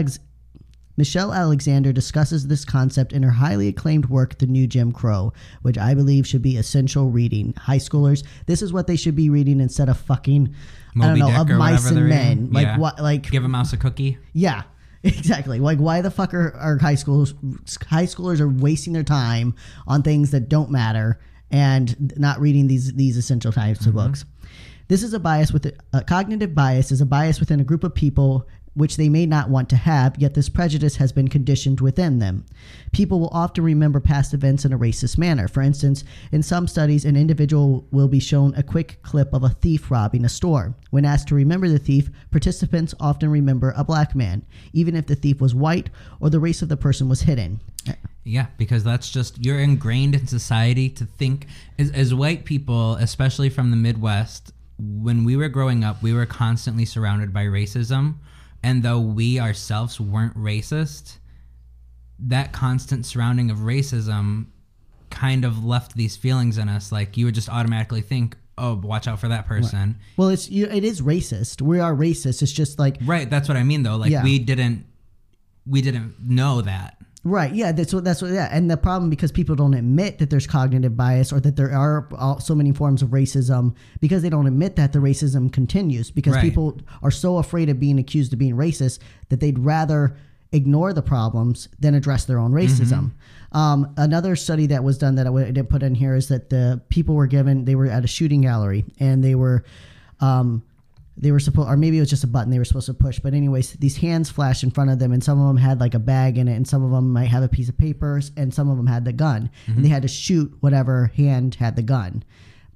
Michelle 0.95 1.33
Alexander 1.33 1.91
discusses 1.91 2.47
this 2.47 2.65
concept 2.65 3.13
in 3.13 3.23
her 3.23 3.31
highly 3.31 3.67
acclaimed 3.67 4.07
work, 4.07 4.37
The 4.37 4.45
New 4.45 4.67
Jim 4.67 4.91
Crow, 4.91 5.33
which 5.63 5.77
I 5.77 5.93
believe 5.93 6.27
should 6.27 6.41
be 6.41 6.57
essential 6.57 7.09
reading. 7.09 7.53
High 7.57 7.77
schoolers, 7.77 8.23
this 8.45 8.61
is 8.61 8.71
what 8.71 8.87
they 8.87 8.95
should 8.95 9.15
be 9.15 9.29
reading 9.29 9.59
instead 9.59 9.89
of 9.89 9.97
fucking, 9.97 10.53
Moby 10.93 11.05
I 11.05 11.09
don't 11.09 11.19
know, 11.19 11.43
Dick 11.43 11.53
of 11.53 11.57
mice 11.57 11.89
and 11.89 12.09
men. 12.09 12.49
Like 12.51 12.65
Yeah. 12.65 12.77
what? 12.77 12.99
Like 12.99 13.29
Give 13.31 13.43
a 13.43 13.47
mouse 13.47 13.73
a 13.73 13.77
cookie? 13.77 14.17
yeah, 14.33 14.63
exactly. 15.03 15.59
Like 15.59 15.79
why 15.79 16.01
the 16.01 16.11
fuck 16.11 16.33
are, 16.33 16.55
are 16.55 16.77
high 16.77 16.95
schools 16.95 17.33
high 17.87 18.05
schoolers 18.05 18.39
are 18.39 18.49
wasting 18.49 18.93
their 18.93 19.03
time 19.03 19.55
on 19.87 20.03
things 20.03 20.31
that 20.31 20.47
don't 20.47 20.69
matter 20.69 21.19
and 21.51 22.13
not 22.17 22.39
reading 22.39 22.67
these 22.67 22.93
these 22.93 23.17
essential 23.17 23.51
types 23.51 23.81
of 23.81 23.87
mm-hmm. 23.87 24.07
books. 24.07 24.25
This 24.87 25.01
is 25.01 25.13
a 25.13 25.19
bias 25.19 25.51
with 25.51 25.71
a 25.93 26.03
cognitive 26.03 26.53
bias 26.53 26.91
is 26.91 27.01
a 27.01 27.05
bias 27.05 27.39
within 27.39 27.59
a 27.59 27.63
group 27.63 27.83
of 27.83 27.95
people 27.95 28.47
which 28.73 28.97
they 28.97 29.09
may 29.09 29.25
not 29.25 29.49
want 29.49 29.69
to 29.69 29.75
have, 29.75 30.15
yet 30.17 30.33
this 30.33 30.49
prejudice 30.49 30.95
has 30.95 31.11
been 31.11 31.27
conditioned 31.27 31.79
within 31.79 32.19
them. 32.19 32.45
People 32.91 33.19
will 33.19 33.29
often 33.31 33.63
remember 33.63 33.99
past 33.99 34.33
events 34.33 34.65
in 34.65 34.73
a 34.73 34.79
racist 34.79 35.17
manner. 35.17 35.47
For 35.47 35.61
instance, 35.61 36.03
in 36.31 36.41
some 36.41 36.67
studies, 36.67 37.05
an 37.05 37.15
individual 37.15 37.87
will 37.91 38.07
be 38.07 38.19
shown 38.19 38.53
a 38.55 38.63
quick 38.63 38.99
clip 39.03 39.33
of 39.33 39.43
a 39.43 39.49
thief 39.49 39.91
robbing 39.91 40.25
a 40.25 40.29
store. 40.29 40.75
When 40.89 41.05
asked 41.05 41.27
to 41.29 41.35
remember 41.35 41.69
the 41.69 41.79
thief, 41.79 42.09
participants 42.31 42.95
often 42.99 43.29
remember 43.29 43.73
a 43.75 43.83
black 43.83 44.15
man, 44.15 44.45
even 44.73 44.95
if 44.95 45.07
the 45.07 45.15
thief 45.15 45.39
was 45.39 45.53
white 45.53 45.89
or 46.19 46.29
the 46.29 46.39
race 46.39 46.61
of 46.61 46.69
the 46.69 46.77
person 46.77 47.09
was 47.09 47.21
hidden. 47.21 47.59
Yeah, 48.23 48.47
because 48.57 48.83
that's 48.83 49.09
just 49.09 49.43
you're 49.43 49.59
ingrained 49.59 50.15
in 50.15 50.27
society 50.27 50.89
to 50.91 51.05
think 51.05 51.47
as, 51.77 51.91
as 51.91 52.13
white 52.13 52.45
people, 52.45 52.95
especially 52.95 53.49
from 53.49 53.69
the 53.69 53.77
Midwest. 53.77 54.53
When 54.79 55.23
we 55.23 55.35
were 55.35 55.49
growing 55.49 55.83
up, 55.83 56.01
we 56.01 56.13
were 56.13 56.25
constantly 56.25 56.85
surrounded 56.85 57.33
by 57.33 57.43
racism, 57.43 58.15
and 58.63 58.81
though 58.83 58.99
we 58.99 59.39
ourselves 59.39 59.99
weren't 59.99 60.35
racist, 60.37 61.17
that 62.19 62.53
constant 62.53 63.05
surrounding 63.05 63.51
of 63.51 63.57
racism 63.59 64.45
kind 65.09 65.45
of 65.45 65.63
left 65.63 65.95
these 65.95 66.15
feelings 66.15 66.57
in 66.57 66.69
us. 66.69 66.91
Like 66.91 67.17
you 67.17 67.25
would 67.25 67.35
just 67.35 67.49
automatically 67.49 68.01
think, 68.01 68.37
"Oh, 68.57 68.75
watch 68.75 69.07
out 69.07 69.19
for 69.19 69.27
that 69.27 69.45
person." 69.45 69.97
Well, 70.17 70.29
it's 70.29 70.49
you, 70.49 70.65
it 70.65 70.83
is 70.83 71.01
racist. 71.01 71.61
We 71.61 71.79
are 71.79 71.93
racist. 71.93 72.41
It's 72.41 72.51
just 72.51 72.79
like 72.79 72.97
Right. 73.03 73.29
That's 73.29 73.47
what 73.47 73.57
I 73.57 73.63
mean, 73.63 73.83
though. 73.83 73.97
Like 73.97 74.11
Yeah. 74.11 74.23
we 74.23 74.39
didn't, 74.39 74.85
we 75.67 75.81
didn't 75.81 76.15
know 76.19 76.61
that. 76.61 76.97
Right. 77.25 77.53
Yeah. 77.53 77.71
That's 77.71 77.93
what. 77.93 78.03
That's 78.03 78.21
what. 78.21 78.31
Yeah. 78.31 78.49
And 78.51 78.69
the 78.69 78.75
problem 78.75 79.09
because 79.09 79.31
people 79.31 79.55
don't 79.55 79.73
admit 79.73 80.19
that 80.19 80.29
there's 80.29 80.45
cognitive 80.45 80.97
bias 80.97 81.31
or 81.31 81.39
that 81.39 81.55
there 81.55 81.71
are 81.73 82.09
all, 82.17 82.39
so 82.41 82.53
many 82.53 82.73
forms 82.73 83.01
of 83.01 83.09
racism 83.09 83.75
because 84.01 84.21
they 84.23 84.29
don't 84.29 84.45
admit 84.45 84.75
that 84.75 84.91
the 84.91 84.99
racism 84.99 85.51
continues 85.51 86.11
because 86.11 86.33
Right. 86.35 86.41
people 86.41 86.81
are 87.01 87.11
so 87.11 87.37
afraid 87.37 87.69
of 87.69 87.79
being 87.79 87.97
accused 87.97 88.33
of 88.33 88.39
being 88.39 88.55
racist 88.55 88.99
that 89.29 89.39
they'd 89.39 89.57
rather 89.57 90.17
ignore 90.51 90.91
the 90.91 91.01
problems 91.01 91.69
than 91.79 91.95
address 91.95 92.25
their 92.25 92.39
own 92.39 92.51
racism. 92.51 93.11
Um, 93.53 93.93
another 93.97 94.35
study 94.35 94.67
that 94.67 94.83
was 94.83 94.97
done 94.97 95.15
that 95.15 95.25
I 95.25 95.31
didn't 95.31 95.69
put 95.69 95.81
in 95.81 95.95
here 95.95 96.15
is 96.15 96.27
that 96.27 96.49
the 96.49 96.81
people 96.89 97.15
were 97.15 97.27
given 97.27 97.63
they 97.65 97.75
were 97.75 97.87
at 97.87 98.03
a 98.03 98.07
shooting 98.07 98.41
gallery 98.41 98.83
and 98.99 99.23
they 99.23 99.35
were. 99.35 99.63
Um, 100.19 100.63
they 101.15 101.31
were 101.31 101.39
supposed 101.39 101.69
or 101.69 101.77
maybe 101.77 101.97
it 101.97 101.99
was 101.99 102.09
just 102.09 102.23
a 102.23 102.27
button 102.27 102.49
they 102.51 102.57
were 102.57 102.65
supposed 102.65 102.87
to 102.87 102.93
push 102.93 103.19
but 103.19 103.33
anyways 103.35 103.73
these 103.73 103.97
hands 103.97 104.31
flashed 104.31 104.63
in 104.63 104.71
front 104.71 104.89
of 104.89 104.97
them 104.97 105.11
and 105.11 105.23
some 105.23 105.39
of 105.39 105.47
them 105.47 105.57
had 105.57 105.79
like 105.79 105.93
a 105.93 105.99
bag 105.99 106.37
in 106.39 106.47
it 106.47 106.55
and 106.55 106.67
some 106.67 106.83
of 106.83 106.89
them 106.91 107.11
might 107.13 107.27
have 107.27 107.43
a 107.43 107.47
piece 107.47 107.69
of 107.69 107.77
papers 107.77 108.31
and 108.35 108.51
some 108.53 108.67
of 108.69 108.77
them 108.77 108.87
had 108.87 109.05
the 109.05 109.13
gun. 109.13 109.49
And 109.67 109.85
they 109.85 109.89
had 109.89 110.01
to 110.01 110.07
shoot 110.07 110.51
whatever 110.59 111.11
hand 111.15 111.55
had 111.55 111.75
the 111.75 111.83
gun. 111.83 112.23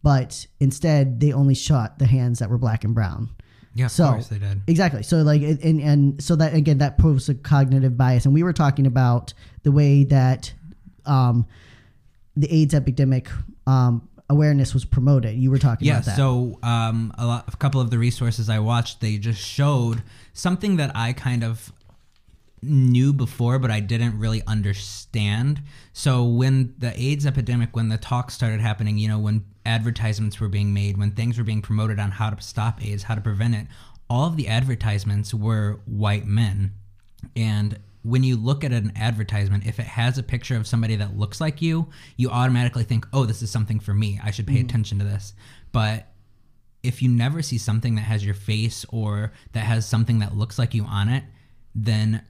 But 0.04 0.46
instead 0.60 1.20
they 1.20 1.34
only 1.34 1.56
shot 1.56 1.98
the 2.00 2.06
hands 2.06 2.38
that 2.40 2.50
were 2.50 2.60
black 2.60 2.84
and 2.84 2.94
brown. 2.94 3.30
Yeah, 3.74 3.88
So- 3.88 4.20
they 4.30 4.38
did. 4.40 4.62
Exactly. 4.68 5.02
So 5.04 5.24
like 5.24 5.42
and 5.42 5.82
and 5.82 6.24
so 6.24 6.36
that 6.36 6.54
again 6.54 6.78
that 6.78 6.98
proves 7.00 7.30
a 7.30 7.36
cognitive 7.36 7.98
bias. 7.98 8.26
And 8.26 8.34
we 8.34 8.44
were 8.44 8.54
talking 8.54 8.86
about 8.86 9.34
the 9.64 9.72
way 9.72 10.04
that 10.06 10.54
um 11.06 11.46
the 12.36 12.54
AIDS 12.54 12.76
epidemic 12.76 13.30
um 13.66 14.07
awareness 14.30 14.74
was 14.74 14.86
promoted. 14.86 15.38
You 15.38 15.50
were 15.52 15.58
talking 15.58 15.88
Yeah, 15.88 15.96
about 15.96 16.06
that. 16.06 16.16
so 16.18 16.60
um, 16.64 17.14
a, 17.18 17.26
lot, 17.26 17.46
a 17.52 17.58
couple 17.58 17.80
of 17.80 17.90
the 17.90 17.98
resources 17.98 18.50
I 18.50 18.60
watched, 18.60 19.00
they 19.02 19.18
just 19.18 19.42
showed 19.42 20.04
something 20.34 20.78
that 20.78 20.92
I 20.96 21.14
kind 21.14 21.44
of 21.44 21.72
knew 22.62 23.14
before, 23.14 23.60
but 23.60 23.72
I 23.72 23.80
didn't 23.80 24.18
really 24.20 24.42
understand. 24.48 25.62
So 25.94 26.26
when 26.26 26.74
the 26.78 27.00
AIDS 27.00 27.26
epidemic, 27.26 27.76
when 27.76 27.90
the 27.90 27.98
talks 27.98 28.34
started 28.34 28.60
happening, 28.60 28.98
you 28.98 29.08
know, 29.08 29.20
when 29.20 29.46
advertisements 29.66 30.40
were 30.40 30.48
being 30.50 30.74
made, 30.74 30.98
when 30.98 31.12
things 31.12 31.38
were 31.38 31.44
being 31.44 31.62
promoted 31.62 32.00
on 32.00 32.12
how 32.12 32.30
to 32.30 32.42
stop 32.42 32.84
AIDS, 32.84 33.04
how 33.04 33.16
to 33.16 33.22
prevent 33.22 33.56
it, 33.56 33.68
all 34.10 34.26
of 34.26 34.36
the 34.38 34.48
advertisements 34.48 35.34
were 35.34 35.80
white 35.86 36.26
men. 36.26 36.74
And 37.36 37.80
when 38.08 38.24
you 38.24 38.38
look 38.38 38.64
at 38.64 38.72
an 38.72 38.94
advertisement, 38.96 39.66
if 39.66 39.80
it 39.80 39.86
has 39.86 40.18
a 40.18 40.24
picture 40.24 40.56
of 40.56 40.66
somebody 40.66 40.96
that 40.96 41.18
looks 41.18 41.42
like 41.42 41.62
you, 41.62 41.90
you 42.16 42.30
automatically 42.30 42.86
think, 42.86 43.06
oh, 43.12 43.26
this 43.26 43.42
is 43.42 43.52
something 43.52 43.82
for 43.82 43.94
me. 43.94 44.18
I 44.24 44.32
should 44.32 44.48
pay 44.48 44.60
mm. 44.60 44.64
attention 44.64 45.00
to 45.00 45.06
this. 45.06 45.34
But 45.74 46.08
if 46.84 47.02
you 47.02 47.10
never 47.10 47.42
see 47.42 47.58
something 47.58 47.96
that 47.96 48.02
has 48.02 48.24
your 48.24 48.34
face 48.34 48.86
or 48.90 49.34
that 49.52 49.66
has 49.66 49.86
something 49.86 50.20
that 50.20 50.38
looks 50.38 50.58
like 50.58 50.74
you 50.74 50.86
on 50.86 51.10
it, 51.10 51.26
then 51.76 52.24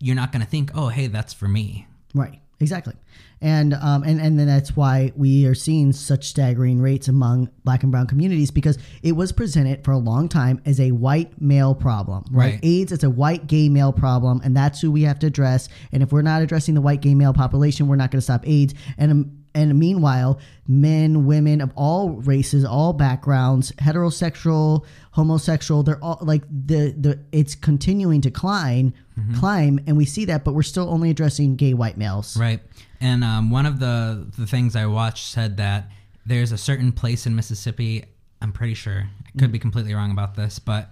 you're 0.00 0.16
not 0.16 0.32
going 0.32 0.42
to 0.42 0.48
think, 0.48 0.70
oh, 0.74 0.88
hey, 0.88 1.08
that's 1.08 1.34
for 1.34 1.48
me. 1.48 1.86
Right. 2.14 2.40
Exactly. 2.60 2.94
And 3.40 3.74
um 3.74 4.02
and, 4.02 4.20
and 4.20 4.38
then 4.38 4.48
that's 4.48 4.76
why 4.76 5.12
we 5.14 5.46
are 5.46 5.54
seeing 5.54 5.92
such 5.92 6.26
staggering 6.28 6.80
rates 6.80 7.06
among 7.06 7.50
black 7.62 7.84
and 7.84 7.92
brown 7.92 8.08
communities 8.08 8.50
because 8.50 8.78
it 9.02 9.12
was 9.12 9.30
presented 9.30 9.84
for 9.84 9.92
a 9.92 9.98
long 9.98 10.28
time 10.28 10.60
as 10.66 10.80
a 10.80 10.90
white 10.90 11.40
male 11.40 11.74
problem. 11.74 12.24
Right. 12.30 12.54
Right. 12.54 12.60
AIDS 12.64 12.90
is 12.90 13.04
a 13.04 13.10
white 13.10 13.46
gay 13.46 13.68
male 13.68 13.92
problem 13.92 14.40
and 14.42 14.56
that's 14.56 14.80
who 14.80 14.90
we 14.90 15.02
have 15.02 15.20
to 15.20 15.28
address. 15.28 15.68
And 15.92 16.02
if 16.02 16.10
we're 16.10 16.22
not 16.22 16.42
addressing 16.42 16.74
the 16.74 16.80
white 16.80 17.00
gay 17.00 17.14
male 17.14 17.32
population, 17.32 17.86
we're 17.86 17.96
not 17.96 18.10
going 18.10 18.18
to 18.18 18.24
stop 18.24 18.46
AIDS. 18.46 18.74
And 18.96 19.12
um, 19.12 19.37
and 19.54 19.78
meanwhile, 19.78 20.38
men, 20.66 21.26
women 21.26 21.60
of 21.60 21.70
all 21.74 22.10
races, 22.10 22.64
all 22.64 22.92
backgrounds, 22.92 23.72
heterosexual, 23.72 24.84
homosexual, 25.12 25.82
they're 25.82 26.02
all 26.02 26.18
like 26.20 26.42
the 26.48 26.94
the 26.98 27.18
it's 27.32 27.54
continuing 27.54 28.20
to 28.20 28.30
climb, 28.30 28.92
climb, 29.38 29.80
and 29.86 29.96
we 29.96 30.04
see 30.04 30.24
that, 30.26 30.44
but 30.44 30.54
we're 30.54 30.62
still 30.62 30.88
only 30.88 31.10
addressing 31.10 31.56
gay 31.56 31.74
white 31.74 31.96
males. 31.96 32.36
Right. 32.36 32.60
And 33.00 33.24
um, 33.24 33.50
one 33.50 33.66
of 33.66 33.78
the, 33.78 34.26
the 34.36 34.46
things 34.46 34.74
I 34.76 34.86
watched 34.86 35.26
said 35.26 35.56
that 35.58 35.90
there's 36.26 36.52
a 36.52 36.58
certain 36.58 36.92
place 36.92 37.26
in 37.26 37.34
Mississippi, 37.36 38.04
I'm 38.42 38.52
pretty 38.52 38.74
sure, 38.74 39.08
I 39.26 39.38
could 39.38 39.52
be 39.52 39.58
completely 39.58 39.94
wrong 39.94 40.10
about 40.10 40.34
this, 40.34 40.58
but 40.58 40.90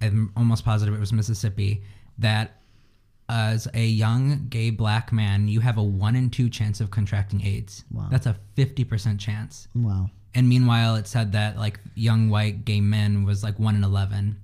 I'm 0.00 0.32
almost 0.36 0.64
positive 0.64 0.94
it 0.94 1.00
was 1.00 1.12
Mississippi, 1.12 1.82
that 2.18 2.60
as 3.28 3.68
a 3.74 3.84
young 3.84 4.46
gay 4.48 4.70
black 4.70 5.12
man, 5.12 5.48
you 5.48 5.60
have 5.60 5.76
a 5.76 5.82
one 5.82 6.16
in 6.16 6.30
two 6.30 6.48
chance 6.48 6.80
of 6.80 6.90
contracting 6.90 7.44
AIDS. 7.44 7.84
Wow. 7.90 8.08
That's 8.10 8.26
a 8.26 8.36
50% 8.56 9.18
chance. 9.18 9.68
Wow. 9.74 10.10
And 10.34 10.48
meanwhile, 10.48 10.96
it 10.96 11.06
said 11.06 11.32
that 11.32 11.58
like 11.58 11.80
young 11.94 12.30
white 12.30 12.64
gay 12.64 12.80
men 12.80 13.24
was 13.24 13.42
like 13.42 13.58
one 13.58 13.74
in 13.74 13.84
11. 13.84 14.38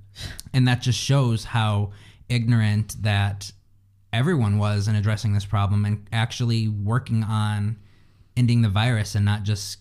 And 0.53 0.69
that 0.69 0.83
just 0.83 0.99
shows 0.99 1.45
how 1.45 1.93
ignorant 2.29 3.03
that 3.03 3.53
everyone 4.13 4.59
was 4.59 4.87
in 4.89 4.95
addressing 4.95 5.35
this 5.35 5.45
problem 5.45 5.85
and 5.85 6.07
actually 6.13 6.69
working 6.69 7.25
on 7.25 7.77
ending 8.37 8.63
the 8.63 8.69
virus 8.69 9.15
and 9.15 9.25
not 9.25 9.43
just 9.43 9.79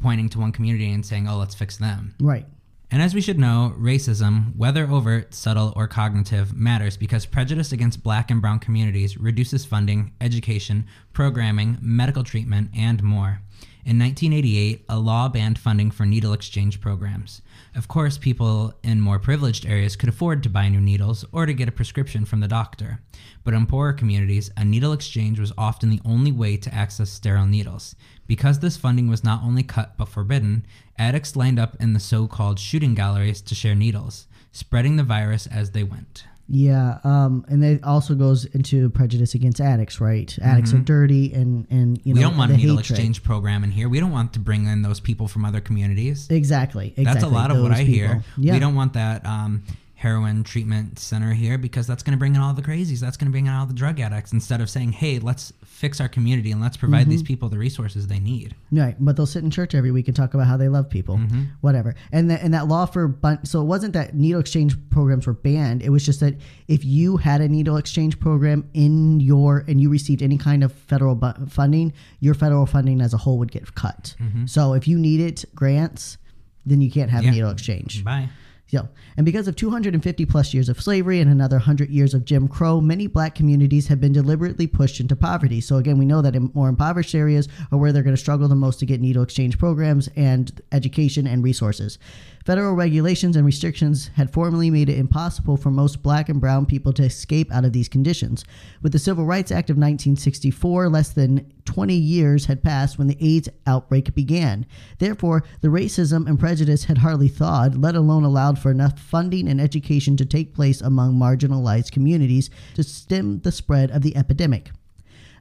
pointing 0.00 0.28
to 0.30 0.38
one 0.40 0.52
community 0.52 0.90
and 0.92 1.04
saying, 1.04 1.28
oh, 1.28 1.36
let's 1.36 1.54
fix 1.54 1.76
them. 1.76 2.14
Right. 2.20 2.46
And 2.90 3.02
as 3.02 3.14
we 3.14 3.20
should 3.20 3.38
know, 3.38 3.74
racism, 3.78 4.56
whether 4.56 4.90
overt, 4.90 5.34
subtle, 5.34 5.74
or 5.76 5.86
cognitive, 5.86 6.54
matters 6.54 6.96
because 6.96 7.26
prejudice 7.26 7.70
against 7.70 8.02
black 8.02 8.30
and 8.30 8.40
brown 8.40 8.60
communities 8.60 9.18
reduces 9.18 9.66
funding, 9.66 10.14
education, 10.22 10.86
programming, 11.12 11.76
medical 11.82 12.24
treatment, 12.24 12.70
and 12.74 13.02
more. 13.02 13.42
In 13.88 13.98
1988, 13.98 14.84
a 14.90 14.98
law 14.98 15.30
banned 15.30 15.58
funding 15.58 15.90
for 15.90 16.04
needle 16.04 16.34
exchange 16.34 16.78
programs. 16.78 17.40
Of 17.74 17.88
course, 17.88 18.18
people 18.18 18.74
in 18.82 19.00
more 19.00 19.18
privileged 19.18 19.64
areas 19.64 19.96
could 19.96 20.10
afford 20.10 20.42
to 20.42 20.50
buy 20.50 20.68
new 20.68 20.78
needles 20.78 21.24
or 21.32 21.46
to 21.46 21.54
get 21.54 21.70
a 21.70 21.72
prescription 21.72 22.26
from 22.26 22.40
the 22.40 22.48
doctor. 22.48 23.00
But 23.44 23.54
in 23.54 23.64
poorer 23.64 23.94
communities, 23.94 24.50
a 24.58 24.64
needle 24.66 24.92
exchange 24.92 25.40
was 25.40 25.54
often 25.56 25.88
the 25.88 26.02
only 26.04 26.30
way 26.30 26.58
to 26.58 26.74
access 26.74 27.08
sterile 27.08 27.46
needles. 27.46 27.96
Because 28.26 28.58
this 28.58 28.76
funding 28.76 29.08
was 29.08 29.24
not 29.24 29.42
only 29.42 29.62
cut 29.62 29.96
but 29.96 30.10
forbidden, 30.10 30.66
addicts 30.98 31.34
lined 31.34 31.58
up 31.58 31.74
in 31.80 31.94
the 31.94 31.98
so 31.98 32.26
called 32.26 32.58
shooting 32.58 32.94
galleries 32.94 33.40
to 33.40 33.54
share 33.54 33.74
needles, 33.74 34.26
spreading 34.52 34.96
the 34.96 35.02
virus 35.02 35.46
as 35.46 35.70
they 35.70 35.82
went. 35.82 36.24
Yeah, 36.50 36.98
um, 37.04 37.44
and 37.48 37.62
it 37.62 37.84
also 37.84 38.14
goes 38.14 38.46
into 38.46 38.88
prejudice 38.90 39.34
against 39.34 39.60
addicts, 39.60 40.00
right? 40.00 40.34
Addicts 40.40 40.72
are 40.72 40.78
dirty, 40.78 41.32
and 41.34 41.66
and 41.70 42.00
you 42.04 42.14
know 42.14 42.18
Mm-hmm. 42.18 42.18
we 42.18 42.20
don't 42.22 42.36
want 42.38 42.48
the 42.48 42.54
a 42.54 42.56
needle 42.58 42.78
exchange 42.78 43.22
program 43.22 43.64
in 43.64 43.70
here. 43.70 43.88
We 43.88 44.00
don't 44.00 44.12
want 44.12 44.32
to 44.32 44.38
bring 44.40 44.66
in 44.66 44.80
those 44.82 44.98
people 44.98 45.28
from 45.28 45.44
other 45.44 45.60
communities. 45.60 46.26
Exactly, 46.30 46.88
exactly. 46.96 47.04
That's 47.04 47.22
a 47.24 47.28
lot 47.28 47.50
of 47.50 47.60
what 47.60 47.72
I 47.72 47.82
hear. 47.82 48.24
Yeah, 48.38 48.54
We 48.54 48.60
don't 48.60 48.74
want 48.74 48.94
that 48.94 49.26
um, 49.26 49.62
heroin 49.94 50.42
treatment 50.44 50.98
center 50.98 51.34
here 51.34 51.58
because 51.58 51.86
that's 51.86 52.02
going 52.02 52.12
to 52.12 52.18
bring 52.18 52.34
in 52.34 52.40
all 52.40 52.54
the 52.54 52.62
crazies. 52.62 53.00
That's 53.00 53.16
going 53.18 53.26
to 53.26 53.32
bring 53.32 53.46
in 53.46 53.52
all 53.52 53.66
the 53.66 53.74
drug 53.74 54.00
addicts 54.00 54.32
instead 54.32 54.60
of 54.62 54.70
saying, 54.70 54.92
hey, 54.92 55.18
let's 55.18 55.52
fix 55.78 56.00
our 56.00 56.08
community 56.08 56.50
and 56.50 56.60
let's 56.60 56.76
provide 56.76 57.02
Mm-hmm. 57.02 57.10
these 57.10 57.22
people 57.22 57.48
the 57.48 57.56
resources 57.58 58.08
they 58.08 58.18
need. 58.18 58.56
Right, 58.72 58.96
but 58.98 59.14
they'll 59.16 59.26
sit 59.26 59.44
in 59.44 59.50
church 59.50 59.76
every 59.76 59.92
week 59.92 60.08
and 60.08 60.16
talk 60.16 60.34
about 60.34 60.48
how 60.48 60.56
they 60.56 60.68
love 60.68 60.90
people, 60.90 61.16
Mm-hmm. 61.18 61.42
whatever. 61.60 61.94
And 62.10 62.30
that 62.30 62.42
and 62.42 62.52
that 62.54 62.66
law 62.66 62.84
for 62.86 63.06
bun- 63.06 63.44
so 63.44 63.60
it 63.60 63.64
wasn't 63.66 63.92
that 63.92 64.12
needle 64.14 64.40
exchange 64.40 64.74
programs 64.90 65.26
were 65.28 65.34
banned. 65.34 65.82
It 65.82 65.90
was 65.90 66.04
just 66.04 66.18
that 66.18 66.34
if 66.66 66.84
you 66.84 67.16
had 67.16 67.40
a 67.40 67.48
needle 67.48 67.76
exchange 67.76 68.18
program 68.18 68.68
in 68.74 69.20
your 69.20 69.64
and 69.68 69.80
you 69.80 69.88
received 69.88 70.20
any 70.22 70.36
kind 70.36 70.64
of 70.64 70.72
federal 70.72 71.14
bu- 71.14 71.46
funding, 71.46 71.92
your 72.18 72.34
federal 72.34 72.66
funding 72.66 73.00
as 73.00 73.14
a 73.14 73.18
whole 73.18 73.38
would 73.38 73.52
get 73.52 73.74
cut. 73.76 74.16
So 74.46 74.72
if 74.74 74.88
you 74.88 74.98
needed 74.98 75.44
grants, 75.54 76.18
then 76.66 76.80
you 76.80 76.90
can't 76.90 77.10
have 77.10 77.20
Mm-hmm. 77.20 77.26
Yeah. 77.26 77.30
a 77.32 77.34
needle 77.34 77.50
exchange. 77.50 78.04
Bye. 78.04 78.28
So, 78.70 78.86
and 79.16 79.24
because 79.24 79.48
of 79.48 79.56
250 79.56 80.26
plus 80.26 80.52
years 80.52 80.68
of 80.68 80.80
slavery 80.80 81.20
and 81.20 81.30
another 81.30 81.56
100 81.56 81.88
years 81.88 82.12
of 82.12 82.26
Jim 82.26 82.48
Crow, 82.48 82.82
many 82.82 83.06
black 83.06 83.34
communities 83.34 83.88
have 83.88 83.98
been 83.98 84.12
deliberately 84.12 84.66
pushed 84.66 85.00
into 85.00 85.16
poverty. 85.16 85.62
So, 85.62 85.76
again, 85.76 85.96
we 85.96 86.04
know 86.04 86.20
that 86.20 86.36
in 86.36 86.50
more 86.52 86.68
impoverished 86.68 87.14
areas 87.14 87.48
are 87.72 87.78
where 87.78 87.92
they're 87.92 88.02
going 88.02 88.14
to 88.14 88.20
struggle 88.20 88.46
the 88.46 88.54
most 88.54 88.78
to 88.80 88.86
get 88.86 89.00
needle 89.00 89.22
exchange 89.22 89.58
programs 89.58 90.10
and 90.16 90.60
education 90.70 91.26
and 91.26 91.42
resources. 91.42 91.98
Federal 92.44 92.74
regulations 92.74 93.36
and 93.36 93.44
restrictions 93.44 94.08
had 94.14 94.32
formerly 94.32 94.70
made 94.70 94.88
it 94.88 94.98
impossible 94.98 95.56
for 95.56 95.70
most 95.70 96.02
black 96.02 96.28
and 96.28 96.40
brown 96.40 96.66
people 96.66 96.92
to 96.94 97.04
escape 97.04 97.52
out 97.52 97.64
of 97.64 97.72
these 97.72 97.88
conditions. 97.88 98.44
With 98.82 98.92
the 98.92 98.98
Civil 98.98 99.26
Rights 99.26 99.50
Act 99.50 99.70
of 99.70 99.76
1964, 99.76 100.88
less 100.88 101.10
than 101.10 101.52
20 101.64 101.94
years 101.94 102.46
had 102.46 102.62
passed 102.62 102.98
when 102.98 103.06
the 103.06 103.18
AIDS 103.20 103.48
outbreak 103.66 104.14
began. 104.14 104.64
Therefore, 104.98 105.44
the 105.60 105.68
racism 105.68 106.26
and 106.26 106.40
prejudice 106.40 106.84
had 106.84 106.98
hardly 106.98 107.28
thawed, 107.28 107.76
let 107.76 107.94
alone 107.94 108.24
allowed 108.24 108.58
for 108.58 108.70
enough 108.70 108.98
funding 108.98 109.48
and 109.48 109.60
education 109.60 110.16
to 110.16 110.24
take 110.24 110.54
place 110.54 110.80
among 110.80 111.14
marginalized 111.14 111.92
communities 111.92 112.48
to 112.74 112.82
stem 112.82 113.40
the 113.40 113.52
spread 113.52 113.90
of 113.90 114.02
the 114.02 114.16
epidemic. 114.16 114.70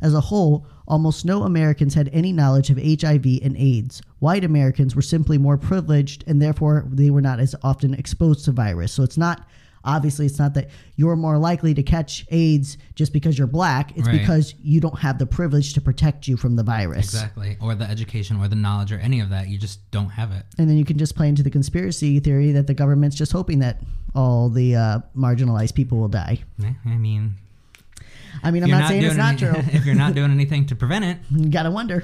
As 0.01 0.13
a 0.13 0.21
whole, 0.21 0.65
almost 0.87 1.25
no 1.25 1.43
Americans 1.43 1.93
had 1.93 2.09
any 2.13 2.31
knowledge 2.31 2.69
of 2.69 2.77
HIV 2.77 3.25
and 3.43 3.55
AIDS. 3.57 4.01
White 4.19 4.43
Americans 4.43 4.95
were 4.95 5.01
simply 5.01 5.37
more 5.37 5.57
privileged 5.57 6.23
and 6.27 6.41
therefore 6.41 6.85
they 6.89 7.09
were 7.09 7.21
not 7.21 7.39
as 7.39 7.55
often 7.63 7.93
exposed 7.93 8.45
to 8.45 8.51
virus. 8.51 8.91
So 8.93 9.03
it's 9.03 9.17
not 9.17 9.47
obviously 9.83 10.25
it's 10.25 10.37
not 10.39 10.53
that 10.53 10.69
you're 10.97 11.15
more 11.15 11.37
likely 11.37 11.73
to 11.73 11.81
catch 11.81 12.25
AIDS 12.29 12.77
just 12.95 13.13
because 13.13 13.37
you're 13.37 13.47
black. 13.47 13.95
It's 13.95 14.05
Right. 14.07 14.19
because 14.19 14.53
you 14.61 14.81
don't 14.81 14.99
have 14.99 15.17
the 15.17 15.25
privilege 15.25 15.73
to 15.75 15.81
protect 15.81 16.27
you 16.27 16.35
from 16.35 16.57
the 16.57 16.63
virus. 16.63 17.05
Exactly. 17.13 17.55
Or 17.61 17.73
the 17.73 17.89
education 17.89 18.37
or 18.37 18.49
the 18.49 18.55
knowledge 18.55 18.91
or 18.91 18.99
any 18.99 19.21
of 19.21 19.29
that. 19.29 19.47
You 19.47 19.57
just 19.57 19.89
don't 19.91 20.09
have 20.09 20.31
it. 20.33 20.45
And 20.57 20.69
then 20.69 20.77
you 20.77 20.83
can 20.83 20.97
just 20.97 21.15
play 21.15 21.29
into 21.29 21.41
the 21.41 21.49
conspiracy 21.51 22.19
theory 22.19 22.51
that 22.51 22.67
the 22.67 22.73
government's 22.73 23.15
just 23.15 23.31
hoping 23.31 23.59
that 23.59 23.81
all 24.13 24.49
the 24.49 24.75
uh, 24.75 24.99
marginalized 25.15 25.73
people 25.73 25.99
will 25.99 26.09
die. 26.09 26.39
I 26.85 26.97
mean, 26.97 27.35
I 28.43 28.51
mean, 28.51 28.63
I'm 28.63 28.69
you're 28.69 28.79
not, 28.79 28.87
saying 28.89 29.03
it's 29.03 29.15
doing 29.15 29.25
not 29.25 29.37
true. 29.37 29.53
if 29.73 29.85
you're 29.85 29.95
not 29.95 30.13
doing 30.15 30.31
anything 30.31 30.65
to 30.67 30.75
prevent 30.75 31.05
it, 31.05 31.17
you 31.31 31.49
gotta 31.49 31.71
wonder. 31.71 32.03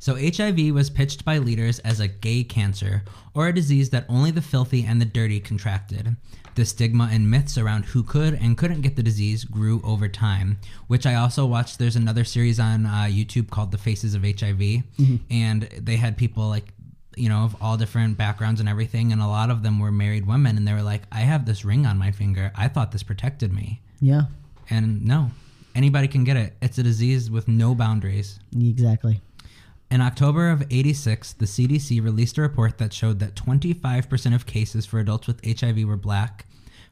So, 0.00 0.14
HIV 0.14 0.72
was 0.72 0.90
pitched 0.90 1.24
by 1.24 1.38
leaders 1.38 1.80
as 1.80 1.98
a 1.98 2.06
gay 2.06 2.44
cancer 2.44 3.02
or 3.34 3.48
a 3.48 3.54
disease 3.54 3.90
that 3.90 4.06
only 4.08 4.30
the 4.30 4.40
filthy 4.42 4.84
and 4.84 5.00
the 5.00 5.04
dirty 5.04 5.40
contracted. 5.40 6.16
The 6.54 6.64
stigma 6.64 7.08
and 7.12 7.30
myths 7.30 7.56
around 7.56 7.84
who 7.84 8.02
could 8.02 8.34
and 8.34 8.56
couldn't 8.58 8.80
get 8.80 8.96
the 8.96 9.02
disease 9.02 9.44
grew 9.44 9.80
over 9.84 10.08
time, 10.08 10.58
which 10.88 11.06
I 11.06 11.14
also 11.14 11.46
watched. 11.46 11.78
There's 11.78 11.94
another 11.96 12.24
series 12.24 12.58
on 12.58 12.84
uh, 12.84 13.06
YouTube 13.08 13.48
called 13.50 13.70
The 13.70 13.78
Faces 13.78 14.14
of 14.14 14.22
HIV, 14.24 14.82
and 15.30 15.62
they 15.62 15.96
had 15.96 16.16
people 16.16 16.48
like, 16.48 16.72
you 17.16 17.28
know, 17.28 17.44
of 17.44 17.56
all 17.60 17.76
different 17.76 18.16
backgrounds 18.18 18.58
and 18.60 18.68
everything, 18.68 19.12
and 19.12 19.20
a 19.20 19.26
lot 19.26 19.50
of 19.50 19.62
them 19.62 19.78
were 19.78 19.92
married 19.92 20.26
women, 20.26 20.56
and 20.56 20.66
they 20.66 20.72
were 20.72 20.82
like, 20.82 21.02
I 21.12 21.20
have 21.20 21.46
this 21.46 21.64
ring 21.64 21.86
on 21.86 21.96
my 21.96 22.10
finger. 22.10 22.50
I 22.56 22.66
thought 22.68 22.90
this 22.92 23.02
protected 23.04 23.52
me. 23.52 23.80
Yeah, 24.00 24.22
And 24.70 25.04
no, 25.04 25.30
anybody 25.78 26.08
can 26.08 26.24
get 26.24 26.36
it. 26.36 26.54
It's 26.60 26.76
a 26.76 26.82
disease 26.82 27.30
with 27.30 27.46
no 27.46 27.72
boundaries. 27.72 28.40
exactly. 28.52 29.20
In 29.90 30.00
October 30.00 30.50
of 30.50 30.64
86, 30.70 31.34
the 31.34 31.46
CDC 31.46 32.02
released 32.02 32.36
a 32.36 32.42
report 32.42 32.78
that 32.78 32.92
showed 32.92 33.20
that 33.20 33.36
25% 33.36 34.34
of 34.34 34.44
cases 34.44 34.84
for 34.84 34.98
adults 34.98 35.28
with 35.28 35.40
HIV 35.46 35.84
were 35.84 35.96
black, 35.96 36.46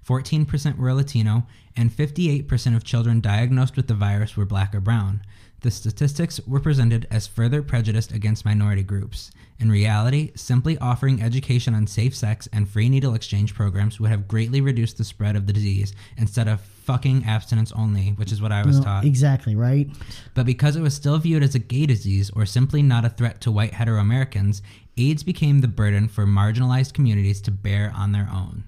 14% 0.06 0.78
were 0.78 0.94
Latino, 0.94 1.46
and 1.76 1.90
58% 1.90 2.76
of 2.76 2.84
children 2.84 3.20
diagnosed 3.20 3.76
with 3.76 3.88
the 3.88 3.94
virus 3.94 4.36
were 4.36 4.46
black 4.46 4.72
or 4.72 4.80
brown. 4.80 5.20
The 5.60 5.70
statistics 5.72 6.40
were 6.46 6.60
presented 6.60 7.08
as 7.10 7.26
further 7.26 7.62
prejudice 7.62 8.10
against 8.12 8.44
minority 8.44 8.84
groups. 8.84 9.32
In 9.58 9.70
reality, 9.70 10.32
simply 10.34 10.76
offering 10.78 11.22
education 11.22 11.74
on 11.74 11.86
safe 11.86 12.14
sex 12.14 12.46
and 12.52 12.68
free 12.68 12.90
needle 12.90 13.14
exchange 13.14 13.54
programs 13.54 13.98
would 13.98 14.10
have 14.10 14.28
greatly 14.28 14.60
reduced 14.60 14.98
the 14.98 15.04
spread 15.04 15.34
of 15.34 15.46
the 15.46 15.52
disease 15.52 15.94
instead 16.18 16.46
of 16.46 16.60
fucking 16.60 17.24
abstinence 17.24 17.72
only, 17.72 18.10
which 18.10 18.32
is 18.32 18.42
what 18.42 18.52
I 18.52 18.64
was 18.66 18.76
Well, 18.76 18.84
taught. 18.84 19.04
exactly 19.06 19.54
right. 19.56 19.88
But 20.34 20.44
because 20.44 20.76
it 20.76 20.82
was 20.82 20.94
still 20.94 21.18
viewed 21.18 21.42
as 21.42 21.54
a 21.54 21.58
gay 21.58 21.86
disease 21.86 22.30
or 22.36 22.44
simply 22.44 22.82
not 22.82 23.06
a 23.06 23.08
threat 23.08 23.40
to 23.42 23.50
white 23.50 23.72
hetero 23.74 23.98
Americans, 23.98 24.60
AIDS 24.98 25.22
became 25.22 25.60
the 25.60 25.68
burden 25.68 26.06
for 26.08 26.26
marginalized 26.26 26.92
communities 26.92 27.40
to 27.42 27.50
bear 27.50 27.92
on 27.96 28.12
their 28.12 28.28
own. 28.32 28.64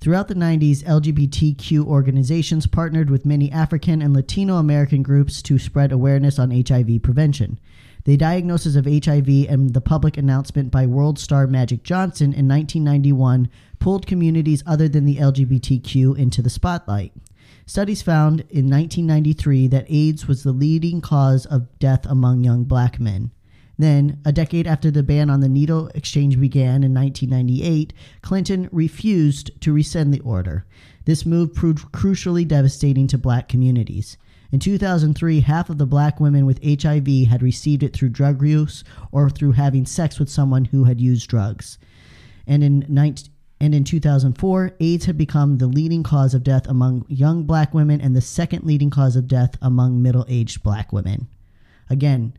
Throughout 0.00 0.28
the 0.28 0.34
90s, 0.34 0.82
LGBTQ 0.84 1.84
organizations 1.84 2.66
partnered 2.66 3.10
with 3.10 3.26
many 3.26 3.52
African 3.52 4.00
and 4.00 4.14
Latino 4.14 4.56
American 4.56 5.02
groups 5.02 5.42
to 5.42 5.58
spread 5.58 5.92
awareness 5.92 6.38
on 6.38 6.50
HIV 6.50 7.02
prevention. 7.02 7.58
The 8.04 8.16
diagnosis 8.16 8.76
of 8.76 8.86
HIV 8.86 9.28
and 9.48 9.74
the 9.74 9.80
public 9.80 10.16
announcement 10.16 10.70
by 10.70 10.86
world 10.86 11.18
star 11.18 11.46
Magic 11.46 11.82
Johnson 11.82 12.32
in 12.32 12.48
1991 12.48 13.50
pulled 13.78 14.06
communities 14.06 14.62
other 14.66 14.88
than 14.88 15.04
the 15.04 15.16
LGBTQ 15.16 16.16
into 16.16 16.40
the 16.40 16.50
spotlight. 16.50 17.12
Studies 17.66 18.02
found 18.02 18.40
in 18.50 18.68
1993 18.70 19.68
that 19.68 19.86
AIDS 19.88 20.26
was 20.26 20.42
the 20.42 20.52
leading 20.52 21.00
cause 21.00 21.46
of 21.46 21.78
death 21.78 22.06
among 22.06 22.42
young 22.42 22.64
black 22.64 22.98
men. 22.98 23.30
Then, 23.78 24.20
a 24.24 24.32
decade 24.32 24.66
after 24.66 24.90
the 24.90 25.02
ban 25.02 25.30
on 25.30 25.40
the 25.40 25.48
needle 25.48 25.88
exchange 25.94 26.38
began 26.38 26.82
in 26.82 26.92
1998, 26.92 27.92
Clinton 28.22 28.68
refused 28.72 29.58
to 29.62 29.72
rescind 29.72 30.12
the 30.12 30.20
order. 30.20 30.66
This 31.04 31.24
move 31.24 31.54
proved 31.54 31.92
crucially 31.92 32.46
devastating 32.46 33.06
to 33.06 33.18
black 33.18 33.48
communities. 33.48 34.18
In 34.52 34.58
2003, 34.58 35.40
half 35.40 35.70
of 35.70 35.78
the 35.78 35.86
black 35.86 36.18
women 36.18 36.44
with 36.44 36.58
HIV 36.64 37.28
had 37.28 37.42
received 37.42 37.82
it 37.82 37.94
through 37.94 38.08
drug 38.10 38.42
use 38.44 38.82
or 39.12 39.30
through 39.30 39.52
having 39.52 39.86
sex 39.86 40.18
with 40.18 40.28
someone 40.28 40.64
who 40.66 40.84
had 40.84 41.00
used 41.00 41.28
drugs. 41.28 41.78
And 42.46 42.64
in 42.64 42.84
19 42.88 43.32
and 43.62 43.74
in 43.74 43.84
2004, 43.84 44.72
AIDS 44.80 45.04
had 45.04 45.18
become 45.18 45.58
the 45.58 45.66
leading 45.66 46.02
cause 46.02 46.32
of 46.32 46.42
death 46.42 46.66
among 46.66 47.04
young 47.08 47.42
black 47.44 47.74
women 47.74 48.00
and 48.00 48.16
the 48.16 48.20
second 48.22 48.64
leading 48.64 48.88
cause 48.88 49.16
of 49.16 49.28
death 49.28 49.54
among 49.60 50.00
middle 50.00 50.24
aged 50.30 50.62
black 50.62 50.94
women. 50.94 51.28
Again, 51.90 52.32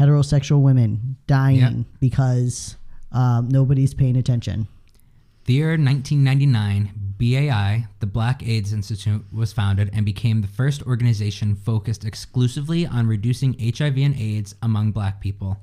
heterosexual 0.00 0.60
women 0.60 1.16
dying 1.28 1.58
Yep. 1.58 1.86
because 2.00 2.76
um, 3.12 3.48
nobody's 3.48 3.94
paying 3.94 4.16
attention. 4.16 4.66
The 5.44 5.54
year 5.54 5.68
1999, 5.70 7.07
BAI, 7.18 7.88
the 7.98 8.06
Black 8.06 8.46
AIDS 8.46 8.72
Institute, 8.72 9.24
was 9.32 9.52
founded 9.52 9.90
and 9.92 10.04
became 10.04 10.40
the 10.40 10.46
first 10.46 10.82
organization 10.84 11.56
focused 11.56 12.04
exclusively 12.04 12.86
on 12.86 13.08
reducing 13.08 13.58
HIV 13.58 13.98
and 13.98 14.16
AIDS 14.16 14.54
among 14.62 14.92
black 14.92 15.20
people. 15.20 15.58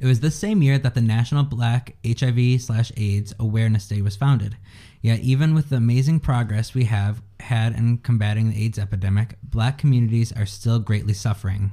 It 0.00 0.06
was 0.06 0.20
this 0.20 0.36
same 0.36 0.62
year 0.62 0.78
that 0.78 0.94
the 0.94 1.00
National 1.00 1.44
Black 1.44 1.96
HIV 2.06 2.60
slash 2.60 2.92
AIDS 2.96 3.34
Awareness 3.38 3.88
Day 3.88 4.02
was 4.02 4.16
founded. 4.16 4.56
Yet, 5.02 5.20
even 5.20 5.54
with 5.54 5.70
the 5.70 5.76
amazing 5.76 6.20
progress 6.20 6.74
we 6.74 6.84
have 6.84 7.22
had 7.40 7.74
in 7.74 7.98
combating 7.98 8.50
the 8.50 8.64
AIDS 8.64 8.78
epidemic, 8.78 9.36
black 9.42 9.78
communities 9.78 10.32
are 10.32 10.46
still 10.46 10.78
greatly 10.78 11.14
suffering. 11.14 11.72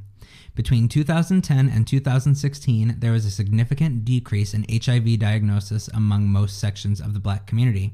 Between 0.56 0.90
2010 0.90 1.70
and 1.70 1.86
2016, 1.86 2.96
there 3.00 3.12
was 3.12 3.26
a 3.26 3.32
significant 3.32 4.04
decrease 4.04 4.54
in 4.54 4.66
HIV 4.70 5.20
diagnosis 5.20 5.88
among 5.90 6.30
most 6.30 6.60
sections 6.60 7.00
of 7.00 7.14
the 7.14 7.20
black 7.20 7.48
community. 7.48 7.94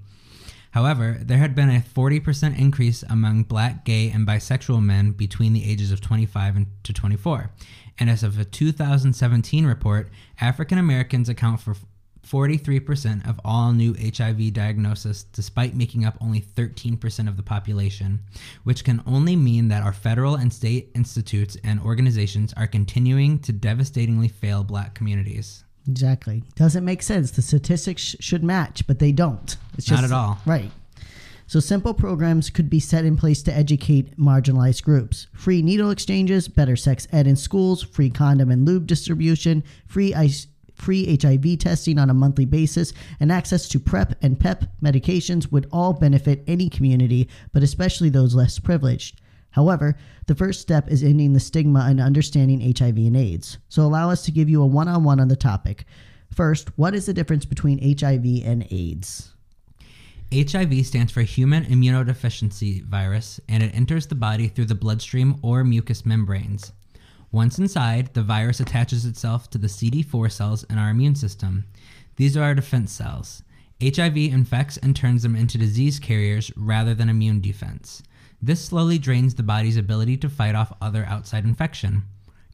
However, 0.74 1.20
there 1.22 1.38
had 1.38 1.54
been 1.54 1.70
a 1.70 1.82
40% 1.82 2.58
increase 2.58 3.04
among 3.04 3.44
black, 3.44 3.86
gay, 3.86 4.10
and 4.10 4.26
bisexual 4.26 4.84
men 4.84 5.12
between 5.12 5.54
the 5.54 5.70
ages 5.70 5.92
of 5.92 6.02
25 6.02 6.56
and 6.56 6.68
to 6.84 6.92
24. 6.92 7.52
And 8.00 8.10
as 8.10 8.24
of 8.24 8.40
a 8.40 8.44
2017 8.44 9.68
report, 9.68 10.10
African 10.42 10.80
Americans 10.80 11.30
account 11.30 11.60
for 11.60 11.76
43% 12.28 13.30
of 13.30 13.40
all 13.46 13.72
new 13.72 13.94
HIV 13.94 14.54
diagnoses, 14.54 15.26
despite 15.26 15.76
making 15.76 16.06
up 16.06 16.18
only 16.20 16.42
13% 16.42 17.28
of 17.28 17.38
the 17.38 17.44
population, 17.44 18.22
which 18.64 18.84
can 18.84 19.04
only 19.06 19.36
mean 19.36 19.68
that 19.68 19.84
our 19.84 19.94
federal 19.94 20.34
and 20.34 20.52
state 20.52 20.90
institutes 20.96 21.56
and 21.64 21.82
organizations 21.82 22.52
are 22.54 22.66
continuing 22.66 23.38
to 23.40 23.52
devastatingly 23.52 24.28
fail 24.28 24.64
black 24.64 24.96
communities. 24.96 25.66
Exactly. 25.88 26.44
Doesn't 26.56 26.86
make 26.86 27.04
sense. 27.04 27.32
The 27.32 27.42
statistics 27.42 28.02
sh- 28.02 28.16
should 28.20 28.44
match, 28.44 28.88
but 28.88 29.00
they 29.00 29.12
don't. 29.12 29.58
It's 29.78 29.86
just, 29.86 30.02
Not 30.02 30.10
at 30.10 30.16
all. 30.16 30.40
Right. 30.46 30.72
So 31.46 31.60
simple 31.60 31.94
programs 31.94 32.50
could 32.50 32.70
be 32.70 32.80
set 32.80 33.06
in 33.06 33.18
place 33.18 33.44
to 33.44 33.54
educate 33.56 34.18
marginalized 34.18 34.84
groups. 34.84 35.28
Free 35.34 35.62
needle 35.62 35.92
exchanges, 35.92 36.48
better 36.48 36.76
sex 36.76 37.08
ed 37.12 37.28
in 37.28 37.36
schools, 37.36 37.84
free 37.84 38.10
condom 38.10 38.50
and 38.50 38.66
lube 38.66 38.88
distribution, 38.88 39.64
free 39.86 40.14
ice, 40.14 40.48
free 40.74 41.18
HIV 41.22 41.60
testing 41.60 42.00
on 42.00 42.10
a 42.10 42.14
monthly 42.14 42.46
basis, 42.46 42.94
and 43.20 43.32
access 43.32 43.68
to 43.68 43.80
PrEP 43.80 44.18
and 44.22 44.40
PEP 44.40 44.66
medications 44.82 45.52
would 45.52 45.68
all 45.72 45.94
benefit 45.94 46.44
any 46.48 46.70
community, 46.70 47.30
but 47.52 47.62
especially 47.62 48.10
those 48.10 48.34
less 48.36 48.58
privileged. 48.58 49.20
However, 49.54 49.96
the 50.28 50.36
first 50.36 50.62
step 50.62 50.92
is 50.92 51.04
ending 51.04 51.34
the 51.34 51.40
stigma 51.40 51.86
and 51.88 52.02
understanding 52.02 52.74
HIV 52.76 52.98
and 52.98 53.16
AIDS. 53.16 53.60
So 53.70 53.84
allow 53.84 54.10
us 54.10 54.24
to 54.26 54.32
give 54.32 54.50
you 54.50 54.62
a 54.62 54.68
one-on-one 54.68 55.20
on 55.20 55.28
the 55.28 55.36
topic. 55.36 55.86
First, 56.34 56.78
what 56.78 56.96
is 56.96 57.06
the 57.06 57.14
difference 57.14 57.46
between 57.46 57.98
HIV 57.98 58.46
and 58.46 58.68
AIDS? 58.72 59.32
HIV 60.34 60.88
stands 60.88 61.12
for 61.12 61.22
human 61.22 61.66
immunodeficiency 61.66 62.84
virus, 62.84 63.40
and 63.48 63.62
it 63.62 63.76
enters 63.76 64.08
the 64.08 64.16
body 64.16 64.48
through 64.48 64.66
the 64.66 64.74
bloodstream 64.74 65.38
or 65.44 65.64
mucous 65.64 66.04
membranes. 66.04 66.72
Once 67.32 67.60
inside, 67.60 68.12
the 68.16 68.24
virus 68.24 68.60
attaches 68.60 69.06
itself 69.06 69.52
to 69.52 69.60
the 69.60 69.68
CD4 69.68 70.32
cells 70.32 70.64
in 70.64 70.80
our 70.80 70.90
immune 70.90 71.16
system. 71.16 71.66
These 72.16 72.36
are 72.36 72.44
our 72.44 72.56
defense 72.56 72.92
cells. 72.92 73.44
HIV 73.84 74.18
infects 74.18 74.78
and 74.78 74.96
turns 74.96 75.22
them 75.22 75.36
into 75.36 75.60
disease 75.60 76.00
carriers 76.00 76.52
rather 76.56 76.96
than 76.96 77.10
immune 77.10 77.42
defense. 77.42 78.02
This 78.46 78.66
slowly 78.66 78.98
drains 78.98 79.36
the 79.36 79.42
body's 79.42 79.78
ability 79.78 80.18
to 80.18 80.30
fight 80.30 80.54
off 80.54 80.76
other 80.82 81.06
outside 81.06 81.46
infection. 81.46 82.04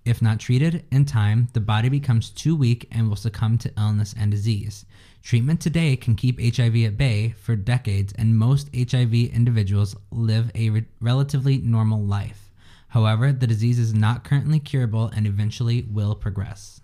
If 0.05 0.21
not 0.21 0.39
treated 0.39 0.85
in 0.91 1.05
time, 1.05 1.47
the 1.53 1.59
body 1.59 1.89
becomes 1.89 2.29
too 2.29 2.55
weak 2.55 2.87
and 2.91 3.09
will 3.09 3.15
succumb 3.15 3.57
to 3.57 3.73
illness 3.75 4.13
and 4.15 4.29
disease. 4.29 4.85
Treatment 5.23 5.59
today 5.59 5.95
can 5.95 6.13
keep 6.13 6.39
HIV 6.39 6.75
at 6.83 6.95
bay 6.95 7.29
for 7.41 7.55
decades, 7.55 8.13
and 8.19 8.37
most 8.37 8.69
HIV 8.75 9.15
individuals 9.33 9.95
live 10.11 10.51
a 10.53 10.69
re- 10.69 10.85
relatively 11.01 11.57
normal 11.57 12.03
life. 12.03 12.51
However, 12.89 13.31
the 13.31 13.47
disease 13.47 13.79
is 13.79 13.91
not 13.91 14.23
currently 14.23 14.59
curable 14.59 15.07
and 15.07 15.25
eventually 15.25 15.87
will 15.89 16.13
progress. 16.13 16.81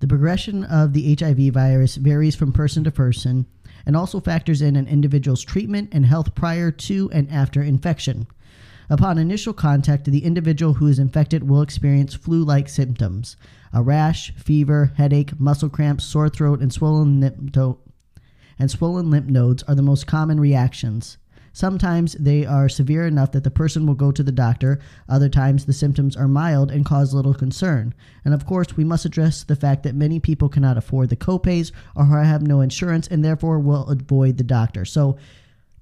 The 0.00 0.06
progression 0.06 0.62
of 0.62 0.92
the 0.92 1.16
HIV 1.18 1.54
virus 1.54 1.96
varies 1.96 2.36
from 2.36 2.52
person 2.52 2.84
to 2.84 2.90
person 2.90 3.46
and 3.86 3.96
also 3.96 4.20
factors 4.20 4.60
in 4.60 4.76
an 4.76 4.88
individual's 4.88 5.42
treatment 5.42 5.88
and 5.92 6.04
health 6.04 6.34
prior 6.34 6.70
to 6.70 7.08
and 7.12 7.30
after 7.30 7.62
infection. 7.62 8.26
Upon 8.90 9.18
initial 9.18 9.52
contact, 9.52 10.04
the 10.04 10.24
individual 10.24 10.74
who 10.74 10.86
is 10.86 10.98
infected 10.98 11.48
will 11.48 11.62
experience 11.62 12.14
flu 12.14 12.44
like 12.44 12.68
symptoms 12.68 13.36
a 13.72 13.82
rash, 13.82 14.32
fever, 14.36 14.92
headache, 14.96 15.38
muscle 15.38 15.68
cramps, 15.68 16.04
sore 16.04 16.28
throat, 16.28 16.60
and 16.60 16.72
swollen 16.72 17.20
lymph, 17.20 17.76
and 18.58 18.70
swollen 18.70 19.10
lymph 19.10 19.26
nodes 19.26 19.62
are 19.64 19.74
the 19.74 19.82
most 19.82 20.06
common 20.06 20.40
reactions. 20.40 21.18
Sometimes 21.56 22.12
they 22.20 22.44
are 22.44 22.68
severe 22.68 23.06
enough 23.06 23.32
that 23.32 23.42
the 23.42 23.50
person 23.50 23.86
will 23.86 23.94
go 23.94 24.12
to 24.12 24.22
the 24.22 24.30
doctor. 24.30 24.78
Other 25.08 25.30
times 25.30 25.64
the 25.64 25.72
symptoms 25.72 26.14
are 26.14 26.28
mild 26.28 26.70
and 26.70 26.84
cause 26.84 27.14
little 27.14 27.32
concern. 27.32 27.94
And 28.26 28.34
of 28.34 28.44
course, 28.44 28.76
we 28.76 28.84
must 28.84 29.06
address 29.06 29.42
the 29.42 29.56
fact 29.56 29.82
that 29.84 29.94
many 29.94 30.20
people 30.20 30.50
cannot 30.50 30.76
afford 30.76 31.08
the 31.08 31.16
copays 31.16 31.72
or 31.94 32.04
have 32.22 32.42
no 32.42 32.60
insurance 32.60 33.08
and 33.08 33.24
therefore 33.24 33.58
will 33.58 33.86
avoid 33.86 34.36
the 34.36 34.44
doctor. 34.44 34.84
So 34.84 35.16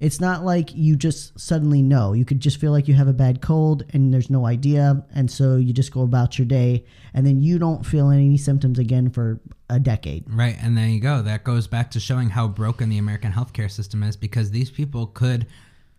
it's 0.00 0.20
not 0.20 0.44
like 0.44 0.74
you 0.74 0.96
just 0.96 1.38
suddenly 1.38 1.80
know. 1.80 2.12
You 2.12 2.24
could 2.24 2.40
just 2.40 2.60
feel 2.60 2.72
like 2.72 2.88
you 2.88 2.94
have 2.94 3.08
a 3.08 3.12
bad 3.12 3.40
cold 3.40 3.84
and 3.92 4.12
there's 4.12 4.28
no 4.28 4.46
idea. 4.46 5.04
And 5.14 5.30
so 5.30 5.56
you 5.56 5.72
just 5.72 5.92
go 5.92 6.02
about 6.02 6.38
your 6.38 6.46
day 6.46 6.84
and 7.14 7.26
then 7.26 7.40
you 7.40 7.58
don't 7.58 7.86
feel 7.86 8.10
any 8.10 8.36
symptoms 8.36 8.78
again 8.78 9.10
for 9.10 9.40
a 9.70 9.78
decade. 9.78 10.24
Right, 10.26 10.56
and 10.60 10.76
there 10.76 10.88
you 10.88 11.00
go. 11.00 11.22
That 11.22 11.44
goes 11.44 11.66
back 11.66 11.90
to 11.92 12.00
showing 12.00 12.30
how 12.30 12.48
broken 12.48 12.88
the 12.88 12.98
American 12.98 13.32
healthcare 13.32 13.70
system 13.70 14.02
is 14.02 14.16
because 14.16 14.50
these 14.50 14.70
people 14.70 15.06
could 15.06 15.46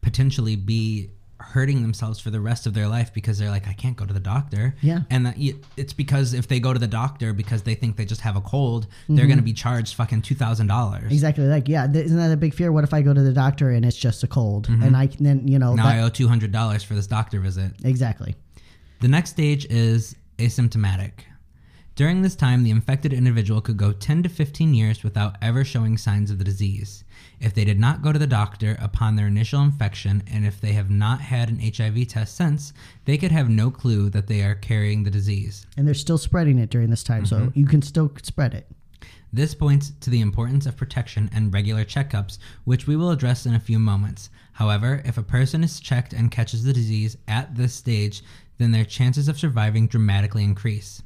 potentially 0.01 0.55
be 0.55 1.11
hurting 1.51 1.81
themselves 1.81 2.19
for 2.19 2.29
the 2.29 2.39
rest 2.39 2.65
of 2.65 2.73
their 2.73 2.87
life 2.87 3.13
because 3.13 3.37
they're 3.37 3.49
like, 3.49 3.67
I 3.67 3.73
can't 3.73 3.95
go 3.95 4.05
to 4.05 4.13
the 4.13 4.19
doctor. 4.19 4.75
Yeah. 4.81 5.01
And 5.09 5.25
that 5.25 5.35
it's 5.77 5.93
because 5.93 6.33
if 6.33 6.47
they 6.47 6.59
go 6.59 6.73
to 6.73 6.79
the 6.79 6.87
doctor 6.87 7.33
because 7.33 7.63
they 7.63 7.75
think 7.75 7.97
they 7.97 8.05
just 8.05 8.21
have 8.21 8.35
a 8.35 8.41
cold, 8.41 8.87
they're 9.07 9.17
mm-hmm. 9.17 9.27
going 9.27 9.37
to 9.37 9.43
be 9.43 9.53
charged 9.53 9.95
fucking 9.95 10.21
$2,000. 10.21 11.11
Exactly. 11.11 11.45
Like, 11.45 11.67
yeah, 11.67 11.87
th- 11.87 12.05
isn't 12.05 12.17
that 12.17 12.31
a 12.31 12.37
big 12.37 12.53
fear? 12.53 12.71
What 12.71 12.83
if 12.83 12.93
I 12.93 13.01
go 13.01 13.13
to 13.13 13.21
the 13.21 13.33
doctor 13.33 13.69
and 13.69 13.85
it's 13.85 13.97
just 13.97 14.23
a 14.23 14.27
cold? 14.27 14.67
Mm-hmm. 14.67 14.83
And 14.83 14.97
I 14.97 15.07
can 15.07 15.23
then, 15.23 15.47
you 15.47 15.59
know, 15.59 15.75
Now 15.75 15.83
that- 15.85 15.95
I 15.95 16.01
owe 16.01 16.09
$200 16.09 16.85
for 16.85 16.93
this 16.93 17.07
doctor 17.07 17.39
visit. 17.39 17.73
exactly. 17.83 18.35
The 19.01 19.07
next 19.07 19.31
stage 19.31 19.65
is 19.69 20.15
asymptomatic. 20.37 21.11
During 21.95 22.21
this 22.21 22.35
time, 22.35 22.63
the 22.63 22.71
infected 22.71 23.13
individual 23.13 23.61
could 23.61 23.77
go 23.77 23.93
10 23.93 24.23
to 24.23 24.29
15 24.29 24.73
years 24.73 25.01
without 25.01 25.37
ever 25.41 25.63
showing 25.63 25.97
signs 25.97 26.29
of 26.29 26.37
the 26.37 26.43
disease. 26.43 27.05
If 27.39 27.53
they 27.53 27.63
did 27.63 27.79
not 27.79 28.01
go 28.01 28.11
to 28.11 28.19
the 28.19 28.27
doctor 28.27 28.75
upon 28.81 29.15
their 29.15 29.27
initial 29.27 29.61
infection, 29.61 30.21
and 30.29 30.45
if 30.45 30.59
they 30.59 30.73
have 30.73 30.89
not 30.89 31.21
had 31.21 31.47
an 31.47 31.61
HIV 31.61 32.09
test 32.09 32.35
since, 32.35 32.73
they 33.05 33.17
could 33.17 33.31
have 33.31 33.49
no 33.49 33.71
clue 33.71 34.09
that 34.09 34.27
they 34.27 34.41
are 34.41 34.55
carrying 34.55 35.03
the 35.03 35.09
disease. 35.09 35.67
And 35.77 35.87
they're 35.87 35.93
still 35.93 36.17
spreading 36.17 36.59
it 36.59 36.69
during 36.69 36.89
this 36.89 37.03
time. 37.03 37.25
So 37.25 37.37
mm-hmm. 37.37 37.57
you 37.57 37.65
can 37.65 37.81
still 37.81 38.11
spread 38.21 38.53
it. 38.53 38.67
This 39.31 39.55
points 39.55 39.93
to 40.01 40.09
the 40.09 40.19
importance 40.19 40.65
of 40.65 40.75
protection 40.75 41.29
and 41.33 41.53
regular 41.53 41.85
checkups, 41.85 42.39
which 42.65 42.87
we 42.87 42.97
will 42.97 43.11
address 43.11 43.45
in 43.45 43.55
a 43.55 43.59
few 43.59 43.79
moments. 43.79 44.29
However, 44.51 45.01
if 45.05 45.17
a 45.17 45.23
person 45.23 45.63
is 45.63 45.79
checked 45.79 46.11
and 46.11 46.29
catches 46.29 46.65
the 46.65 46.73
disease 46.73 47.15
at 47.29 47.55
this 47.55 47.73
stage, 47.73 48.21
then 48.57 48.71
their 48.71 48.83
chances 48.83 49.29
of 49.29 49.39
surviving 49.39 49.87
dramatically 49.87 50.43
increase. 50.43 51.01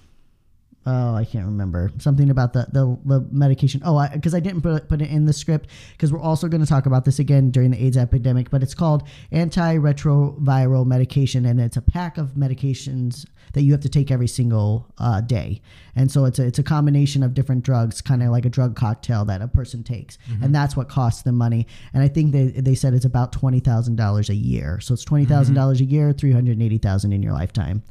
oh, 0.85 1.15
I 1.15 1.25
can't 1.25 1.45
remember 1.45 1.91
something 1.99 2.29
about 2.29 2.53
the 2.53 2.67
the, 2.71 2.97
the 3.05 3.27
medication. 3.31 3.81
Oh, 3.85 4.05
because 4.13 4.33
I, 4.33 4.39
didn't 4.39 4.61
put 4.61 4.83
it, 4.83 4.89
put 4.89 5.01
it 5.01 5.09
in 5.09 5.25
the 5.25 5.33
script 5.33 5.69
because 5.91 6.11
we're 6.11 6.21
also 6.21 6.47
going 6.47 6.61
to 6.61 6.67
talk 6.67 6.85
about 6.85 7.05
this 7.05 7.19
again 7.19 7.51
during 7.51 7.71
the 7.71 7.83
AIDS 7.83 7.97
epidemic. 7.97 8.49
But 8.49 8.63
it's 8.63 8.73
called 8.73 9.07
antiretroviral 9.31 10.85
medication, 10.85 11.45
and 11.45 11.59
it's 11.59 11.77
a 11.77 11.81
pack 11.81 12.17
of 12.17 12.31
medications 12.31 13.25
that 13.53 13.61
you 13.61 13.71
have 13.71 13.81
to 13.81 13.89
take 13.89 14.11
every 14.11 14.27
single 14.27 14.91
uh, 14.97 15.21
day. 15.21 15.61
And 15.95 16.11
so 16.11 16.25
it's 16.25 16.39
a, 16.39 16.45
it's 16.45 16.59
a 16.59 16.63
combination 16.63 17.23
of 17.23 17.33
different 17.33 17.63
drugs, 17.63 18.01
kind 18.01 18.23
of 18.23 18.29
like 18.29 18.45
a 18.45 18.49
drug 18.49 18.75
cocktail 18.75 19.25
that 19.25 19.41
a 19.41 19.47
person 19.47 19.83
takes, 19.83 20.17
and 20.41 20.53
that's 20.53 20.75
what 20.75 20.89
costs 20.89 21.21
them 21.21 21.35
money. 21.35 21.67
And 21.93 22.03
I 22.03 22.07
think 22.07 22.31
they 22.31 22.47
they 22.47 22.75
said 22.75 22.93
it's 22.93 23.05
about 23.05 23.31
twenty 23.31 23.59
thousand 23.59 23.95
dollars 23.95 24.29
a 24.29 24.35
year. 24.35 24.79
So 24.79 24.93
it's 24.93 25.05
$20000 25.05 25.79
a 25.79 25.83
year, 25.83 26.13
three 26.13 26.31
hundred 26.31 26.61
eighty 26.61 26.77
thousand 26.77 27.13
in 27.13 27.23
your 27.23 27.33
lifetime. 27.33 27.83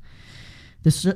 This 0.83 1.07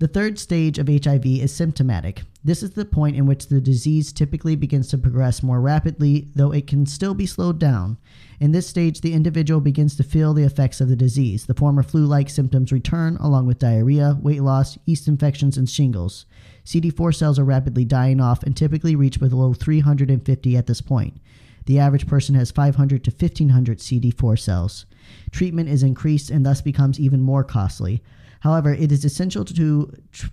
The 0.00 0.08
third 0.08 0.38
stage 0.38 0.78
of 0.78 0.88
HIV 0.88 1.26
is 1.26 1.52
symptomatic. 1.52 2.22
This 2.42 2.62
is 2.62 2.70
the 2.70 2.86
point 2.86 3.16
in 3.16 3.26
which 3.26 3.48
the 3.48 3.60
disease 3.60 4.14
typically 4.14 4.56
begins 4.56 4.88
to 4.88 4.96
progress 4.96 5.42
more 5.42 5.60
rapidly, 5.60 6.30
though 6.34 6.52
it 6.52 6.66
can 6.66 6.86
still 6.86 7.12
be 7.12 7.26
slowed 7.26 7.58
down. 7.58 7.98
In 8.40 8.52
this 8.52 8.66
stage, 8.66 9.02
the 9.02 9.12
individual 9.12 9.60
begins 9.60 9.96
to 9.96 10.02
feel 10.02 10.32
the 10.32 10.44
effects 10.44 10.80
of 10.80 10.88
the 10.88 10.96
disease. 10.96 11.44
The 11.44 11.52
former 11.52 11.82
flu 11.82 12.06
like 12.06 12.30
symptoms 12.30 12.72
return, 12.72 13.18
along 13.18 13.46
with 13.46 13.58
diarrhea, 13.58 14.16
weight 14.22 14.42
loss, 14.42 14.78
yeast 14.86 15.06
infections, 15.06 15.58
and 15.58 15.68
shingles. 15.68 16.24
CD4 16.64 17.14
cells 17.14 17.38
are 17.38 17.44
rapidly 17.44 17.84
dying 17.84 18.22
off 18.22 18.42
and 18.42 18.56
typically 18.56 18.96
reach 18.96 19.20
below 19.20 19.52
350 19.52 20.56
at 20.56 20.66
this 20.66 20.80
point. 20.80 21.18
The 21.66 21.78
average 21.78 22.06
person 22.06 22.34
has 22.36 22.50
500 22.50 23.04
to 23.04 23.10
1500 23.10 23.78
CD4 23.80 24.38
cells. 24.38 24.86
Treatment 25.30 25.68
is 25.68 25.82
increased 25.82 26.30
and 26.30 26.46
thus 26.46 26.62
becomes 26.62 26.98
even 26.98 27.20
more 27.20 27.44
costly. 27.44 28.02
However, 28.40 28.72
it 28.72 28.90
is 28.92 29.04
essential 29.04 29.44
to 29.44 29.92
tr- 30.12 30.26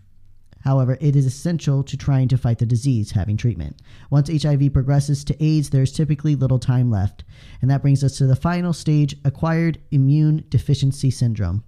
However, 0.62 0.98
it 1.00 1.16
is 1.16 1.26
essential 1.26 1.82
to 1.84 1.96
trying 1.96 2.28
to 2.28 2.38
fight 2.38 2.58
the 2.58 2.66
disease, 2.66 3.12
having 3.12 3.38
treatment. 3.38 3.80
Once 4.10 4.30
HIV 4.30 4.74
progresses 4.74 5.24
to 5.24 5.44
AIDS, 5.44 5.70
there 5.70 5.84
is 5.84 5.94
typically 5.94 6.36
little 6.36 6.60
time 6.60 6.92
left. 6.92 7.24
And 7.62 7.72
that 7.72 7.82
brings 7.82 8.04
us 8.04 8.18
to 8.18 8.28
the 8.28 8.36
final 8.36 8.74
stage 8.74 9.16
acquired 9.24 9.80
immune 9.92 10.44
deficiency 10.50 11.10
syndrome. 11.10 11.64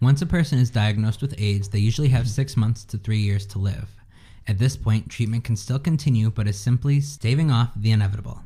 Once 0.00 0.20
a 0.20 0.26
person 0.26 0.58
is 0.58 0.68
diagnosed 0.68 1.22
with 1.22 1.40
AIDS, 1.40 1.68
they 1.68 1.78
usually 1.78 2.08
have 2.08 2.28
six 2.28 2.56
months 2.56 2.84
to 2.86 2.98
three 2.98 3.20
years 3.20 3.46
to 3.46 3.60
live. 3.60 3.88
At 4.48 4.58
this 4.58 4.76
point, 4.76 5.08
treatment 5.08 5.44
can 5.44 5.56
still 5.56 5.78
continue, 5.78 6.30
but 6.30 6.48
is 6.48 6.58
simply 6.58 7.00
staving 7.00 7.50
off 7.50 7.70
the 7.76 7.92
inevitable. 7.92 8.40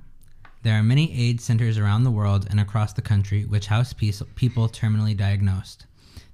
There 0.63 0.79
are 0.79 0.83
many 0.83 1.19
AIDS 1.19 1.45
centers 1.45 1.79
around 1.79 2.05
the 2.05 2.11
world 2.11 2.47
and 2.51 2.61
across 2.61 2.93
the 2.93 3.01
country 3.01 3.45
which 3.45 3.69
house 3.69 3.95
people 3.95 4.69
terminally 4.69 5.17
diagnosed. 5.17 5.87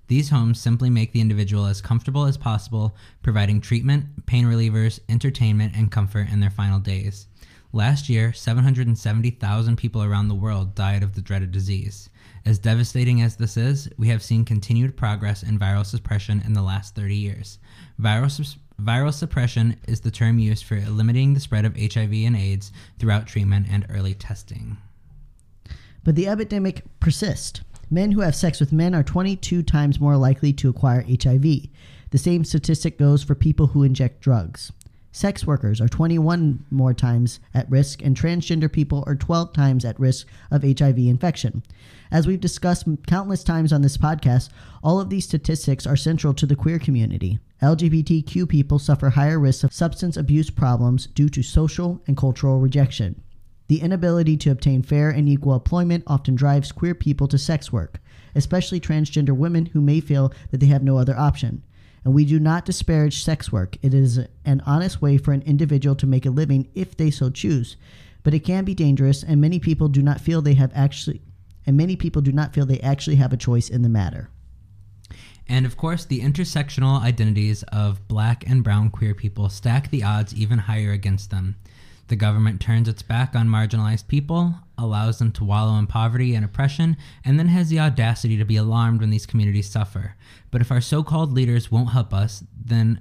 These 0.09 0.31
homes 0.31 0.61
simply 0.61 0.89
make 0.89 1.13
the 1.13 1.21
individual 1.21 1.67
as 1.67 1.81
comfortable 1.81 2.27
as 2.27 2.37
possible, 2.37 2.95
providing 3.23 3.61
treatment, 3.61 4.27
pain 4.27 4.45
relievers, 4.45 5.01
entertainment, 5.09 5.75
and 5.77 5.91
comfort 5.91 6.29
in 6.31 6.41
their 6.41 6.51
final 6.51 6.79
days. 6.79 7.27
Last 7.73 8.09
year, 8.09 8.33
770,000 8.33 9.77
people 9.77 10.03
around 10.03 10.29
the 10.29 10.35
world 10.35 10.75
died 10.75 11.03
of 11.03 11.15
the 11.15 11.21
dreaded 11.21 11.51
disease. 11.51 12.09
As 12.45 12.61
devastating 12.61 13.21
as 13.21 13.37
this 13.37 13.57
is, 13.57 13.89
we 13.99 14.09
have 14.09 14.23
seen 14.23 14.45
continued 14.45 14.97
progress 14.97 15.43
in 15.43 15.59
viral 15.59 15.85
suppression 15.85 16.41
in 16.47 16.53
the 16.53 16.63
last 16.63 16.95
30 16.95 17.17
years. 17.17 17.59
Viral, 18.01 18.31
sus- 18.31 18.57
viral 18.81 19.13
suppression 19.13 19.77
is 19.89 20.01
the 20.01 20.13
term 20.13 20.39
used 20.39 20.65
for 20.65 20.81
limiting 20.81 21.35
the 21.35 21.41
spread 21.41 21.65
of 21.65 21.77
HIV 21.77 22.13
and 22.13 22.37
AIDS 22.37 22.71
throughout 22.99 23.27
treatment 23.27 23.67
and 23.69 23.85
early 23.91 24.15
testing. 24.15 24.77
But 26.05 26.15
the 26.15 26.29
epidemic 26.29 26.83
persists. 27.01 27.63
Men 27.91 28.13
who 28.13 28.21
have 28.21 28.35
sex 28.35 28.59
with 28.59 28.73
men 28.73 28.95
are 28.95 29.05
22 29.05 29.63
times 29.63 30.01
more 30.01 30.17
likely 30.17 30.53
to 30.55 30.69
acquire 30.69 31.05
HIV. 31.09 31.69
The 32.11 32.19
same 32.19 32.45
statistic 32.45 32.99
goes 32.99 33.23
for 33.23 33.35
people 33.35 33.69
who 33.69 33.85
inject 33.85 34.21
drugs. 34.21 34.73
Sex 35.13 35.47
workers 35.47 35.81
are 35.81 35.89
21 35.89 36.67
more 36.71 36.93
times 36.93 37.41
at 37.55 37.71
risk, 37.71 38.03
and 38.03 38.15
transgender 38.15 38.71
people 38.71 39.03
are 39.07 39.15
12 39.15 39.53
times 39.53 39.85
at 39.85 39.99
risk 39.99 40.27
of 40.51 40.63
HIV 40.63 40.99
infection. 40.99 41.63
As 42.11 42.27
we've 42.27 42.41
discussed 42.41 42.87
countless 43.07 43.43
times 43.43 43.73
on 43.73 43.83
this 43.83 43.97
podcast, 43.97 44.51
all 44.83 45.01
of 45.01 45.09
these 45.09 45.25
statistics 45.25 45.87
are 45.87 45.97
central 45.97 46.35
to 46.35 46.45
the 46.45 46.57
queer 46.57 46.79
community. 46.79 47.39
LGBTQ 47.63 48.49
people 48.49 48.79
suffer 48.79 49.11
higher 49.11 49.39
risks 49.39 49.65
of 49.65 49.73
substance 49.73 50.17
abuse 50.17 50.51
problems 50.51 51.07
due 51.07 51.31
to 51.31 51.43
social 51.43 52.03
and 52.07 52.17
cultural 52.17 52.59
rejection. 52.59 53.23
The 53.69 53.81
inability 53.81 54.37
to 54.39 54.51
obtain 54.51 54.83
fair 54.83 55.11
and 55.11 55.29
equal 55.29 55.55
employment 55.55 56.05
often 56.07 56.35
drives 56.35 56.73
queer 56.73 56.95
people 56.95 57.27
to 57.29 57.39
sex 57.39 57.73
work, 57.73 58.01
especially 58.35 58.81
transgender 58.81 59.37
women 59.37 59.67
who 59.67 59.81
may 59.81 60.01
feel 60.01 60.33
that 60.51 60.59
they 60.59 60.67
have 60.67 60.83
no 60.83 60.99
other 60.99 61.17
option. 61.17 61.63
And 62.05 62.15
we 62.15 62.25
do 62.25 62.39
not 62.39 62.65
disparage 62.65 63.25
sex 63.25 63.51
work. 63.51 63.77
It 63.83 63.93
is 63.93 64.21
an 64.45 64.63
honest 64.65 65.03
way 65.03 65.19
for 65.19 65.33
an 65.33 65.43
individual 65.43 65.97
to 65.97 66.07
make 66.07 66.25
a 66.25 66.31
living 66.31 66.69
if 66.75 66.97
they 66.97 67.11
so 67.11 67.31
choose. 67.31 67.77
But 68.23 68.35
it 68.35 68.45
can 68.45 68.65
be 68.65 68.75
dangerous 68.75 69.25
and 69.25 69.41
many 69.41 69.59
people 69.59 69.89
do 69.89 70.03
not 70.03 70.21
feel 70.21 70.41
they 70.41 70.55
have 70.55 70.71
actually 70.75 71.23
and 71.67 71.77
many 71.77 71.97
people 71.97 72.23
do 72.23 72.33
not 72.33 72.55
feel 72.55 72.65
they 72.65 72.79
actually 72.81 73.17
have 73.17 73.33
a 73.33 73.37
choice 73.37 73.69
in 73.69 73.83
the 73.83 73.89
matter. 73.89 74.31
And 75.49 75.67
of 75.67 75.77
course, 75.77 76.05
the 76.05 76.21
intersectional 76.21 77.01
identities 77.01 77.63
of 77.65 78.07
black 78.09 78.49
and 78.49 78.65
brown 78.65 78.91
queer 78.91 79.15
people 79.15 79.49
stack 79.49 79.91
the 79.91 80.03
odds 80.03 80.35
even 80.35 80.59
higher 80.59 80.93
against 80.93 81.31
them. 81.31 81.57
The 82.09 82.17
government 82.17 82.61
turns 82.61 82.89
its 82.89 83.03
back 83.03 83.35
on 83.35 83.49
marginalized 83.49 84.07
people, 84.07 84.55
allows 84.79 85.19
them 85.19 85.33
to 85.33 85.45
wallow 85.45 85.77
in 85.79 85.87
poverty 85.87 86.35
and 86.35 86.45
oppression, 86.45 86.97
and 87.25 87.39
then 87.39 87.49
has 87.49 87.69
the 87.69 87.81
audacity 87.81 88.37
to 88.37 88.45
be 88.45 88.57
alarmed 88.57 89.01
when 89.01 89.11
these 89.11 89.27
communities 89.27 89.69
suffer. 89.69 90.15
But 90.51 90.61
if 90.61 90.71
our 90.71 90.81
so-called 90.81 91.33
leaders 91.33 91.71
won't 91.71 91.91
help 91.91 92.15
us, 92.15 92.45
then 92.65 93.01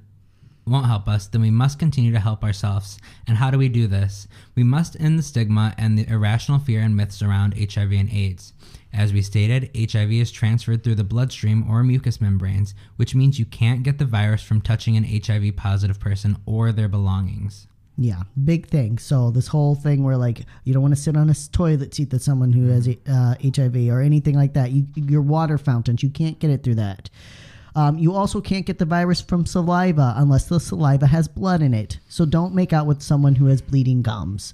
won't 0.68 0.88
help 0.88 1.08
us, 1.08 1.28
then 1.28 1.42
we 1.42 1.52
must 1.52 1.78
continue 1.78 2.12
to 2.12 2.20
help 2.20 2.44
ourselves. 2.44 2.98
And 3.28 3.38
how 3.38 3.52
do 3.52 3.58
we 3.60 3.70
do 3.70 3.86
this? 3.86 4.28
We 4.56 4.64
must 4.64 5.00
end 5.00 5.20
the 5.20 5.24
stigma 5.24 5.76
and 5.78 5.98
the 5.98 6.08
irrational 6.10 6.60
fear 6.60 6.82
and 6.82 6.96
myths 6.96 7.22
around 7.22 7.54
HIV 7.54 7.92
and 7.92 8.12
AIDS. 8.12 8.54
As 8.92 9.14
we 9.14 9.22
stated, 9.22 9.70
HIV 9.76 10.12
is 10.14 10.32
transferred 10.32 10.84
through 10.84 10.96
the 10.96 11.04
bloodstream 11.04 11.70
or 11.70 11.84
mucous 11.84 12.20
membranes, 12.20 12.74
which 12.96 13.14
means 13.14 13.38
you 13.38 13.46
can't 13.46 13.84
get 13.84 14.00
the 14.00 14.06
virus 14.06 14.42
from 14.42 14.62
touching 14.62 14.98
an 14.98 15.04
HIV 15.04 15.56
positive 15.56 16.00
person 16.00 16.38
or 16.46 16.72
their 16.72 16.88
belongings. 16.88 17.68
Yeah, 17.98 18.24
big 18.44 18.68
thing. 18.68 18.98
So 18.98 19.32
this 19.32 19.48
whole 19.48 19.76
thing 19.76 20.04
where 20.04 20.18
like 20.18 20.46
you 20.66 20.74
don't 20.74 20.82
want 20.82 20.96
to 20.96 21.02
sit 21.02 21.16
on 21.16 21.30
a 21.30 21.36
toilet 21.52 21.94
seat 21.94 22.10
that 22.10 22.22
someone 22.22 22.52
who 22.52 22.68
has 22.68 22.88
uh, 22.88 23.36
HIV 23.42 23.90
or 23.90 24.02
anything 24.02 24.36
like 24.36 24.54
that. 24.54 24.72
You, 24.72 24.88
your 24.96 25.22
water 25.22 25.58
fountains, 25.58 26.04
you 26.04 26.10
can't 26.10 26.38
get 26.40 26.50
it 26.50 26.64
through 26.64 26.76
that. 26.76 27.10
Um, 27.76 27.98
you 27.98 28.14
also 28.14 28.40
can't 28.40 28.66
get 28.66 28.80
the 28.80 28.86
virus 28.86 29.22
from 29.22 29.46
saliva 29.46 30.14
unless 30.18 30.46
the 30.46 30.60
saliva 30.60 31.08
has 31.08 31.28
blood 31.28 31.62
in 31.62 31.74
it. 31.74 32.00
So 32.08 32.26
don't 32.26 32.56
make 32.56 32.72
out 32.72 32.88
with 32.88 33.02
someone 33.02 33.36
who 33.36 33.48
has 33.48 33.62
bleeding 33.62 34.02
gums. 34.02 34.54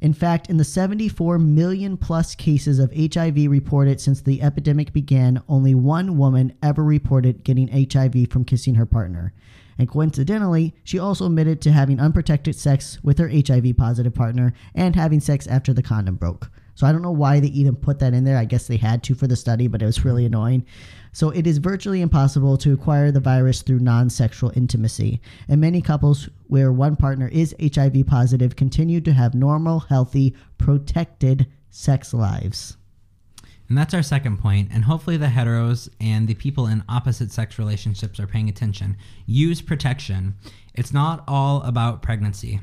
In 0.00 0.14
fact, 0.14 0.48
in 0.48 0.56
the 0.56 0.64
74 0.64 1.38
million 1.38 1.96
plus 1.96 2.34
cases 2.34 2.78
of 2.78 2.92
HIV 2.94 3.50
reported 3.50 4.00
since 4.00 4.22
the 4.22 4.40
epidemic 4.40 4.92
began, 4.92 5.42
only 5.48 5.74
one 5.74 6.16
woman 6.16 6.54
ever 6.62 6.82
reported 6.82 7.44
getting 7.44 7.68
HIV 7.68 8.30
from 8.30 8.44
kissing 8.44 8.76
her 8.76 8.86
partner. 8.86 9.34
And 9.80 9.88
coincidentally, 9.88 10.74
she 10.84 10.98
also 10.98 11.24
admitted 11.24 11.62
to 11.62 11.72
having 11.72 12.00
unprotected 12.00 12.54
sex 12.54 12.98
with 13.02 13.16
her 13.16 13.30
HIV 13.30 13.78
positive 13.78 14.12
partner 14.12 14.52
and 14.74 14.94
having 14.94 15.20
sex 15.20 15.46
after 15.46 15.72
the 15.72 15.82
condom 15.82 16.16
broke. 16.16 16.50
So 16.74 16.86
I 16.86 16.92
don't 16.92 17.00
know 17.00 17.10
why 17.10 17.40
they 17.40 17.46
even 17.46 17.76
put 17.76 17.98
that 18.00 18.12
in 18.12 18.24
there. 18.24 18.36
I 18.36 18.44
guess 18.44 18.66
they 18.66 18.76
had 18.76 19.02
to 19.04 19.14
for 19.14 19.26
the 19.26 19.36
study, 19.36 19.68
but 19.68 19.80
it 19.80 19.86
was 19.86 20.04
really 20.04 20.26
annoying. 20.26 20.66
So 21.12 21.30
it 21.30 21.46
is 21.46 21.56
virtually 21.56 22.02
impossible 22.02 22.58
to 22.58 22.74
acquire 22.74 23.10
the 23.10 23.20
virus 23.20 23.62
through 23.62 23.78
non 23.78 24.10
sexual 24.10 24.52
intimacy. 24.54 25.22
And 25.48 25.62
many 25.62 25.80
couples 25.80 26.28
where 26.48 26.70
one 26.70 26.94
partner 26.94 27.28
is 27.28 27.56
HIV 27.58 28.06
positive 28.06 28.56
continue 28.56 29.00
to 29.00 29.14
have 29.14 29.32
normal, 29.32 29.80
healthy, 29.80 30.36
protected 30.58 31.46
sex 31.70 32.12
lives. 32.12 32.76
And 33.70 33.78
that's 33.78 33.94
our 33.94 34.02
second 34.02 34.38
point, 34.38 34.70
and 34.72 34.82
hopefully 34.84 35.16
the 35.16 35.26
heteros 35.28 35.88
and 36.00 36.26
the 36.26 36.34
people 36.34 36.66
in 36.66 36.82
opposite 36.88 37.30
sex 37.30 37.56
relationships 37.56 38.18
are 38.18 38.26
paying 38.26 38.48
attention. 38.48 38.96
Use 39.26 39.62
protection. 39.62 40.34
It's 40.74 40.92
not 40.92 41.22
all 41.28 41.62
about 41.62 42.02
pregnancy. 42.02 42.60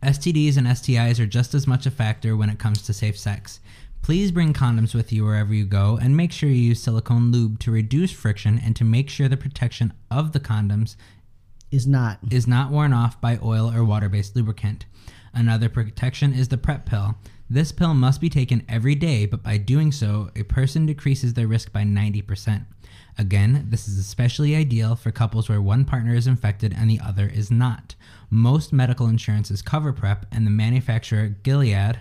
STDs 0.00 0.56
and 0.56 0.68
STIs 0.68 1.18
are 1.18 1.26
just 1.26 1.54
as 1.54 1.66
much 1.66 1.86
a 1.86 1.90
factor 1.90 2.36
when 2.36 2.50
it 2.50 2.60
comes 2.60 2.82
to 2.82 2.92
safe 2.92 3.18
sex. 3.18 3.58
Please 4.00 4.30
bring 4.30 4.52
condoms 4.54 4.94
with 4.94 5.12
you 5.12 5.24
wherever 5.24 5.52
you 5.52 5.64
go 5.64 5.98
and 6.00 6.16
make 6.16 6.30
sure 6.30 6.48
you 6.48 6.54
use 6.54 6.80
silicone 6.80 7.32
lube 7.32 7.58
to 7.58 7.72
reduce 7.72 8.12
friction 8.12 8.60
and 8.64 8.76
to 8.76 8.84
make 8.84 9.10
sure 9.10 9.26
the 9.26 9.36
protection 9.36 9.92
of 10.08 10.30
the 10.30 10.38
condoms 10.40 10.94
Is 11.72 11.84
not. 11.84 12.20
is 12.30 12.46
not 12.46 12.70
worn 12.70 12.92
off 12.92 13.20
by 13.20 13.40
oil 13.42 13.74
or 13.74 13.84
water 13.84 14.08
based 14.08 14.36
lubricant. 14.36 14.86
Another 15.34 15.68
protection 15.68 16.32
is 16.32 16.46
the 16.46 16.56
PrEP 16.58 16.86
pill. 16.86 17.16
This 17.50 17.72
pill 17.72 17.94
must 17.94 18.20
be 18.20 18.28
taken 18.28 18.62
every 18.68 18.94
day, 18.94 19.24
but 19.24 19.42
by 19.42 19.56
doing 19.56 19.90
so, 19.90 20.30
a 20.36 20.42
person 20.42 20.84
decreases 20.84 21.32
their 21.34 21.46
risk 21.46 21.72
by 21.72 21.82
90%. 21.82 22.66
Again, 23.16 23.66
this 23.70 23.88
is 23.88 23.98
especially 23.98 24.54
ideal 24.54 24.94
for 24.94 25.10
couples 25.10 25.48
where 25.48 25.60
one 25.60 25.84
partner 25.84 26.14
is 26.14 26.26
infected 26.26 26.74
and 26.76 26.90
the 26.90 27.00
other 27.04 27.26
is 27.26 27.50
not. 27.50 27.94
Most 28.30 28.72
medical 28.72 29.06
insurances 29.06 29.62
cover 29.62 29.92
PrEP, 29.92 30.26
and 30.30 30.46
the 30.46 30.50
manufacturer 30.50 31.28
Gilead, 31.42 31.98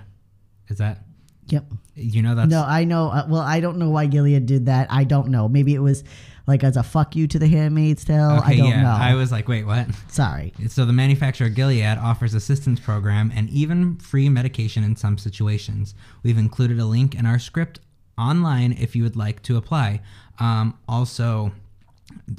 is 0.67 0.77
that, 0.77 1.05
Yep. 1.47 1.65
you 1.95 2.21
know, 2.21 2.35
that's 2.35 2.49
No, 2.51 2.63
I 2.63 2.83
know. 2.83 3.07
Uh, 3.07 3.25
well, 3.29 3.41
I 3.41 3.61
don't 3.61 3.77
know 3.77 3.89
why 3.89 4.05
Gilead 4.07 4.45
did 4.45 4.65
that. 4.65 4.87
I 4.91 5.05
don't 5.05 5.29
know. 5.29 5.47
Maybe 5.47 5.73
it 5.73 5.79
was 5.79 6.03
like 6.47 6.63
as 6.63 6.77
a 6.77 6.83
fuck 6.83 7.15
you 7.15 7.27
to 7.27 7.37
the 7.37 7.47
Handmaid's 7.47 8.03
Tale. 8.05 8.29
I 8.29 8.37
Okay, 8.39 8.57
don't 8.57 8.69
yeah. 8.69 8.81
know. 8.81 8.89
I 8.89 9.13
was 9.15 9.31
like, 9.31 9.47
wait, 9.47 9.65
what? 9.65 9.87
Sorry. 10.07 10.53
So 10.69 10.85
the 10.85 10.93
manufacturer 10.93 11.49
Gilead 11.49 11.97
offers 11.97 12.33
assistance 12.33 12.79
program 12.79 13.31
and 13.35 13.49
even 13.49 13.97
free 13.97 14.29
medication 14.29 14.83
in 14.83 14.95
some 14.95 15.17
situations. 15.17 15.93
We've 16.23 16.37
included 16.37 16.79
a 16.79 16.85
link 16.85 17.13
in 17.15 17.25
our 17.25 17.37
script 17.37 17.79
online 18.17 18.71
if 18.73 18.95
you 18.95 19.03
would 19.03 19.15
like 19.15 19.43
to 19.43 19.57
apply. 19.57 20.01
Um, 20.39 20.77
also, 20.87 21.51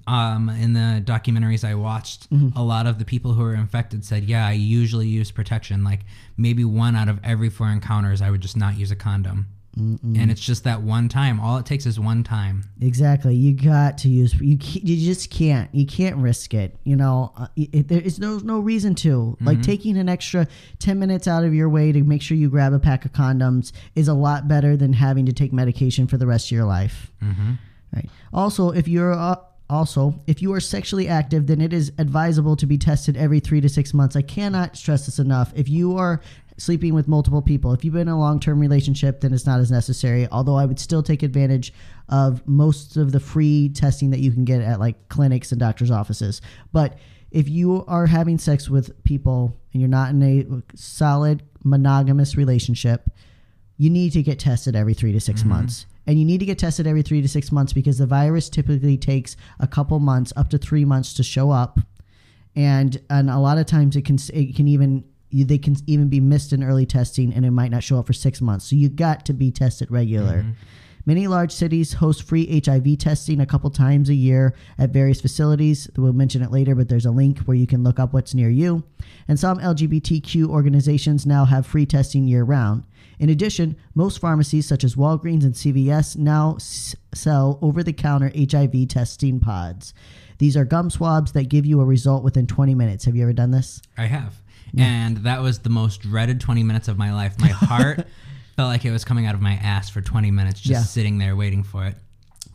um, 0.07 0.49
in 0.49 0.73
the 0.73 1.03
documentaries 1.05 1.63
I 1.63 1.75
watched, 1.75 2.27
a 2.57 2.63
lot 2.63 2.87
of 2.87 2.99
the 2.99 3.05
people 3.05 3.35
who 3.35 3.43
were 3.43 3.55
infected 3.55 4.05
said, 4.05 4.25
"Yeah, 4.25 4.47
I 4.47 4.53
usually 4.53 5.07
use 5.07 5.31
protection. 5.31 5.85
Like 5.85 6.01
maybe 6.37 6.65
one 6.65 6.97
out 6.97 7.09
of 7.09 7.21
every 7.23 7.51
four 7.51 7.69
encounters, 7.69 8.23
I 8.23 8.31
would 8.31 8.41
just 8.41 8.57
not 8.57 8.79
use 8.79 8.91
a 8.91 8.97
condom." 8.97 9.47
And 9.79 10.31
it's 10.31 10.41
just 10.41 10.64
that 10.64 10.83
one 10.83 11.09
time. 11.09 11.41
All 11.41 11.57
it 11.59 11.66
takes 11.66 11.87
is 11.87 11.99
one 12.01 12.24
time. 12.24 12.64
Exactly. 12.81 13.35
You 13.35 13.55
got 13.55 13.99
to 13.99 14.09
use. 14.09 14.35
You 14.35 14.59
you 14.61 15.07
just 15.07 15.31
can't. 15.31 15.72
You 15.74 15.87
can't 15.87 16.16
risk 16.16 16.55
it. 16.55 16.76
You 16.85 16.97
know, 16.97 17.33
uh, 17.37 17.47
it, 17.57 17.89
there 17.89 18.01
is 18.01 18.18
no 18.18 18.39
no 18.39 18.59
reason 18.61 18.95
to. 18.97 19.37
Like 19.41 19.62
taking 19.62 19.97
an 19.97 20.09
extra 20.09 20.47
ten 20.79 20.99
minutes 20.99 21.29
out 21.29 21.45
of 21.45 21.55
your 21.55 21.68
way 21.68 21.93
to 21.93 22.03
make 22.03 22.22
sure 22.22 22.37
you 22.37 22.51
grab 22.51 22.72
a 22.72 22.79
pack 22.79 23.05
of 23.05 23.12
condoms 23.12 23.72
is 23.95 24.09
a 24.09 24.14
lot 24.14 24.49
better 24.49 24.76
than 24.76 24.93
having 24.93 25.26
to 25.26 25.33
take 25.33 25.53
medication 25.53 26.07
for 26.07 26.16
the 26.16 26.26
rest 26.26 26.49
of 26.49 26.53
your 26.53 26.64
life. 26.64 27.12
Right. 27.95 28.11
Also, 28.33 28.70
if 28.70 28.89
you're 28.89 29.12
uh, 29.12 29.37
also 29.70 30.20
if 30.26 30.43
you 30.43 30.53
are 30.53 30.61
sexually 30.61 31.09
active, 31.09 31.47
then 31.47 31.61
it 31.61 31.72
is 31.72 31.93
advisable 31.99 32.57
to 32.57 32.66
be 32.66 32.79
tested 32.79 33.16
every 33.16 33.41
three 33.41 33.61
to 33.61 33.68
six 33.68 33.95
months. 33.95 34.16
I 34.16 34.22
cannot 34.22 34.76
stress 34.76 35.07
this 35.07 35.18
enough. 35.18 35.53
If 35.55 35.68
you 35.68 35.97
are 35.97 36.20
sleeping 36.59 36.95
with 36.95 37.09
multiple 37.09 37.41
people, 37.41 37.73
if 37.73 37.85
you've 37.85 37.95
been 37.95 38.03
in 38.03 38.09
a 38.09 38.19
long 38.19 38.41
term 38.41 38.61
relationship, 38.61 39.21
then 39.21 39.33
it's 39.33 39.47
not 39.47 39.61
as 39.61 39.71
necessary. 39.71 40.29
Although 40.31 40.57
I 40.57 40.67
would 40.67 40.79
still 40.79 41.03
take 41.03 41.23
advantage 41.23 41.73
of 42.09 42.47
most 42.47 42.97
of 42.97 43.13
the 43.13 43.21
free 43.21 43.71
testing 43.71 44.11
that 44.11 44.21
you 44.21 44.33
can 44.33 44.45
get 44.45 44.61
at 44.61 44.81
like 44.81 45.09
clinics 45.09 45.53
and 45.53 45.61
doctors' 45.61 45.91
offices. 45.91 46.41
But 46.73 46.99
if 47.31 47.49
you 47.49 47.85
are 47.87 48.07
having 48.07 48.39
sex 48.39 48.69
with 48.69 49.03
people 49.05 49.57
and 49.73 49.81
you're 49.81 49.89
not 49.89 50.11
in 50.11 50.23
a 50.23 50.77
solid 50.77 51.43
monogamous 51.63 52.37
relationship, 52.37 53.11
you 53.77 53.91
need 53.91 54.13
to 54.13 54.23
get 54.23 54.39
tested 54.39 54.75
every 54.75 54.95
three 54.95 55.13
to 55.13 55.21
6 55.21 55.41
mm-hmm. 55.41 55.49
months. 55.49 55.87
And 56.09 56.19
you 56.19 56.25
need 56.25 56.39
to 56.39 56.47
get 56.47 56.59
tested 56.59 56.87
every 56.87 57.03
three 57.03 57.21
to 57.21 57.29
six 57.29 57.53
months 57.53 57.75
because 57.75 57.99
the 57.99 58.07
virus 58.07 58.49
typically 58.49 58.97
takes 58.97 59.37
a 59.61 59.67
couple 59.67 60.01
months, 60.01 60.33
up 60.37 60.49
to 60.49 60.59
three 60.59 60.87
months 60.87 61.13
to 61.13 61.23
show 61.23 61.51
up. 61.51 61.81
And, 62.57 62.99
and 63.11 63.29
a 63.29 63.39
lot 63.39 63.59
of 63.59 63.67
times 63.67 63.95
it 63.95 64.07
can, 64.07 64.17
it 64.33 64.57
can 64.57 64.67
even, 64.67 65.05
they 65.33 65.59
can 65.59 65.76
even 65.87 66.09
be 66.09 66.20
missed 66.20 66.53
in 66.53 66.62
early 66.62 66.87
testing 66.87 67.33
and 67.33 67.45
it 67.45 67.51
might 67.51 67.70
not 67.70 67.83
show 67.83 67.99
up 67.99 68.07
for 68.07 68.12
six 68.12 68.41
months. 68.41 68.68
So 68.68 68.76
you 68.76 68.89
got 68.89 69.26
to 69.26 69.33
be 69.33 69.51
tested 69.51 69.91
regular. 69.91 70.39
Mm-hmm. 70.39 70.51
Many 71.07 71.26
large 71.26 71.53
cities 71.53 71.95
host 71.95 72.22
free 72.22 72.61
HIV 72.62 72.99
testing 72.99 73.41
a 73.41 73.47
couple 73.47 73.70
times 73.70 74.11
a 74.11 74.14
year 74.14 74.55
at 74.76 74.91
various 74.91 75.22
facilities. 75.22 75.89
We'll 75.97 76.12
mention 76.12 76.43
it 76.43 76.51
later, 76.51 76.74
but 76.74 76.91
there's 76.91 77.07
a 77.07 77.11
link 77.11 77.39
where 77.41 77.57
you 77.57 77.66
can 77.66 77.83
look 77.83 77.99
up 77.99 78.12
what's 78.12 78.35
near 78.35 78.51
you. 78.51 78.85
And 79.26 79.41
some 79.41 79.59
LGBTQ 79.59 80.49
organizations 80.49 81.24
now 81.24 81.47
have 81.47 81.66
free 81.66 81.87
testing 81.87 82.26
year 82.29 82.43
round. 82.43 82.85
In 83.18 83.31
addition, 83.31 83.76
most 83.95 84.18
pharmacies 84.18 84.66
such 84.66 84.85
as 84.85 84.97
Walgreens 84.97 85.45
and 85.45 85.55
CVS 85.55 86.18
now 86.18 86.57
s- 86.57 86.95
sell 87.14 87.59
over 87.62 87.83
the 87.83 87.95
counter 87.95 88.31
HIV 88.37 88.89
testing 88.89 89.41
pods. 89.41 89.95
These 90.39 90.57
are 90.57 90.64
gum 90.64 90.91
swabs 90.91 91.32
that 91.32 91.49
give 91.49 91.66
you 91.66 91.80
a 91.80 91.84
result 91.84 92.22
within 92.24 92.47
20 92.47 92.74
minutes. 92.74 93.05
Have 93.05 93.16
you 93.16 93.22
ever 93.22 93.32
done 93.32 93.51
this? 93.51 93.82
I 93.97 94.07
have. 94.07 94.34
And 94.76 95.18
that 95.18 95.43
was 95.43 95.61
the 95.61 95.70
most 95.70 96.03
dreaded 96.03 96.41
20 96.41 96.62
minutes 96.62 96.89
of 96.89 96.99
my 96.99 97.12
life. 97.12 97.39
My 97.41 97.49
heart 97.49 98.07
felt 98.57 98.68
like 98.68 98.84
it 98.84 98.91
was 98.91 99.05
coming 99.05 99.26
out 99.26 99.34
of 99.34 99.41
my 99.41 99.55
ass 99.55 99.89
for 99.89 100.01
20 100.01 100.30
minutes, 100.30 100.61
just 100.61 100.70
Yeah. 100.70 100.82
sitting 100.82 101.18
there 101.18 101.34
waiting 101.36 101.62
for 101.62 101.86
it. 101.86 101.97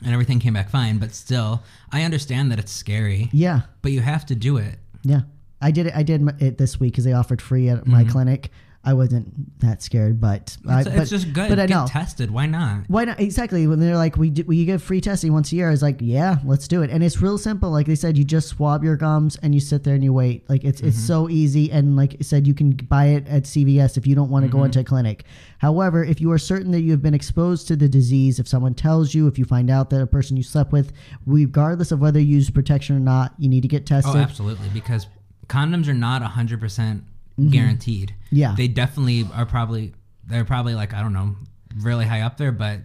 And 0.04 0.14
everything 0.14 0.40
came 0.40 0.54
back 0.54 0.70
fine, 0.70 0.98
but 0.98 1.14
still, 1.14 1.64
I 1.92 2.04
understand 2.04 2.52
that 2.52 2.60
it's 2.60 2.72
scary, 2.72 3.30
Yeah. 3.32 3.62
but 3.82 3.92
you 3.92 4.02
have 4.02 4.26
to 4.28 4.36
do 4.36 4.58
it. 4.58 4.78
Yeah, 5.04 5.22
I 5.62 5.72
did 5.72 5.88
it. 5.88 5.96
I 5.96 6.04
did 6.04 6.42
it 6.42 6.58
this 6.58 6.80
week 6.80 6.94
because 6.94 7.06
they 7.06 7.14
offered 7.14 7.42
free 7.42 7.70
at 7.70 7.88
my 7.88 8.04
mm-hmm. 8.04 8.12
clinic. 8.12 8.52
I 8.86 8.94
wasn't 8.94 9.60
that 9.62 9.82
scared, 9.82 10.20
but 10.20 10.58
I, 10.68 10.82
It's, 10.82 10.90
but, 10.90 11.08
just 11.08 11.32
good. 11.32 11.48
But 11.48 11.58
I 11.58 11.68
Get 11.68 11.76
know 11.76 11.86
tested. 11.88 12.32
Why 12.32 12.48
not? 12.48 12.84
why 12.88 13.06
not 13.06 13.18
exactly 13.18 13.66
when 13.66 13.80
they're 13.80 13.96
like 13.96 14.18
we 14.18 14.30
do, 14.30 14.44
we 14.44 14.66
give 14.66 14.84
free 14.84 15.00
testing 15.00 15.32
once 15.32 15.54
a 15.54 15.56
year. 15.56 15.70
I 15.70 15.72
was 15.72 15.82
like, 15.82 15.98
yeah, 16.02 16.40
let's 16.44 16.68
do 16.68 16.82
it, 16.82 16.90
and 16.90 17.02
it's 17.02 17.22
real 17.22 17.38
simple. 17.38 17.72
Like 17.72 17.88
they 17.88 17.96
said, 17.96 18.18
you 18.18 18.26
just 18.26 18.50
swab 18.50 18.84
your 18.84 18.98
gums 18.98 19.38
and 19.38 19.54
you 19.54 19.62
sit 19.62 19.86
there 19.86 19.96
and 19.96 20.04
you 20.04 20.12
wait. 20.12 20.50
Like 20.50 20.66
it's 20.66 20.82
it's 20.82 20.98
mm-hmm. 20.98 21.06
so 21.06 21.30
easy, 21.30 21.72
and 21.72 21.96
like 21.96 22.18
I 22.20 22.24
said, 22.24 22.46
you 22.46 22.54
can 22.54 22.72
buy 22.72 23.06
it 23.06 23.28
at 23.30 23.44
CVS 23.44 23.96
if 23.96 24.06
you 24.06 24.16
don't 24.16 24.30
want 24.30 24.44
to 24.44 24.52
go 24.52 24.58
mm-hmm. 24.58 24.66
into 24.66 24.82
a 24.82 24.84
clinic. 24.84 25.24
However, 25.60 26.04
if 26.04 26.20
you 26.20 26.30
are 26.34 26.38
certain 26.38 26.72
that 26.72 26.82
you 26.82 26.92
have 26.92 27.02
been 27.02 27.14
exposed 27.14 27.70
to 27.70 27.78
the 27.78 27.88
disease, 27.88 28.38
if 28.38 28.50
someone 28.50 28.74
tells 28.74 29.14
you, 29.14 29.28
if 29.28 29.40
you 29.40 29.46
find 29.46 29.70
out 29.70 29.92
that 29.92 30.02
a 30.02 30.08
person 30.08 30.36
you 30.36 30.44
slept 30.44 30.74
with, 30.74 30.92
regardless 31.26 31.94
of 31.94 32.02
whether 32.02 32.20
you 32.20 32.36
use 32.36 32.50
protection 32.50 32.98
or 32.98 33.00
not, 33.00 33.34
you 33.38 33.48
need 33.48 33.62
to 33.62 33.70
get 33.70 33.84
oh, 33.84 33.96
tested. 33.96 34.16
Oh, 34.16 34.20
absolutely. 34.20 34.68
Because 34.74 35.08
condoms 35.48 35.88
are 35.88 35.94
not 35.94 36.22
100% 37.40 37.52
guaranteed. 37.52 38.16
Yeah. 38.32 38.56
They 38.56 38.68
definitely 38.68 39.28
are 39.34 39.46
probably, 39.46 39.94
they're 40.26 40.46
probably 40.46 40.76
like, 40.76 40.94
I 40.94 41.02
don't 41.02 41.14
know, 41.14 41.36
really 41.78 42.06
high 42.06 42.22
up 42.22 42.38
there. 42.38 42.52
But 42.52 42.82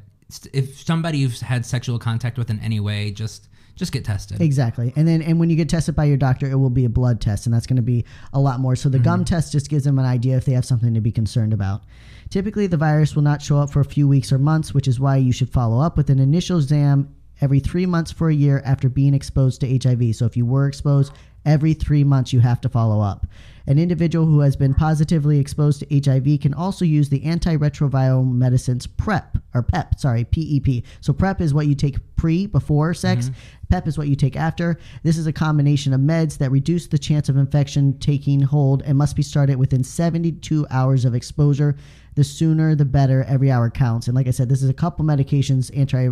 if 0.52 0.80
somebody 0.82 1.18
you've 1.18 1.38
had 1.40 1.64
sexual 1.64 1.98
contact 1.98 2.38
with 2.38 2.50
in 2.50 2.60
any 2.60 2.80
way, 2.80 3.10
just 3.10 3.48
just 3.78 3.92
get 3.92 4.04
tested. 4.04 4.40
Exactly. 4.40 4.92
And 4.96 5.06
then 5.06 5.22
and 5.22 5.38
when 5.38 5.50
you 5.50 5.56
get 5.56 5.68
tested 5.68 5.94
by 5.94 6.04
your 6.04 6.16
doctor, 6.16 6.50
it 6.50 6.56
will 6.56 6.68
be 6.68 6.84
a 6.84 6.88
blood 6.88 7.20
test 7.20 7.46
and 7.46 7.54
that's 7.54 7.66
going 7.66 7.76
to 7.76 7.82
be 7.82 8.04
a 8.32 8.40
lot 8.40 8.58
more. 8.58 8.74
So 8.74 8.88
the 8.88 8.98
gum 8.98 9.20
mm-hmm. 9.20 9.24
test 9.24 9.52
just 9.52 9.70
gives 9.70 9.84
them 9.84 9.98
an 9.98 10.04
idea 10.04 10.36
if 10.36 10.44
they 10.44 10.52
have 10.52 10.64
something 10.64 10.92
to 10.94 11.00
be 11.00 11.12
concerned 11.12 11.52
about. 11.52 11.82
Typically 12.28 12.66
the 12.66 12.76
virus 12.76 13.14
will 13.14 13.22
not 13.22 13.40
show 13.40 13.58
up 13.58 13.70
for 13.70 13.80
a 13.80 13.84
few 13.84 14.08
weeks 14.08 14.32
or 14.32 14.38
months, 14.38 14.74
which 14.74 14.88
is 14.88 14.98
why 14.98 15.16
you 15.16 15.32
should 15.32 15.50
follow 15.50 15.80
up 15.80 15.96
with 15.96 16.10
an 16.10 16.18
initial 16.18 16.58
exam 16.58 17.14
every 17.40 17.60
3 17.60 17.86
months 17.86 18.10
for 18.10 18.28
a 18.28 18.34
year 18.34 18.60
after 18.64 18.88
being 18.88 19.14
exposed 19.14 19.60
to 19.60 19.78
HIV. 19.78 20.16
So 20.16 20.26
if 20.26 20.36
you 20.36 20.44
were 20.44 20.66
exposed 20.66 21.12
every 21.46 21.72
3 21.72 22.02
months 22.02 22.32
you 22.32 22.40
have 22.40 22.60
to 22.62 22.68
follow 22.68 23.00
up. 23.00 23.26
An 23.68 23.78
individual 23.78 24.24
who 24.24 24.40
has 24.40 24.56
been 24.56 24.72
positively 24.72 25.38
exposed 25.38 25.80
to 25.80 26.00
HIV 26.00 26.40
can 26.40 26.54
also 26.54 26.86
use 26.86 27.10
the 27.10 27.20
antiretroviral 27.20 28.26
medicines 28.26 28.86
PrEP 28.86 29.36
or 29.54 29.62
PEP, 29.62 30.00
sorry, 30.00 30.24
PEP. 30.24 30.84
So 31.02 31.12
PrEP 31.12 31.42
is 31.42 31.52
what 31.52 31.66
you 31.66 31.74
take 31.74 31.98
pre 32.16 32.46
before 32.46 32.94
sex. 32.94 33.26
Mm-hmm. 33.26 33.66
PEP 33.68 33.86
is 33.88 33.98
what 33.98 34.08
you 34.08 34.16
take 34.16 34.36
after. 34.36 34.78
This 35.02 35.18
is 35.18 35.26
a 35.26 35.34
combination 35.34 35.92
of 35.92 36.00
meds 36.00 36.38
that 36.38 36.50
reduce 36.50 36.86
the 36.86 36.98
chance 36.98 37.28
of 37.28 37.36
infection 37.36 37.98
taking 37.98 38.40
hold 38.40 38.80
and 38.84 38.96
must 38.96 39.16
be 39.16 39.22
started 39.22 39.58
within 39.58 39.84
72 39.84 40.66
hours 40.70 41.04
of 41.04 41.14
exposure. 41.14 41.76
The 42.14 42.24
sooner 42.24 42.74
the 42.74 42.86
better. 42.86 43.22
Every 43.24 43.50
hour 43.50 43.68
counts. 43.68 44.06
And 44.06 44.16
like 44.16 44.26
I 44.26 44.30
said, 44.30 44.48
this 44.48 44.62
is 44.62 44.70
a 44.70 44.74
couple 44.74 45.04
medications 45.04 45.70
anti 45.76 46.08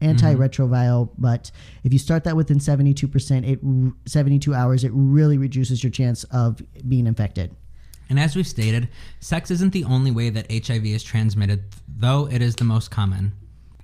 Mm-hmm. 0.00 0.26
antiretroviral, 0.26 1.10
but 1.18 1.50
if 1.84 1.92
you 1.92 1.98
start 1.98 2.24
that 2.24 2.36
within 2.36 2.58
72%, 2.58 3.46
it 3.46 4.10
72 4.10 4.54
hours, 4.54 4.84
it 4.84 4.92
really 4.94 5.36
reduces 5.36 5.84
your 5.84 5.90
chance 5.90 6.24
of 6.24 6.62
being 6.88 7.06
infected. 7.06 7.54
And 8.08 8.18
as 8.18 8.34
we've 8.34 8.46
stated, 8.46 8.88
sex 9.20 9.50
isn't 9.50 9.72
the 9.72 9.84
only 9.84 10.10
way 10.10 10.30
that 10.30 10.50
HIV 10.50 10.86
is 10.86 11.02
transmitted, 11.02 11.64
though 11.86 12.28
it 12.28 12.42
is 12.42 12.56
the 12.56 12.64
most 12.64 12.90
common. 12.90 13.32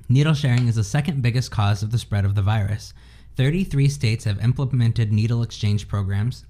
Needle 0.09 0.35
sharing 0.35 0.69
is 0.69 0.77
the 0.77 0.85
second 0.85 1.23
biggest 1.23 1.51
cause 1.51 1.83
of 1.83 1.93
the 1.93 1.99
spread 1.99 2.25
of 2.25 2.35
the 2.35 2.43
virus. 2.43 2.93
33 3.37 3.89
states 3.89 4.25
have 4.25 4.43
implemented 4.43 5.13
needle 5.13 5.43
exchange 5.43 5.87
programs. 5.87 6.45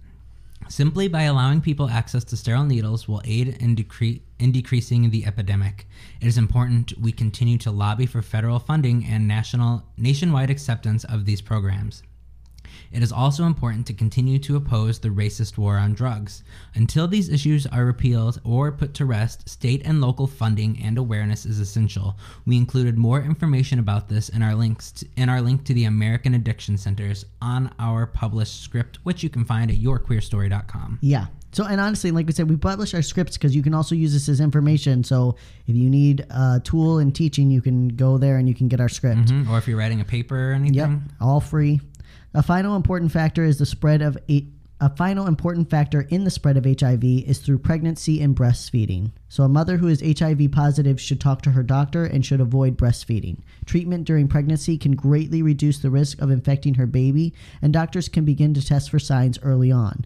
Simply 0.69 1.09
by 1.09 1.23
allowing 1.23 1.61
people 1.61 1.91
access 1.91 2.25
to 2.25 2.37
sterile 2.37 2.65
needles 2.65 3.09
will 3.09 3.23
aid 3.25 3.57
in, 3.61 3.77
decre- 3.77 4.21
in 4.39 4.53
decreasing 4.53 5.11
the 5.11 5.27
epidemic. 5.27 5.87
It 6.21 6.27
is 6.27 6.39
important 6.39 6.93
we 7.01 7.13
continue 7.13 7.59
to 7.59 7.71
lobby 7.71 8.07
for 8.07 8.23
federal 8.23 8.59
funding 8.59 9.05
and 9.05 9.27
national 9.27 9.85
nationwide 9.97 10.51
acceptance 10.51 11.05
of 11.05 11.25
these 11.25 11.41
programs. 11.41 12.03
It 12.93 13.03
is 13.03 13.13
also 13.13 13.45
important 13.45 13.87
to 13.87 13.95
continue 13.95 14.39
to 14.41 14.57
oppose 14.57 14.99
the 14.99 15.09
racist 15.09 15.59
war 15.59 15.77
on 15.77 15.95
drugs. 15.95 16.43
Until 16.75 17.09
these 17.09 17.29
issues 17.29 17.67
are 17.67 17.85
repealed 17.85 18.41
or 18.45 18.73
put 18.73 18.95
to 18.95 19.05
rest, 19.05 19.49
state 19.49 19.83
and 19.85 20.01
local 20.01 20.27
funding 20.27 20.81
and 20.83 20.99
awareness 20.99 21.47
is 21.47 21.61
essential. 21.61 22.17
We 22.45 22.57
included 22.57 22.97
more 22.99 23.21
information 23.21 23.79
about 23.79 24.09
this 24.09 24.29
in 24.29 24.43
our 24.43 24.55
links 24.55 24.93
to, 24.93 25.09
in 25.17 25.29
our 25.29 25.41
link 25.41 25.65
to 25.65 25.75
the 25.75 25.85
American 25.85 26.35
Addiction 26.35 26.77
Centers 26.77 27.25
on 27.43 27.75
our 27.79 28.07
published 28.07 28.63
script, 28.63 28.99
which 29.03 29.23
you 29.23 29.31
can 29.31 29.45
find 29.45 29.71
at 29.71 29.79
yourqueerstory.com. 29.79 30.99
Yeah. 31.03 31.27
So, 31.57 31.65
and 31.65 31.81
honestly, 31.81 32.11
like 32.11 32.27
we 32.27 32.35
said, 32.35 32.51
we 32.51 32.57
publish 32.59 32.93
our 32.93 33.01
scripts 33.01 33.39
because 33.39 33.57
you 33.57 33.63
can 33.63 33.73
also 33.73 33.95
use 33.95 34.13
this 34.13 34.29
as 34.29 34.41
information. 34.41 35.03
So, 35.03 35.37
if 35.67 35.75
you 35.75 35.89
need 35.89 36.27
a 36.29 36.61
tool 36.63 36.99
in 36.99 37.13
teaching, 37.13 37.51
you 37.51 37.63
can 37.63 37.89
go 37.89 38.19
there 38.19 38.37
and 38.37 38.47
you 38.47 38.55
can 38.55 38.69
get 38.69 38.79
our 38.79 38.91
script. 38.91 39.29
Mhm. 39.29 39.49
Or 39.49 39.57
if 39.57 39.67
you're 39.67 39.79
writing 39.79 40.03
a 40.03 40.05
paper 40.05 40.51
or 40.51 40.53
anything. 40.53 40.75
Yep, 40.75 40.91
all 41.19 41.41
free. 41.41 41.81
A 42.35 42.43
final 42.43 42.77
important 42.77 43.11
factor 43.11 43.43
is 43.43 43.57
the 43.57 43.65
spread 43.65 44.03
of 44.03 44.19
a, 44.29 44.47
a 44.83 44.91
final 44.97 45.27
important 45.27 45.71
factor 45.71 46.03
in 46.03 46.25
the 46.25 46.31
spread 46.31 46.59
of 46.59 46.67
HIV 46.67 47.03
is 47.03 47.39
through 47.39 47.61
pregnancy 47.61 48.21
and 48.21 48.37
breastfeeding. 48.37 49.13
So 49.31 49.43
a 49.43 49.49
mother 49.49 49.79
who 49.79 49.89
is 49.89 50.03
HIV 50.03 50.53
positive 50.53 51.01
should 51.01 51.23
talk 51.23 51.41
to 51.41 51.53
her 51.53 51.63
doctor 51.63 52.05
and 52.05 52.23
should 52.23 52.43
avoid 52.43 52.77
breastfeeding. 52.77 53.39
Treatment 53.65 54.05
during 54.05 54.29
pregnancy 54.29 54.77
can 54.77 54.93
greatly 54.95 55.41
reduce 55.41 55.79
the 55.79 55.89
risk 55.89 56.21
of 56.21 56.31
infecting 56.31 56.75
her 56.75 56.87
baby, 56.87 57.33
and 57.63 57.73
doctors 57.73 58.11
can 58.11 58.27
begin 58.27 58.53
to 58.53 58.63
test 58.63 58.91
for 58.91 58.99
signs 58.99 59.39
early 59.43 59.73
on. 59.73 60.05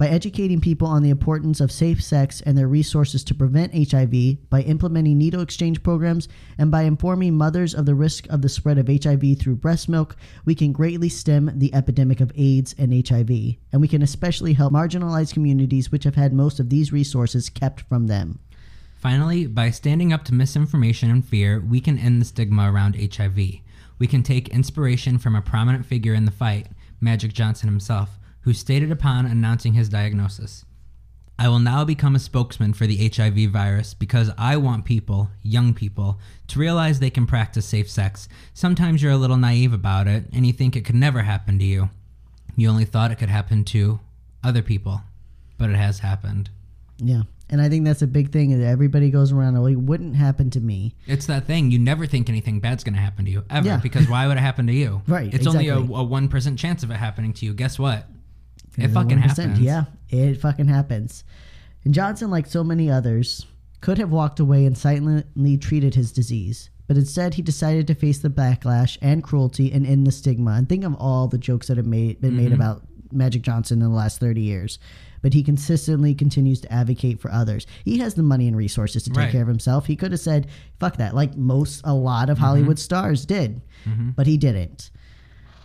By 0.00 0.08
educating 0.08 0.62
people 0.62 0.88
on 0.88 1.02
the 1.02 1.10
importance 1.10 1.60
of 1.60 1.70
safe 1.70 2.02
sex 2.02 2.40
and 2.40 2.56
their 2.56 2.68
resources 2.68 3.22
to 3.24 3.34
prevent 3.34 3.92
HIV, 3.92 4.48
by 4.48 4.62
implementing 4.62 5.18
needle 5.18 5.42
exchange 5.42 5.82
programs, 5.82 6.26
and 6.56 6.70
by 6.70 6.84
informing 6.84 7.34
mothers 7.34 7.74
of 7.74 7.84
the 7.84 7.94
risk 7.94 8.26
of 8.30 8.40
the 8.40 8.48
spread 8.48 8.78
of 8.78 8.88
HIV 8.88 9.38
through 9.38 9.56
breast 9.56 9.90
milk, 9.90 10.16
we 10.46 10.54
can 10.54 10.72
greatly 10.72 11.10
stem 11.10 11.50
the 11.54 11.74
epidemic 11.74 12.22
of 12.22 12.32
AIDS 12.34 12.74
and 12.78 13.06
HIV. 13.06 13.28
And 13.72 13.82
we 13.82 13.88
can 13.88 14.00
especially 14.00 14.54
help 14.54 14.72
marginalized 14.72 15.34
communities 15.34 15.92
which 15.92 16.04
have 16.04 16.14
had 16.14 16.32
most 16.32 16.60
of 16.60 16.70
these 16.70 16.94
resources 16.94 17.50
kept 17.50 17.82
from 17.82 18.06
them. 18.06 18.38
Finally, 18.96 19.48
by 19.48 19.70
standing 19.70 20.14
up 20.14 20.24
to 20.24 20.32
misinformation 20.32 21.10
and 21.10 21.26
fear, 21.26 21.60
we 21.60 21.78
can 21.78 21.98
end 21.98 22.22
the 22.22 22.24
stigma 22.24 22.72
around 22.72 22.96
HIV. 22.96 23.36
We 23.98 24.06
can 24.06 24.22
take 24.22 24.48
inspiration 24.48 25.18
from 25.18 25.36
a 25.36 25.42
prominent 25.42 25.84
figure 25.84 26.14
in 26.14 26.24
the 26.24 26.30
fight, 26.30 26.68
Magic 27.02 27.34
Johnson 27.34 27.68
himself, 27.68 28.18
who 28.42 28.52
stated 28.52 28.90
upon 28.90 29.26
announcing 29.26 29.74
his 29.74 29.88
diagnosis 29.88 30.64
I 31.40 31.48
will 31.48 31.58
now 31.58 31.86
become 31.86 32.14
a 32.14 32.18
spokesman 32.18 32.74
for 32.74 32.86
the 32.86 33.08
HIV 33.08 33.50
virus 33.50 33.94
because 33.94 34.30
I 34.36 34.58
want 34.58 34.84
people, 34.84 35.30
young 35.42 35.72
people, 35.72 36.18
to 36.48 36.58
realize 36.58 37.00
they 37.00 37.08
can 37.08 37.26
practice 37.26 37.64
safe 37.64 37.90
sex. 37.90 38.28
Sometimes 38.52 39.02
you're 39.02 39.12
a 39.12 39.16
little 39.16 39.38
naive 39.38 39.72
about 39.72 40.06
it 40.06 40.24
and 40.34 40.46
you 40.46 40.52
think 40.52 40.76
it 40.76 40.84
could 40.84 40.96
never 40.96 41.22
happen 41.22 41.58
to 41.58 41.64
you. 41.64 41.88
You 42.56 42.68
only 42.68 42.84
thought 42.84 43.10
it 43.10 43.16
could 43.16 43.30
happen 43.30 43.64
to 43.64 44.00
other 44.44 44.60
people, 44.60 45.00
but 45.56 45.70
it 45.70 45.76
has 45.76 46.00
happened. 46.00 46.50
Yeah. 46.98 47.22
And 47.48 47.62
I 47.62 47.70
think 47.70 47.86
that's 47.86 48.02
a 48.02 48.06
big 48.06 48.32
thing 48.32 48.60
that 48.60 48.66
everybody 48.66 49.08
goes 49.08 49.32
around, 49.32 49.56
oh, 49.56 49.64
it 49.64 49.76
wouldn't 49.76 50.16
happen 50.16 50.50
to 50.50 50.60
me. 50.60 50.94
It's 51.06 51.24
that 51.24 51.46
thing. 51.46 51.70
You 51.70 51.78
never 51.78 52.06
think 52.06 52.28
anything 52.28 52.60
bad's 52.60 52.84
going 52.84 52.96
to 52.96 53.00
happen 53.00 53.24
to 53.24 53.30
you, 53.30 53.44
ever. 53.48 53.66
Yeah. 53.66 53.76
Because 53.78 54.10
why 54.10 54.26
would 54.26 54.36
it 54.36 54.40
happen 54.40 54.66
to 54.66 54.74
you? 54.74 55.00
Right, 55.08 55.32
It's 55.32 55.46
only 55.46 55.68
a 55.68 55.76
1% 55.76 56.58
chance 56.58 56.82
of 56.82 56.90
it 56.90 56.96
happening 56.98 57.32
to 57.32 57.46
you. 57.46 57.54
Guess 57.54 57.78
what? 57.78 58.06
It 58.76 58.88
fucking 58.88 59.18
happens. 59.18 59.58
Yeah, 59.58 59.84
it 60.08 60.40
fucking 60.40 60.68
happens. 60.68 61.24
And 61.84 61.94
Johnson, 61.94 62.30
like 62.30 62.46
so 62.46 62.62
many 62.64 62.90
others, 62.90 63.46
could 63.80 63.98
have 63.98 64.10
walked 64.10 64.40
away 64.40 64.66
and 64.66 64.76
silently 64.76 65.56
treated 65.58 65.94
his 65.94 66.12
disease. 66.12 66.70
But 66.86 66.96
instead, 66.96 67.34
he 67.34 67.42
decided 67.42 67.86
to 67.86 67.94
face 67.94 68.18
the 68.18 68.28
backlash 68.30 68.98
and 69.00 69.22
cruelty 69.22 69.72
and 69.72 69.86
end 69.86 70.06
the 70.06 70.12
stigma. 70.12 70.52
And 70.52 70.68
think 70.68 70.84
of 70.84 70.94
all 70.96 71.28
the 71.28 71.38
jokes 71.38 71.68
that 71.68 71.76
have 71.76 71.86
made, 71.86 72.20
been 72.20 72.32
Mm-hmm. 72.32 72.42
made 72.44 72.52
about 72.52 72.82
Magic 73.12 73.42
Johnson 73.42 73.80
in 73.80 73.88
the 73.90 73.94
last 73.94 74.18
30 74.20 74.40
years. 74.40 74.78
But 75.22 75.32
he 75.34 75.42
consistently 75.42 76.14
continues 76.14 76.60
to 76.62 76.72
advocate 76.72 77.20
for 77.20 77.30
others. 77.30 77.66
He 77.84 77.98
has 77.98 78.14
the 78.14 78.22
money 78.22 78.48
and 78.48 78.56
resources 78.56 79.02
to 79.04 79.10
take 79.10 79.16
Right. 79.18 79.30
care 79.32 79.42
of 79.42 79.48
himself. 79.48 79.86
He 79.86 79.94
could 79.96 80.12
have 80.12 80.20
said, 80.20 80.46
fuck 80.80 80.96
that, 80.96 81.14
like 81.14 81.36
most, 81.36 81.80
a 81.84 81.94
lot 81.94 82.28
of 82.30 82.36
Mm-hmm. 82.38 82.44
Hollywood 82.46 82.78
stars 82.78 83.24
did. 83.26 83.60
But 84.16 84.26
he 84.26 84.36
didn't. 84.36 84.90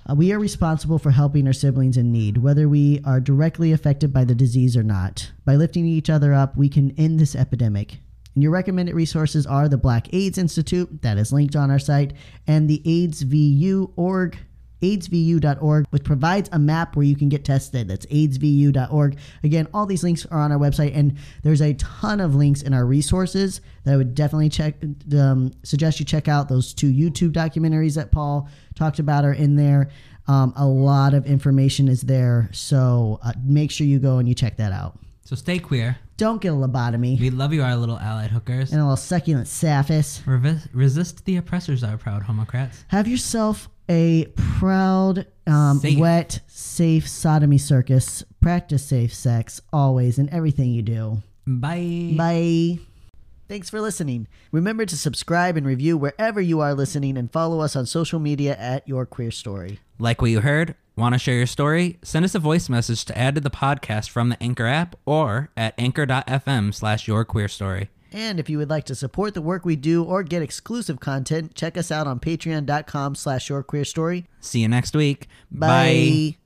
Uh, 0.07 0.13
we 0.13 0.31
are 0.31 0.39
responsible 0.39 0.99
for 0.99 1.11
helping 1.11 1.47
our 1.47 1.53
siblings 1.53 1.97
in 1.97 2.11
need, 2.11 2.37
whether 2.37 2.69
we 2.69 3.01
are 3.05 3.19
directly 3.19 3.71
affected 3.71 4.13
by 4.13 4.23
the 4.23 4.35
disease 4.35 4.77
or 4.77 4.83
not. 4.83 5.31
By 5.45 5.55
lifting 5.55 5.85
each 5.85 6.11
other 6.11 6.31
up, 6.31 6.55
we 6.55 6.69
can 6.69 6.91
end 6.91 7.19
this 7.19 7.35
epidemic. 7.35 7.97
And 8.35 8.43
your 8.43 8.51
recommended 8.51 8.93
resources 8.93 9.47
are 9.47 9.67
the 9.67 9.77
Black 9.77 10.13
AIDS 10.13 10.37
Institute, 10.37 11.01
that 11.01 11.17
is 11.17 11.33
linked 11.33 11.55
on 11.55 11.71
our 11.71 11.79
site, 11.79 12.13
and 12.45 12.69
the 12.69 12.83
AIDSVU.org, 12.85 14.37
aidsvu.org, 14.81 15.87
which 15.89 16.03
provides 16.03 16.49
a 16.51 16.59
map 16.59 16.95
where 16.95 17.05
you 17.05 17.15
can 17.15 17.29
get 17.29 17.45
tested. 17.45 17.87
That's 17.87 18.05
aidsvu.org. 18.07 19.17
Again, 19.43 19.67
all 19.73 19.85
these 19.85 20.03
links 20.03 20.25
are 20.27 20.39
on 20.39 20.51
our 20.51 20.57
website, 20.57 20.95
and 20.95 21.17
there's 21.43 21.61
a 21.61 21.73
ton 21.75 22.19
of 22.19 22.35
links 22.35 22.61
in 22.61 22.73
our 22.73 22.85
resources 22.85 23.61
that 23.83 23.93
I 23.93 23.97
would 23.97 24.15
definitely 24.15 24.49
check. 24.49 24.75
Um, 25.17 25.51
suggest 25.63 25.99
you 25.99 26.05
check 26.05 26.27
out 26.27 26.49
those 26.49 26.73
two 26.73 26.91
YouTube 26.91 27.31
documentaries 27.31 27.95
that 27.95 28.11
Paul 28.11 28.49
talked 28.75 28.99
about 28.99 29.25
are 29.25 29.33
in 29.33 29.55
there. 29.55 29.89
Um, 30.27 30.53
a 30.55 30.65
lot 30.65 31.13
of 31.13 31.25
information 31.25 31.87
is 31.87 32.01
there, 32.01 32.49
so 32.51 33.19
uh, 33.21 33.33
make 33.43 33.69
sure 33.69 33.85
you 33.85 33.99
go 33.99 34.17
and 34.17 34.27
you 34.27 34.33
check 34.33 34.57
that 34.57 34.71
out. 34.71 34.97
So 35.25 35.35
stay 35.35 35.59
queer. 35.59 35.97
Don't 36.17 36.39
get 36.39 36.49
a 36.53 36.55
lobotomy 36.55 37.19
We 37.19 37.29
love 37.31 37.51
you, 37.51 37.63
our 37.63 37.75
little 37.75 37.97
allied 37.99 38.29
hookers. 38.31 38.71
and 38.71 38.79
a 38.79 38.83
little 38.83 38.95
succulent 38.95 39.47
sapphish. 39.47 40.21
Revis- 40.23 40.67
resist 40.71 41.25
the 41.25 41.35
oppressors, 41.37 41.83
our 41.83 41.97
proud 41.97 42.23
homocrats. 42.23 42.83
Have 42.89 43.07
yourself 43.07 43.67
a 43.89 44.25
proud, 44.35 45.25
um, 45.47 45.79
Safe. 45.79 45.97
wet, 45.99 46.39
safe 46.47 47.07
sodomy 47.09 47.57
circus. 47.57 48.23
Practice 48.39 48.85
safe 48.85 49.13
sex 49.13 49.61
always 49.73 50.17
in 50.19 50.29
everything 50.29 50.71
you 50.71 50.81
do. 50.83 51.23
Bye. 51.47 52.13
Bye. 52.15 52.79
Thanks 53.47 53.69
for 53.69 53.79
listening. 53.81 54.27
Remember 54.51 54.85
to 54.85 54.97
subscribe 54.97 55.57
and 55.57 55.65
review 55.67 55.97
wherever 55.97 56.39
you 56.41 56.61
are 56.61 56.73
listening 56.73 57.17
and 57.17 57.31
follow 57.31 57.59
us 57.61 57.75
on 57.75 57.85
social 57.85 58.19
media 58.19 58.55
at 58.57 58.87
Your 58.87 59.05
Queer 59.05 59.29
Story. 59.31 59.79
Like 59.99 60.21
what 60.21 60.31
you 60.31 60.41
heard? 60.41 60.75
Want 60.95 61.13
to 61.13 61.19
share 61.19 61.35
your 61.35 61.45
story? 61.45 61.97
Send 62.03 62.23
us 62.23 62.35
a 62.35 62.39
voice 62.39 62.69
message 62.69 63.03
to 63.05 63.17
add 63.17 63.35
to 63.35 63.41
the 63.41 63.49
podcast 63.49 64.09
from 64.09 64.29
the 64.29 64.41
Anchor 64.41 64.65
app 64.65 64.95
or 65.05 65.49
at 65.57 65.73
anchor.fm 65.77 66.73
slash 66.73 67.07
your 67.07 67.25
queer 67.25 67.49
story. 67.49 67.89
And 68.13 68.39
if 68.39 68.49
you 68.49 68.57
would 68.59 68.69
like 68.69 68.85
to 68.85 68.95
support 68.95 69.33
the 69.33 69.41
work 69.41 69.65
we 69.65 69.75
do 69.75 70.01
or 70.01 70.23
get 70.23 70.41
exclusive 70.41 71.01
content, 71.01 71.53
check 71.53 71.77
us 71.77 71.91
out 71.91 72.07
on 72.07 72.21
patreon.com 72.21 73.15
slash 73.15 73.49
your 73.49 73.61
queer 73.61 73.83
story. 73.83 74.25
See 74.39 74.61
you 74.61 74.69
next 74.69 74.95
week. 74.95 75.27
Bye. 75.51 76.37